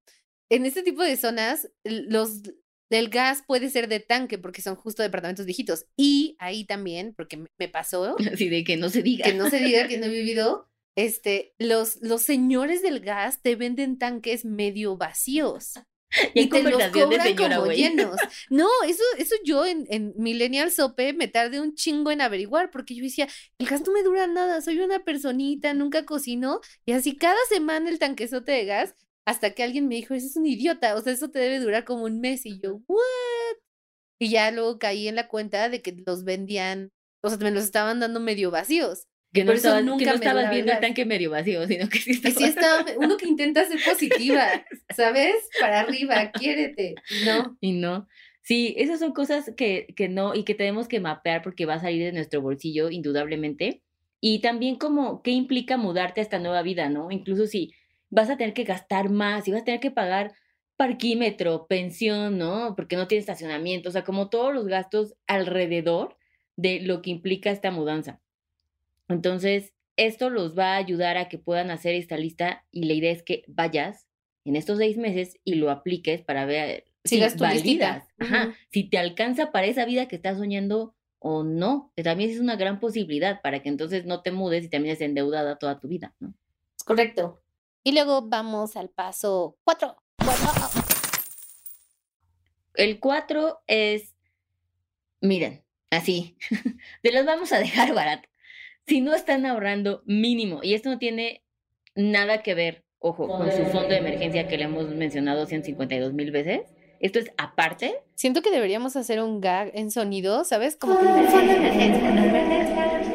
en 0.48 0.66
este 0.66 0.82
tipo 0.82 1.02
de 1.02 1.16
zonas, 1.16 1.70
los, 1.84 2.42
del 2.90 3.08
gas 3.08 3.42
puede 3.46 3.70
ser 3.70 3.88
de 3.88 4.00
tanque 4.00 4.38
porque 4.38 4.62
son 4.62 4.76
justo 4.76 5.02
departamentos 5.02 5.46
viejitos. 5.46 5.86
Y 5.96 6.36
ahí 6.38 6.64
también, 6.64 7.14
porque 7.16 7.44
me 7.58 7.68
pasó. 7.68 8.16
Así 8.32 8.48
de 8.48 8.64
que 8.64 8.76
no 8.76 8.88
se 8.88 9.02
diga. 9.02 9.24
Que 9.24 9.34
no 9.34 9.50
se 9.50 9.58
diga 9.58 9.88
que 9.88 9.98
no 9.98 10.06
he 10.06 10.10
vivido. 10.10 10.68
Este, 10.96 11.54
los, 11.58 11.98
los 12.00 12.22
señores 12.22 12.82
del 12.82 13.00
gas 13.00 13.42
te 13.42 13.54
venden 13.54 13.98
tanques 13.98 14.44
medio 14.44 14.96
vacíos. 14.96 15.74
Y, 16.34 16.48
te 16.48 16.62
los 16.62 16.82
cobran 16.88 17.36
como 17.36 17.66
llenos. 17.72 18.16
No, 18.48 18.68
eso, 18.86 19.02
eso 19.18 19.34
yo 19.44 19.66
en, 19.66 19.86
en 19.90 20.14
Millennial 20.16 20.70
Sope 20.70 21.12
me 21.12 21.28
tardé 21.28 21.60
un 21.60 21.74
chingo 21.74 22.10
en 22.10 22.20
averiguar, 22.20 22.70
porque 22.70 22.94
yo 22.94 23.02
decía, 23.02 23.28
el 23.58 23.66
gas 23.66 23.82
no 23.84 23.92
me 23.92 24.02
dura 24.02 24.26
nada, 24.26 24.60
soy 24.60 24.78
una 24.78 25.04
personita, 25.04 25.74
nunca 25.74 26.06
cocino, 26.06 26.60
y 26.86 26.92
así 26.92 27.16
cada 27.16 27.36
semana 27.48 27.90
el 27.90 27.98
tanquezote 27.98 28.52
de 28.52 28.64
gas 28.64 28.94
hasta 29.26 29.50
que 29.50 29.64
alguien 29.64 29.88
me 29.88 29.96
dijo, 29.96 30.14
eso 30.14 30.26
es 30.26 30.36
un 30.36 30.46
idiota, 30.46 30.94
o 30.94 31.02
sea, 31.02 31.12
eso 31.12 31.28
te 31.28 31.40
debe 31.40 31.58
durar 31.58 31.84
como 31.84 32.04
un 32.04 32.20
mes. 32.20 32.46
Y 32.46 32.60
yo, 32.60 32.80
¿what? 32.86 33.56
Y 34.20 34.30
ya 34.30 34.50
luego 34.52 34.78
caí 34.78 35.08
en 35.08 35.16
la 35.16 35.28
cuenta 35.28 35.68
de 35.68 35.82
que 35.82 35.96
los 36.06 36.24
vendían, 36.24 36.92
o 37.22 37.28
sea, 37.28 37.36
me 37.38 37.50
los 37.50 37.64
estaban 37.64 37.98
dando 38.00 38.20
medio 38.20 38.50
vacíos. 38.52 39.08
Que 39.32 39.44
no, 39.44 39.52
estabas, 39.52 39.84
nunca 39.84 40.04
que 40.04 40.10
no 40.10 40.14
estabas 40.14 40.50
viendo 40.50 40.72
el 40.72 40.80
tanque 40.80 41.04
medio 41.04 41.30
vacío, 41.30 41.66
sino 41.66 41.88
que 41.88 41.98
sí 41.98 42.12
estaba. 42.12 42.34
sí 42.36 42.44
estaba, 42.44 42.84
uno 42.98 43.16
que 43.16 43.26
intenta 43.26 43.66
ser 43.66 43.80
positiva, 43.84 44.64
¿sabes? 44.96 45.34
Para 45.60 45.80
arriba, 45.80 46.30
quiérete, 46.30 46.94
no. 47.24 47.58
Y 47.60 47.72
no. 47.72 48.06
Sí, 48.42 48.76
esas 48.78 49.00
son 49.00 49.12
cosas 49.12 49.52
que, 49.56 49.88
que 49.96 50.08
no, 50.08 50.36
y 50.36 50.44
que 50.44 50.54
tenemos 50.54 50.86
que 50.86 51.00
mapear 51.00 51.42
porque 51.42 51.66
va 51.66 51.74
a 51.74 51.80
salir 51.80 52.04
de 52.04 52.12
nuestro 52.12 52.40
bolsillo, 52.40 52.90
indudablemente. 52.90 53.82
Y 54.20 54.38
también 54.40 54.76
como, 54.76 55.20
¿qué 55.22 55.32
implica 55.32 55.76
mudarte 55.76 56.20
a 56.20 56.22
esta 56.22 56.38
nueva 56.38 56.62
vida, 56.62 56.88
no? 56.88 57.10
Incluso 57.10 57.48
si 57.48 57.72
vas 58.16 58.30
a 58.30 58.38
tener 58.38 58.54
que 58.54 58.64
gastar 58.64 59.10
más 59.10 59.46
y 59.46 59.52
vas 59.52 59.60
a 59.60 59.64
tener 59.66 59.78
que 59.78 59.90
pagar 59.90 60.32
parquímetro, 60.78 61.66
pensión, 61.66 62.38
¿no? 62.38 62.74
Porque 62.74 62.96
no 62.96 63.06
tiene 63.06 63.20
estacionamiento, 63.20 63.90
o 63.90 63.92
sea, 63.92 64.04
como 64.04 64.30
todos 64.30 64.54
los 64.54 64.66
gastos 64.66 65.14
alrededor 65.26 66.16
de 66.56 66.80
lo 66.80 67.02
que 67.02 67.10
implica 67.10 67.50
esta 67.50 67.70
mudanza. 67.70 68.22
Entonces, 69.08 69.74
esto 69.96 70.30
los 70.30 70.58
va 70.58 70.72
a 70.72 70.76
ayudar 70.78 71.18
a 71.18 71.28
que 71.28 71.36
puedan 71.36 71.70
hacer 71.70 71.94
esta 71.94 72.16
lista 72.16 72.64
y 72.72 72.84
la 72.84 72.94
idea 72.94 73.12
es 73.12 73.22
que 73.22 73.44
vayas 73.48 74.06
en 74.46 74.56
estos 74.56 74.78
seis 74.78 74.96
meses 74.96 75.38
y 75.44 75.56
lo 75.56 75.70
apliques 75.70 76.22
para 76.22 76.46
ver 76.46 76.84
si, 77.04 77.18
las 77.18 77.36
validas, 77.36 78.08
Ajá, 78.18 78.54
si 78.70 78.84
te 78.84 78.96
alcanza 78.96 79.52
para 79.52 79.66
esa 79.66 79.84
vida 79.84 80.08
que 80.08 80.16
estás 80.16 80.38
soñando 80.38 80.94
o 81.18 81.44
no, 81.44 81.92
que 81.94 82.02
también 82.02 82.30
es 82.30 82.40
una 82.40 82.56
gran 82.56 82.80
posibilidad 82.80 83.42
para 83.42 83.62
que 83.62 83.68
entonces 83.68 84.06
no 84.06 84.22
te 84.22 84.32
mudes 84.32 84.64
y 84.64 84.70
termines 84.70 85.02
endeudada 85.02 85.58
toda 85.58 85.78
tu 85.80 85.88
vida, 85.88 86.14
¿no? 86.18 86.32
Correcto. 86.86 87.42
Y 87.86 87.92
luego 87.92 88.22
vamos 88.22 88.76
al 88.76 88.88
paso 88.88 89.58
4. 89.62 89.96
El 92.74 92.98
4 92.98 93.62
es, 93.68 94.16
miren, 95.20 95.62
así, 95.90 96.36
te 97.02 97.12
los 97.12 97.24
vamos 97.24 97.52
a 97.52 97.60
dejar 97.60 97.94
barato. 97.94 98.28
Si 98.88 99.00
no 99.00 99.14
están 99.14 99.46
ahorrando 99.46 100.02
mínimo, 100.04 100.64
y 100.64 100.74
esto 100.74 100.90
no 100.90 100.98
tiene 100.98 101.44
nada 101.94 102.42
que 102.42 102.54
ver, 102.54 102.84
ojo, 102.98 103.28
con 103.28 103.52
su 103.52 103.64
fondo 103.66 103.90
de 103.90 103.98
emergencia 103.98 104.48
que 104.48 104.58
le 104.58 104.64
hemos 104.64 104.88
mencionado 104.88 105.46
152 105.46 106.12
mil 106.12 106.32
veces, 106.32 106.62
esto 106.98 107.20
es 107.20 107.30
aparte. 107.38 108.02
Siento 108.16 108.42
que 108.42 108.50
deberíamos 108.50 108.96
hacer 108.96 109.22
un 109.22 109.40
gag 109.40 109.70
en 109.74 109.92
sonido, 109.92 110.42
¿sabes? 110.42 110.74
Como 110.74 110.98
que 110.98 111.06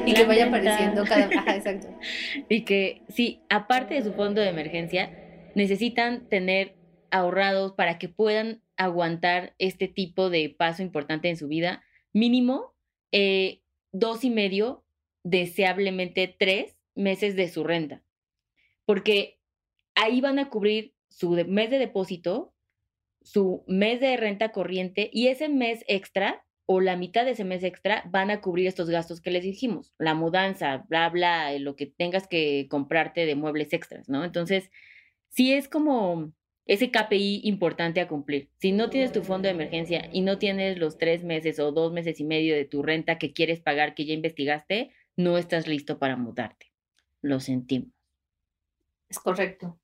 Y 0.06 0.14
que 0.14 0.26
vaya 0.26 0.48
apareciendo 0.48 1.04
cada. 1.06 1.26
Ajá, 1.26 1.56
exacto. 1.56 1.88
Y 2.50 2.62
que, 2.62 3.04
sí, 3.10 3.42
aparte 3.50 3.96
de 3.96 4.04
su 4.04 4.14
fondo 4.14 4.42
de 4.42 4.50
emergencia, 4.50 5.12
necesitan 5.56 6.28
tener 6.30 6.76
ahorrados 7.12 7.74
para 7.74 7.98
que 8.00 8.10
puedan 8.10 8.62
aguantar 8.78 9.54
este 9.60 9.88
tipo 9.88 10.30
de 10.30 10.50
paso 10.50 10.82
importante 10.82 11.30
en 11.30 11.38
su 11.38 11.48
vida, 11.48 11.84
mínimo 12.14 12.74
eh, 13.12 13.62
dos 13.92 14.24
y 14.24 14.30
medio, 14.30 14.84
deseablemente 15.24 16.34
tres 16.40 16.78
meses 16.96 17.36
de 17.36 17.50
su 17.50 17.64
renta. 17.64 18.02
Porque 18.86 19.40
ahí 19.96 20.22
van 20.22 20.40
a 20.40 20.50
cubrir 20.50 20.96
su 21.10 21.32
mes 21.32 21.70
de 21.70 21.78
depósito, 21.78 22.54
su 23.22 23.64
mes 23.68 24.00
de 24.00 24.18
renta 24.18 24.52
corriente 24.52 25.10
y 25.14 25.28
ese 25.28 25.50
mes 25.50 25.84
extra 25.88 26.44
o 26.74 26.80
la 26.80 26.96
mitad 26.96 27.26
de 27.26 27.32
ese 27.32 27.44
mes 27.44 27.64
extra 27.64 28.04
van 28.10 28.32
a 28.32 28.40
cubrir 28.40 28.68
estos 28.68 28.90
gastos 28.90 29.20
que 29.20 29.30
les 29.30 29.44
dijimos, 29.44 29.92
la 29.98 30.14
mudanza, 30.14 30.86
bla, 30.88 31.10
bla, 31.10 31.52
lo 31.60 31.76
que 31.76 31.86
tengas 31.86 32.28
que 32.30 32.68
comprarte 32.70 33.26
de 33.26 33.36
muebles 33.36 33.74
extras, 33.74 34.08
¿no? 34.08 34.24
Entonces, 34.24 34.72
sí 35.28 35.52
es 35.54 35.68
como 35.68 36.32
ese 36.66 36.90
KPI 36.90 37.42
importante 37.44 38.00
a 38.00 38.08
cumplir. 38.08 38.50
Si 38.60 38.72
no 38.72 38.90
tienes 38.90 39.12
tu 39.12 39.22
fondo 39.22 39.48
de 39.48 39.54
emergencia 39.54 40.10
y 40.14 40.22
no 40.22 40.38
tienes 40.38 40.78
los 40.78 40.98
tres 40.98 41.26
meses 41.26 41.60
o 41.60 41.74
dos 41.74 41.92
meses 41.92 42.22
y 42.22 42.24
medio 42.24 42.56
de 42.56 42.64
tu 42.64 42.82
renta 42.84 43.18
que 43.18 43.34
quieres 43.34 43.60
pagar, 43.60 43.94
que 43.94 44.06
ya 44.06 44.14
investigaste, 44.14 44.92
no 45.18 45.38
estás 45.38 45.68
listo 45.68 46.00
para 46.00 46.16
mudarte. 46.16 46.72
Lo 47.22 47.42
sentimos. 47.42 47.92
Es 49.10 49.20
correcto. 49.20 49.78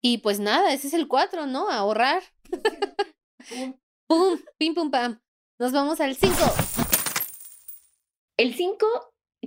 Y 0.00 0.18
pues 0.18 0.40
nada, 0.40 0.72
ese 0.72 0.86
es 0.86 0.94
el 0.94 1.06
cuatro, 1.06 1.46
¿no? 1.46 1.68
Ahorrar. 1.68 2.22
¡Pum! 4.06 4.38
¡Pim, 4.56 4.74
pum, 4.74 4.90
pam! 4.90 5.20
Nos 5.60 5.72
vamos 5.72 6.00
al 6.00 6.14
5. 6.14 6.36
El 8.36 8.54
5, 8.54 8.86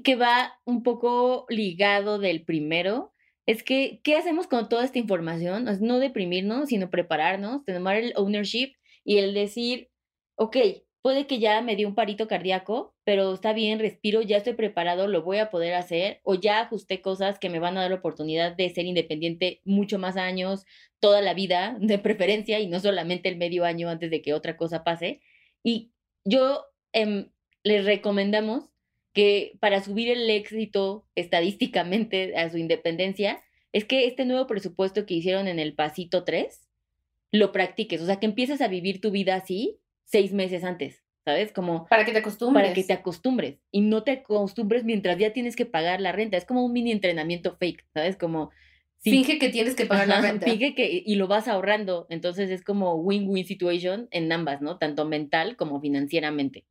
que 0.03 0.17
va 0.17 0.59
un 0.65 0.83
poco 0.83 1.45
ligado 1.47 2.19
del 2.19 2.43
primero, 2.43 3.13
es 3.45 3.63
que, 3.63 4.01
¿qué 4.03 4.17
hacemos 4.17 4.47
con 4.47 4.67
toda 4.67 4.83
esta 4.83 4.99
información? 4.99 5.69
No 5.79 5.99
deprimirnos, 5.99 6.67
sino 6.67 6.89
prepararnos, 6.89 7.63
tener 7.63 8.03
el 8.03 8.13
ownership 8.17 8.73
y 9.05 9.19
el 9.19 9.33
decir, 9.33 9.89
ok, 10.35 10.57
puede 11.01 11.27
que 11.27 11.39
ya 11.39 11.61
me 11.61 11.77
dio 11.77 11.87
un 11.87 11.95
parito 11.95 12.27
cardíaco, 12.27 12.93
pero 13.05 13.33
está 13.33 13.53
bien, 13.53 13.79
respiro, 13.79 14.21
ya 14.21 14.35
estoy 14.35 14.53
preparado, 14.53 15.07
lo 15.07 15.23
voy 15.23 15.37
a 15.37 15.49
poder 15.49 15.75
hacer, 15.75 16.19
o 16.23 16.35
ya 16.35 16.59
ajusté 16.59 16.99
cosas 16.99 17.39
que 17.39 17.49
me 17.49 17.59
van 17.59 17.77
a 17.77 17.81
dar 17.83 17.91
la 17.91 17.97
oportunidad 17.97 18.53
de 18.53 18.69
ser 18.69 18.85
independiente 18.85 19.61
mucho 19.63 19.97
más 19.97 20.17
años, 20.17 20.65
toda 20.99 21.21
la 21.21 21.33
vida, 21.33 21.77
de 21.79 21.99
preferencia, 21.99 22.59
y 22.59 22.67
no 22.67 22.81
solamente 22.81 23.29
el 23.29 23.37
medio 23.37 23.63
año 23.63 23.87
antes 23.87 24.11
de 24.11 24.21
que 24.21 24.33
otra 24.33 24.57
cosa 24.57 24.83
pase. 24.83 25.21
Y 25.63 25.93
yo 26.25 26.65
em, 26.93 27.29
les 27.63 27.85
recomendamos 27.85 28.69
que 29.13 29.57
para 29.59 29.83
subir 29.83 30.09
el 30.09 30.29
éxito 30.29 31.05
estadísticamente 31.15 32.35
a 32.37 32.49
su 32.49 32.57
independencia, 32.57 33.41
es 33.73 33.85
que 33.85 34.05
este 34.05 34.25
nuevo 34.25 34.47
presupuesto 34.47 35.05
que 35.05 35.15
hicieron 35.15 35.47
en 35.47 35.59
el 35.59 35.73
pasito 35.73 36.23
3, 36.23 36.67
lo 37.31 37.51
practiques, 37.51 38.01
o 38.01 38.05
sea, 38.05 38.19
que 38.19 38.25
empieces 38.25 38.61
a 38.61 38.67
vivir 38.67 38.99
tu 38.99 39.11
vida 39.11 39.35
así 39.35 39.79
seis 40.03 40.33
meses 40.33 40.63
antes, 40.63 41.03
¿sabes? 41.23 41.53
Como... 41.53 41.87
Para 41.87 42.05
que 42.05 42.11
te 42.11 42.17
acostumbres. 42.19 42.63
Para 42.63 42.73
que 42.73 42.83
te 42.83 42.93
acostumbres 42.93 43.59
y 43.71 43.81
no 43.81 44.03
te 44.03 44.11
acostumbres 44.11 44.83
mientras 44.83 45.17
ya 45.17 45.31
tienes 45.31 45.55
que 45.55 45.65
pagar 45.65 46.01
la 46.01 46.11
renta. 46.11 46.35
Es 46.35 46.45
como 46.45 46.65
un 46.65 46.73
mini 46.73 46.91
entrenamiento 46.91 47.55
fake, 47.55 47.85
¿sabes? 47.93 48.17
Como... 48.17 48.51
finge 49.01 49.39
que 49.39 49.49
tienes 49.49 49.75
que 49.75 49.85
pagar 49.85 50.07
la 50.07 50.21
renta. 50.21 50.45
Finge 50.45 50.75
que 50.75 51.03
y 51.05 51.15
lo 51.15 51.27
vas 51.27 51.47
ahorrando. 51.47 52.07
Entonces 52.09 52.49
es 52.49 52.63
como 52.63 52.95
win-win 52.95 53.45
situation 53.45 54.07
en 54.11 54.31
ambas, 54.31 54.61
¿no? 54.61 54.77
Tanto 54.77 55.05
mental 55.05 55.55
como 55.57 55.81
financieramente. 55.81 56.65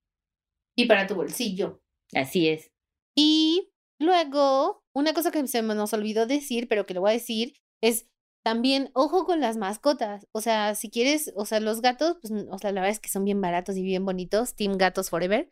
Y 0.76 0.86
para 0.86 1.06
tu 1.06 1.14
bolsillo. 1.14 1.82
Así 2.14 2.48
es. 2.48 2.70
Y 3.16 3.70
luego, 3.98 4.82
una 4.94 5.12
cosa 5.12 5.30
que 5.30 5.46
se 5.46 5.62
nos 5.62 5.92
olvidó 5.92 6.26
decir, 6.26 6.68
pero 6.68 6.86
que 6.86 6.94
lo 6.94 7.00
voy 7.00 7.10
a 7.10 7.14
decir, 7.14 7.54
es 7.82 8.08
también, 8.42 8.90
ojo 8.94 9.26
con 9.26 9.40
las 9.40 9.56
mascotas. 9.56 10.26
O 10.32 10.40
sea, 10.40 10.74
si 10.74 10.90
quieres, 10.90 11.32
o 11.36 11.44
sea, 11.44 11.60
los 11.60 11.82
gatos, 11.82 12.16
pues, 12.22 12.32
o 12.48 12.58
sea, 12.58 12.72
la 12.72 12.80
verdad 12.80 12.96
es 12.96 13.00
que 13.00 13.10
son 13.10 13.24
bien 13.24 13.40
baratos 13.40 13.76
y 13.76 13.82
bien 13.82 14.04
bonitos. 14.04 14.54
Team 14.54 14.78
Gatos 14.78 15.10
Forever. 15.10 15.50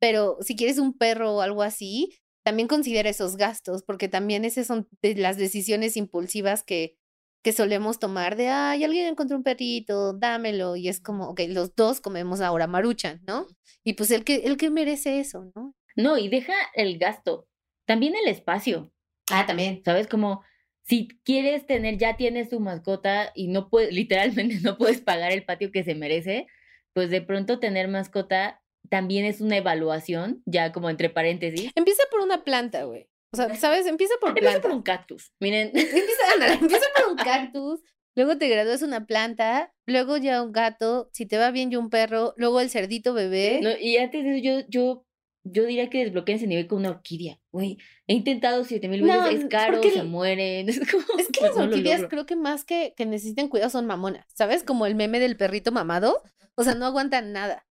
Pero 0.00 0.38
si 0.40 0.54
quieres 0.54 0.78
un 0.78 0.96
perro 0.96 1.34
o 1.34 1.40
algo 1.40 1.62
así, 1.62 2.16
también 2.48 2.66
considera 2.66 3.10
esos 3.10 3.36
gastos, 3.36 3.82
porque 3.82 4.08
también 4.08 4.46
esas 4.46 4.66
son 4.66 4.88
de 5.02 5.14
las 5.16 5.36
decisiones 5.36 5.98
impulsivas 5.98 6.62
que, 6.62 6.96
que 7.44 7.52
solemos 7.52 7.98
tomar 7.98 8.36
de, 8.36 8.48
ay, 8.48 8.84
alguien 8.84 9.04
encontró 9.04 9.36
un 9.36 9.42
perrito, 9.42 10.14
dámelo. 10.14 10.74
Y 10.74 10.88
es 10.88 10.98
como, 10.98 11.28
ok, 11.28 11.40
los 11.48 11.74
dos 11.74 12.00
comemos 12.00 12.40
ahora 12.40 12.66
maruchan, 12.66 13.20
¿no? 13.26 13.46
Y 13.84 13.92
pues 13.92 14.10
el 14.10 14.24
que, 14.24 14.36
el 14.46 14.56
que 14.56 14.70
merece 14.70 15.20
eso, 15.20 15.52
¿no? 15.54 15.74
No, 15.94 16.16
y 16.16 16.30
deja 16.30 16.54
el 16.72 16.96
gasto, 16.96 17.46
también 17.84 18.14
el 18.16 18.28
espacio. 18.28 18.94
Ah, 19.30 19.44
también. 19.44 19.82
¿Sabes? 19.84 20.06
Como 20.06 20.42
si 20.84 21.08
quieres 21.24 21.66
tener, 21.66 21.98
ya 21.98 22.16
tienes 22.16 22.48
tu 22.48 22.60
mascota 22.60 23.30
y 23.34 23.48
no 23.48 23.68
puedes, 23.68 23.92
literalmente 23.92 24.58
no 24.62 24.78
puedes 24.78 25.02
pagar 25.02 25.32
el 25.32 25.44
patio 25.44 25.70
que 25.70 25.84
se 25.84 25.94
merece, 25.94 26.46
pues 26.94 27.10
de 27.10 27.20
pronto 27.20 27.58
tener 27.58 27.88
mascota 27.88 28.62
también 28.88 29.24
es 29.24 29.40
una 29.40 29.56
evaluación, 29.56 30.42
ya 30.46 30.72
como 30.72 30.90
entre 30.90 31.10
paréntesis. 31.10 31.70
Empieza 31.74 32.02
por 32.10 32.20
una 32.20 32.44
planta, 32.44 32.84
güey. 32.84 33.08
O 33.32 33.36
sea, 33.36 33.54
¿sabes? 33.56 33.86
Empieza 33.86 34.14
por 34.20 34.32
planta. 34.32 34.40
Empieza 34.40 34.62
por 34.62 34.72
un 34.72 34.82
cactus. 34.82 35.32
Miren. 35.40 35.68
Empieza, 35.68 36.54
empieza 36.60 36.86
por 36.96 37.12
un 37.12 37.16
cactus. 37.16 37.80
Luego 38.16 38.36
te 38.36 38.48
gradúas 38.48 38.82
una 38.82 39.06
planta, 39.06 39.72
luego 39.86 40.16
ya 40.16 40.42
un 40.42 40.50
gato, 40.50 41.08
si 41.12 41.24
te 41.24 41.38
va 41.38 41.52
bien 41.52 41.70
yo 41.70 41.78
un 41.78 41.88
perro, 41.88 42.34
luego 42.36 42.60
el 42.60 42.68
cerdito 42.68 43.14
bebé. 43.14 43.60
No, 43.62 43.70
y 43.78 43.96
antes 43.96 44.24
de 44.24 44.30
eso 44.30 44.42
yo, 44.42 44.66
yo 44.68 45.06
yo 45.52 45.64
diría 45.64 45.88
que 45.88 46.04
desbloqueen 46.04 46.36
ese 46.36 46.46
nivel 46.46 46.66
con 46.66 46.78
una 46.78 46.90
orquídea, 46.90 47.38
güey. 47.52 47.78
He 48.06 48.14
intentado 48.14 48.64
siete 48.64 48.88
mil 48.88 49.02
veces, 49.02 49.40
es 49.40 49.46
caro, 49.46 49.82
se 49.82 50.02
mueren. 50.02 50.68
Es, 50.68 50.80
como, 50.90 51.04
es 51.18 51.28
que 51.28 51.40
las 51.40 51.56
orquídeas 51.56 52.06
creo 52.08 52.26
que 52.26 52.36
más 52.36 52.64
que, 52.64 52.94
que 52.96 53.06
necesiten 53.06 53.48
cuidado 53.48 53.70
son 53.70 53.86
mamonas, 53.86 54.26
¿sabes? 54.34 54.64
Como 54.64 54.86
el 54.86 54.94
meme 54.94 55.20
del 55.20 55.36
perrito 55.36 55.72
mamado. 55.72 56.22
O 56.54 56.64
sea, 56.64 56.74
no 56.74 56.86
aguantan 56.86 57.32
nada. 57.32 57.67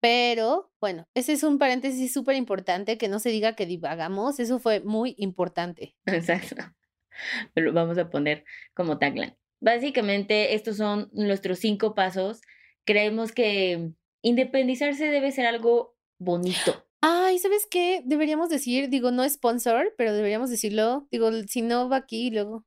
Pero, 0.00 0.70
bueno, 0.80 1.08
ese 1.14 1.32
es 1.32 1.42
un 1.42 1.58
paréntesis 1.58 2.12
súper 2.12 2.36
importante, 2.36 2.98
que 2.98 3.08
no 3.08 3.18
se 3.18 3.30
diga 3.30 3.54
que 3.54 3.66
divagamos, 3.66 4.38
eso 4.38 4.58
fue 4.58 4.80
muy 4.80 5.14
importante. 5.18 5.96
Exacto. 6.06 6.56
Lo 7.54 7.72
vamos 7.72 7.98
a 7.98 8.10
poner 8.10 8.44
como 8.74 8.98
tagline. 8.98 9.36
Básicamente, 9.60 10.54
estos 10.54 10.76
son 10.76 11.10
nuestros 11.12 11.58
cinco 11.58 11.94
pasos. 11.94 12.40
Creemos 12.84 13.32
que 13.32 13.90
independizarse 14.22 15.06
debe 15.06 15.32
ser 15.32 15.46
algo 15.46 15.96
bonito. 16.20 16.84
Ay, 17.00 17.38
¿sabes 17.38 17.66
qué? 17.70 18.02
Deberíamos 18.04 18.48
decir, 18.48 18.88
digo, 18.88 19.10
no 19.10 19.28
sponsor, 19.28 19.94
pero 19.96 20.12
deberíamos 20.12 20.50
decirlo, 20.50 21.06
digo, 21.10 21.30
si 21.46 21.62
no 21.62 21.88
va 21.88 21.96
aquí 21.96 22.30
luego. 22.30 22.64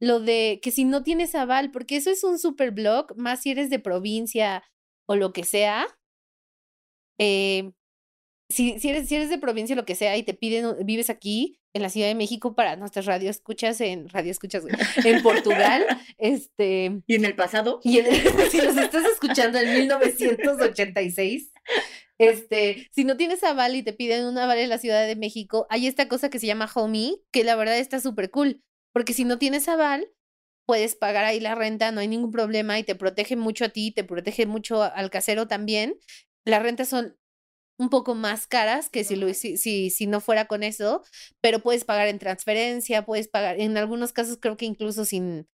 Lo 0.00 0.20
de 0.20 0.60
que 0.62 0.70
si 0.70 0.84
no 0.84 1.02
tienes 1.02 1.34
aval, 1.34 1.70
porque 1.70 1.96
eso 1.96 2.10
es 2.10 2.24
un 2.24 2.38
super 2.38 2.70
blog, 2.72 3.16
más 3.16 3.42
si 3.42 3.50
eres 3.50 3.70
de 3.70 3.78
provincia 3.78 4.64
o 5.06 5.16
lo 5.16 5.32
que 5.32 5.44
sea. 5.44 5.86
Eh, 7.18 7.72
si, 8.48 8.78
si, 8.78 8.90
eres, 8.90 9.08
si 9.08 9.16
eres 9.16 9.30
de 9.30 9.38
provincia 9.38 9.74
o 9.74 9.76
lo 9.76 9.86
que 9.86 9.94
sea 9.94 10.16
y 10.16 10.22
te 10.22 10.34
piden, 10.34 10.74
vives 10.84 11.10
aquí 11.10 11.60
en 11.72 11.82
la 11.82 11.88
Ciudad 11.88 12.08
de 12.08 12.14
México 12.14 12.54
para 12.54 12.76
nuestras 12.76 13.06
radio 13.06 13.30
escuchas 13.30 13.80
en 13.80 14.08
radio 14.08 14.30
escuchas 14.30 14.64
en 15.04 15.22
Portugal, 15.22 15.84
este 16.18 17.02
y 17.06 17.14
en 17.14 17.24
el 17.24 17.34
pasado 17.34 17.80
y 17.82 18.00
si 18.50 18.60
los 18.60 18.76
estás 18.76 19.04
escuchando 19.06 19.58
en 19.58 19.72
1986 19.80 21.50
este, 22.18 22.88
si 22.92 23.04
no 23.04 23.16
tienes 23.16 23.42
aval 23.42 23.74
y 23.74 23.82
te 23.82 23.92
piden 23.92 24.26
un 24.26 24.38
aval 24.38 24.58
en 24.58 24.68
la 24.68 24.78
Ciudad 24.78 25.06
de 25.06 25.16
México, 25.16 25.66
hay 25.68 25.86
esta 25.86 26.08
cosa 26.08 26.30
que 26.30 26.38
se 26.38 26.46
llama 26.46 26.70
Homey, 26.72 27.22
que 27.32 27.44
la 27.44 27.56
verdad 27.56 27.78
está 27.78 28.00
súper 28.00 28.30
cool, 28.30 28.62
porque 28.92 29.14
si 29.14 29.24
no 29.24 29.38
tienes 29.38 29.68
aval, 29.68 30.08
puedes 30.66 30.94
pagar 30.94 31.24
ahí 31.24 31.40
la 31.40 31.54
renta, 31.54 31.90
no 31.90 32.00
hay 32.00 32.08
ningún 32.08 32.30
problema 32.30 32.78
y 32.78 32.84
te 32.84 32.94
protege 32.94 33.36
mucho 33.36 33.64
a 33.64 33.68
ti, 33.70 33.90
te 33.90 34.04
protege 34.04 34.46
mucho 34.46 34.82
al 34.82 35.10
casero 35.10 35.48
también. 35.48 35.96
Las 36.44 36.62
rentas 36.62 36.88
son 36.88 37.16
un 37.78 37.90
poco 37.90 38.14
más 38.14 38.46
caras 38.46 38.88
que 38.88 39.04
si, 39.04 39.16
lo, 39.16 39.32
si, 39.34 39.56
si, 39.56 39.90
si 39.90 40.06
no 40.06 40.20
fuera 40.20 40.46
con 40.46 40.62
eso, 40.62 41.02
pero 41.40 41.60
puedes 41.60 41.84
pagar 41.84 42.08
en 42.08 42.18
transferencia, 42.18 43.04
puedes 43.04 43.28
pagar, 43.28 43.60
en 43.60 43.76
algunos 43.76 44.12
casos 44.12 44.38
creo 44.40 44.56
que 44.56 44.66
incluso 44.66 45.04
sin, 45.04 45.48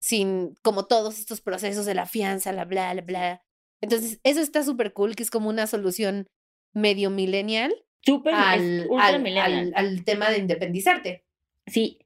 sin, 0.00 0.54
como 0.62 0.86
todos 0.86 1.18
estos 1.18 1.40
procesos 1.40 1.84
de 1.84 1.94
la 1.94 2.06
fianza, 2.06 2.52
la 2.52 2.64
bla, 2.64 2.92
bla, 2.94 3.02
bla. 3.02 3.42
Entonces, 3.82 4.20
eso 4.24 4.40
está 4.40 4.62
súper 4.62 4.94
cool, 4.94 5.16
que 5.16 5.22
es 5.22 5.30
como 5.30 5.50
una 5.50 5.66
solución 5.66 6.28
medio 6.72 7.10
millennial 7.10 7.74
Súper 8.06 8.34
al, 8.34 8.88
al, 9.00 9.72
al, 9.74 10.04
tema 10.04 10.30
de 10.30 10.38
independizarte. 10.38 11.24
Sí. 11.66 11.98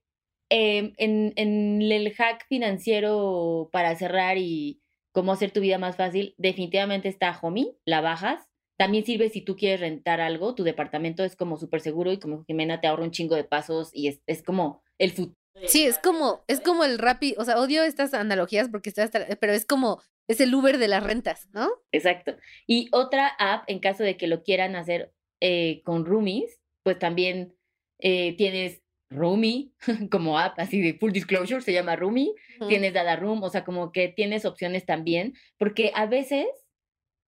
Em, 0.48 0.94
en, 0.96 1.34
en 1.36 1.82
el 1.82 2.14
hack 2.14 2.46
financiero 2.48 3.68
para 3.70 3.94
cerrar 3.94 4.38
y 4.38 4.79
cómo 5.12 5.32
hacer 5.32 5.50
tu 5.50 5.60
vida 5.60 5.78
más 5.78 5.96
fácil, 5.96 6.34
definitivamente 6.38 7.08
está 7.08 7.38
Homey, 7.40 7.76
la 7.84 8.00
bajas. 8.00 8.46
También 8.78 9.04
sirve 9.04 9.28
si 9.28 9.42
tú 9.42 9.56
quieres 9.56 9.80
rentar 9.80 10.20
algo, 10.20 10.54
tu 10.54 10.64
departamento 10.64 11.22
es 11.22 11.36
como 11.36 11.58
súper 11.58 11.80
seguro 11.80 12.12
y 12.12 12.18
como 12.18 12.44
Jimena 12.44 12.80
te 12.80 12.86
ahorra 12.86 13.04
un 13.04 13.10
chingo 13.10 13.34
de 13.34 13.44
pasos 13.44 13.90
y 13.92 14.08
es, 14.08 14.22
es 14.26 14.42
como 14.42 14.82
el 14.98 15.12
futuro. 15.12 15.36
Sí, 15.66 15.84
es 15.84 15.98
como, 15.98 16.42
es 16.46 16.60
como 16.60 16.84
el 16.84 16.98
Rappi, 16.98 17.34
o 17.36 17.44
sea, 17.44 17.60
odio 17.60 17.82
estas 17.82 18.14
analogías 18.14 18.68
porque 18.70 18.88
está 18.88 19.10
pero 19.38 19.52
es 19.52 19.66
como 19.66 20.00
es 20.28 20.40
el 20.40 20.54
Uber 20.54 20.78
de 20.78 20.88
las 20.88 21.02
rentas, 21.02 21.48
¿no? 21.52 21.68
Exacto. 21.92 22.36
Y 22.66 22.88
otra 22.92 23.26
app, 23.38 23.64
en 23.66 23.80
caso 23.80 24.04
de 24.04 24.16
que 24.16 24.28
lo 24.28 24.42
quieran 24.42 24.76
hacer 24.76 25.12
eh, 25.40 25.82
con 25.84 26.06
roomies, 26.06 26.60
pues 26.84 26.98
también 26.98 27.56
eh, 27.98 28.36
tienes 28.36 28.80
Rumi 29.10 29.74
como 30.10 30.38
app, 30.38 30.58
así 30.58 30.80
de 30.80 30.94
full 30.94 31.12
disclosure, 31.12 31.60
se 31.60 31.72
llama 31.72 31.96
Rumi. 31.96 32.34
Ujú. 32.58 32.68
Tienes 32.68 32.94
Dada 32.94 33.16
Room, 33.16 33.42
o 33.42 33.50
sea, 33.50 33.64
como 33.64 33.92
que 33.92 34.08
tienes 34.08 34.44
opciones 34.44 34.86
también, 34.86 35.34
porque 35.58 35.92
a 35.94 36.06
veces 36.06 36.46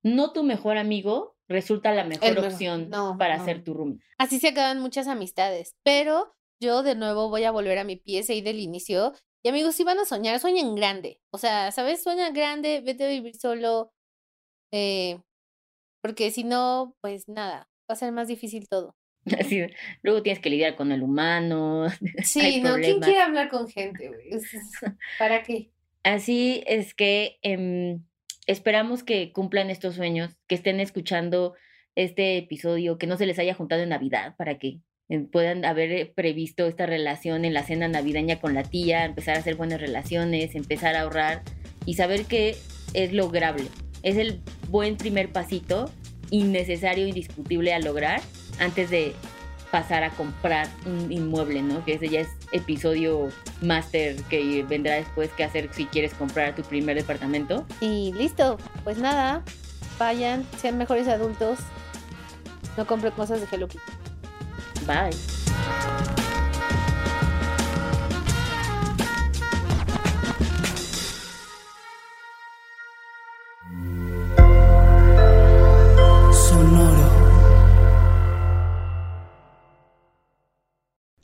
no 0.03 0.33
tu 0.33 0.43
mejor 0.43 0.79
amigo 0.79 1.37
resulta 1.49 1.93
la 1.93 2.05
mejor 2.05 2.39
opción 2.39 2.89
no, 2.89 3.17
para 3.19 3.39
no. 3.39 3.45
ser 3.45 3.63
tu 3.63 3.75
roomie. 3.75 4.01
Así 4.19 4.39
se 4.39 4.49
acaban 4.49 4.81
muchas 4.81 5.07
amistades. 5.07 5.77
Pero 5.85 6.33
yo 6.61 6.83
de 6.83 6.95
nuevo 6.95 7.29
voy 7.29 7.45
a 7.45 7.51
volver 7.51 7.79
a 7.79 7.85
mi 7.85 7.97
PSI 7.97 8.41
del 8.41 8.59
inicio. 8.61 9.13
Y 9.45 9.49
amigos, 9.49 9.75
si 9.75 9.85
van 9.85 9.99
a 9.99 10.05
soñar, 10.05 10.39
sueñen 10.41 10.75
grande. 10.75 11.21
O 11.33 11.39
sea, 11.39 11.73
¿sabes? 11.73 12.03
Sueña 12.03 12.31
grande, 12.31 12.81
vete 12.81 13.05
a 13.05 13.09
vivir 13.09 13.37
solo. 13.37 13.93
eh, 14.73 15.21
porque 16.03 16.31
si 16.33 16.43
no, 16.43 16.97
pues 17.01 17.29
nada, 17.29 17.69
va 17.89 17.95
a 17.95 17.97
ser 17.97 18.13
más 18.13 18.27
difícil 18.29 18.67
todo. 18.69 18.97
Así, 19.39 19.65
luego 20.03 20.23
tienes 20.23 20.41
que 20.41 20.51
lidiar 20.51 20.75
con 20.75 20.93
el 20.93 21.03
humano. 21.03 21.87
Sí, 22.25 22.61
no, 22.61 22.77
¿quién 22.77 23.01
quiere 23.01 23.21
hablar 23.21 23.49
con 23.49 23.69
gente, 23.69 24.09
güey? 24.09 24.41
¿Para 25.19 25.43
qué? 25.43 25.71
Así 26.03 26.65
es 26.67 26.95
que 26.95 27.39
em, 27.43 28.03
esperamos 28.47 29.05
que 29.05 29.33
cumplan 29.33 29.71
estos 29.71 29.95
sueños, 29.95 30.37
que 30.49 30.57
estén 30.57 30.81
escuchando 30.81 31.55
este 31.95 32.39
episodio, 32.39 32.99
que 32.99 33.07
no 33.07 33.17
se 33.17 33.27
les 33.27 33.39
haya 33.39 33.55
juntado 33.55 33.83
en 33.83 33.91
Navidad 33.91 34.35
para 34.37 34.59
que 34.59 34.81
eh, 35.09 35.19
puedan 35.21 35.65
haber 35.65 35.93
eh, 35.93 36.13
previsto 36.13 36.67
esta 36.67 36.87
relación 36.87 37.45
en 37.45 37.55
la 37.55 37.63
cena 37.63 37.87
navideña 37.87 38.41
con 38.41 38.55
la 38.55 38.65
tía, 38.65 39.05
empezar 39.05 39.37
a 39.37 39.41
hacer 39.41 39.55
buenas 39.55 39.81
relaciones, 39.81 40.55
empezar 40.55 40.97
a 40.97 41.03
ahorrar 41.03 41.43
y 41.87 41.95
saber 41.95 42.25
que 42.25 42.57
es 42.95 43.13
lograble. 43.13 43.67
Es 44.03 44.17
el 44.17 44.41
buen 44.71 44.97
primer 44.97 45.31
pasito, 45.31 45.91
innecesario, 46.31 47.07
indiscutible 47.07 47.73
a 47.73 47.79
lograr 47.79 48.21
antes 48.59 48.91
de 48.91 49.15
pasar 49.71 50.05
a 50.05 50.11
comprar 50.11 50.69
un 50.85 51.11
inmueble, 51.11 51.63
¿no? 51.63 51.85
Que 51.85 51.95
ese 51.95 52.09
ya 52.09 52.21
es 52.21 52.29
episodio 52.53 53.31
máster 53.63 54.17
que 54.25 54.63
vendrá 54.69 54.95
después 54.95 55.31
que 55.31 55.45
hacer 55.45 55.71
si 55.73 55.87
quieres 55.87 56.13
comprar 56.13 56.55
tu 56.55 56.63
primer 56.63 56.97
departamento. 56.97 57.65
Y 57.81 58.13
listo, 58.13 58.59
pues 58.85 58.99
nada, 58.99 59.43
vayan, 59.99 60.47
sean 60.59 60.77
mejores 60.77 61.09
adultos. 61.09 61.59
No 62.77 62.87
compren 62.87 63.13
cosas 63.15 63.41
de 63.41 63.47
Hello 63.51 63.67
Kitty. 63.67 63.83
Bye. 64.87 66.02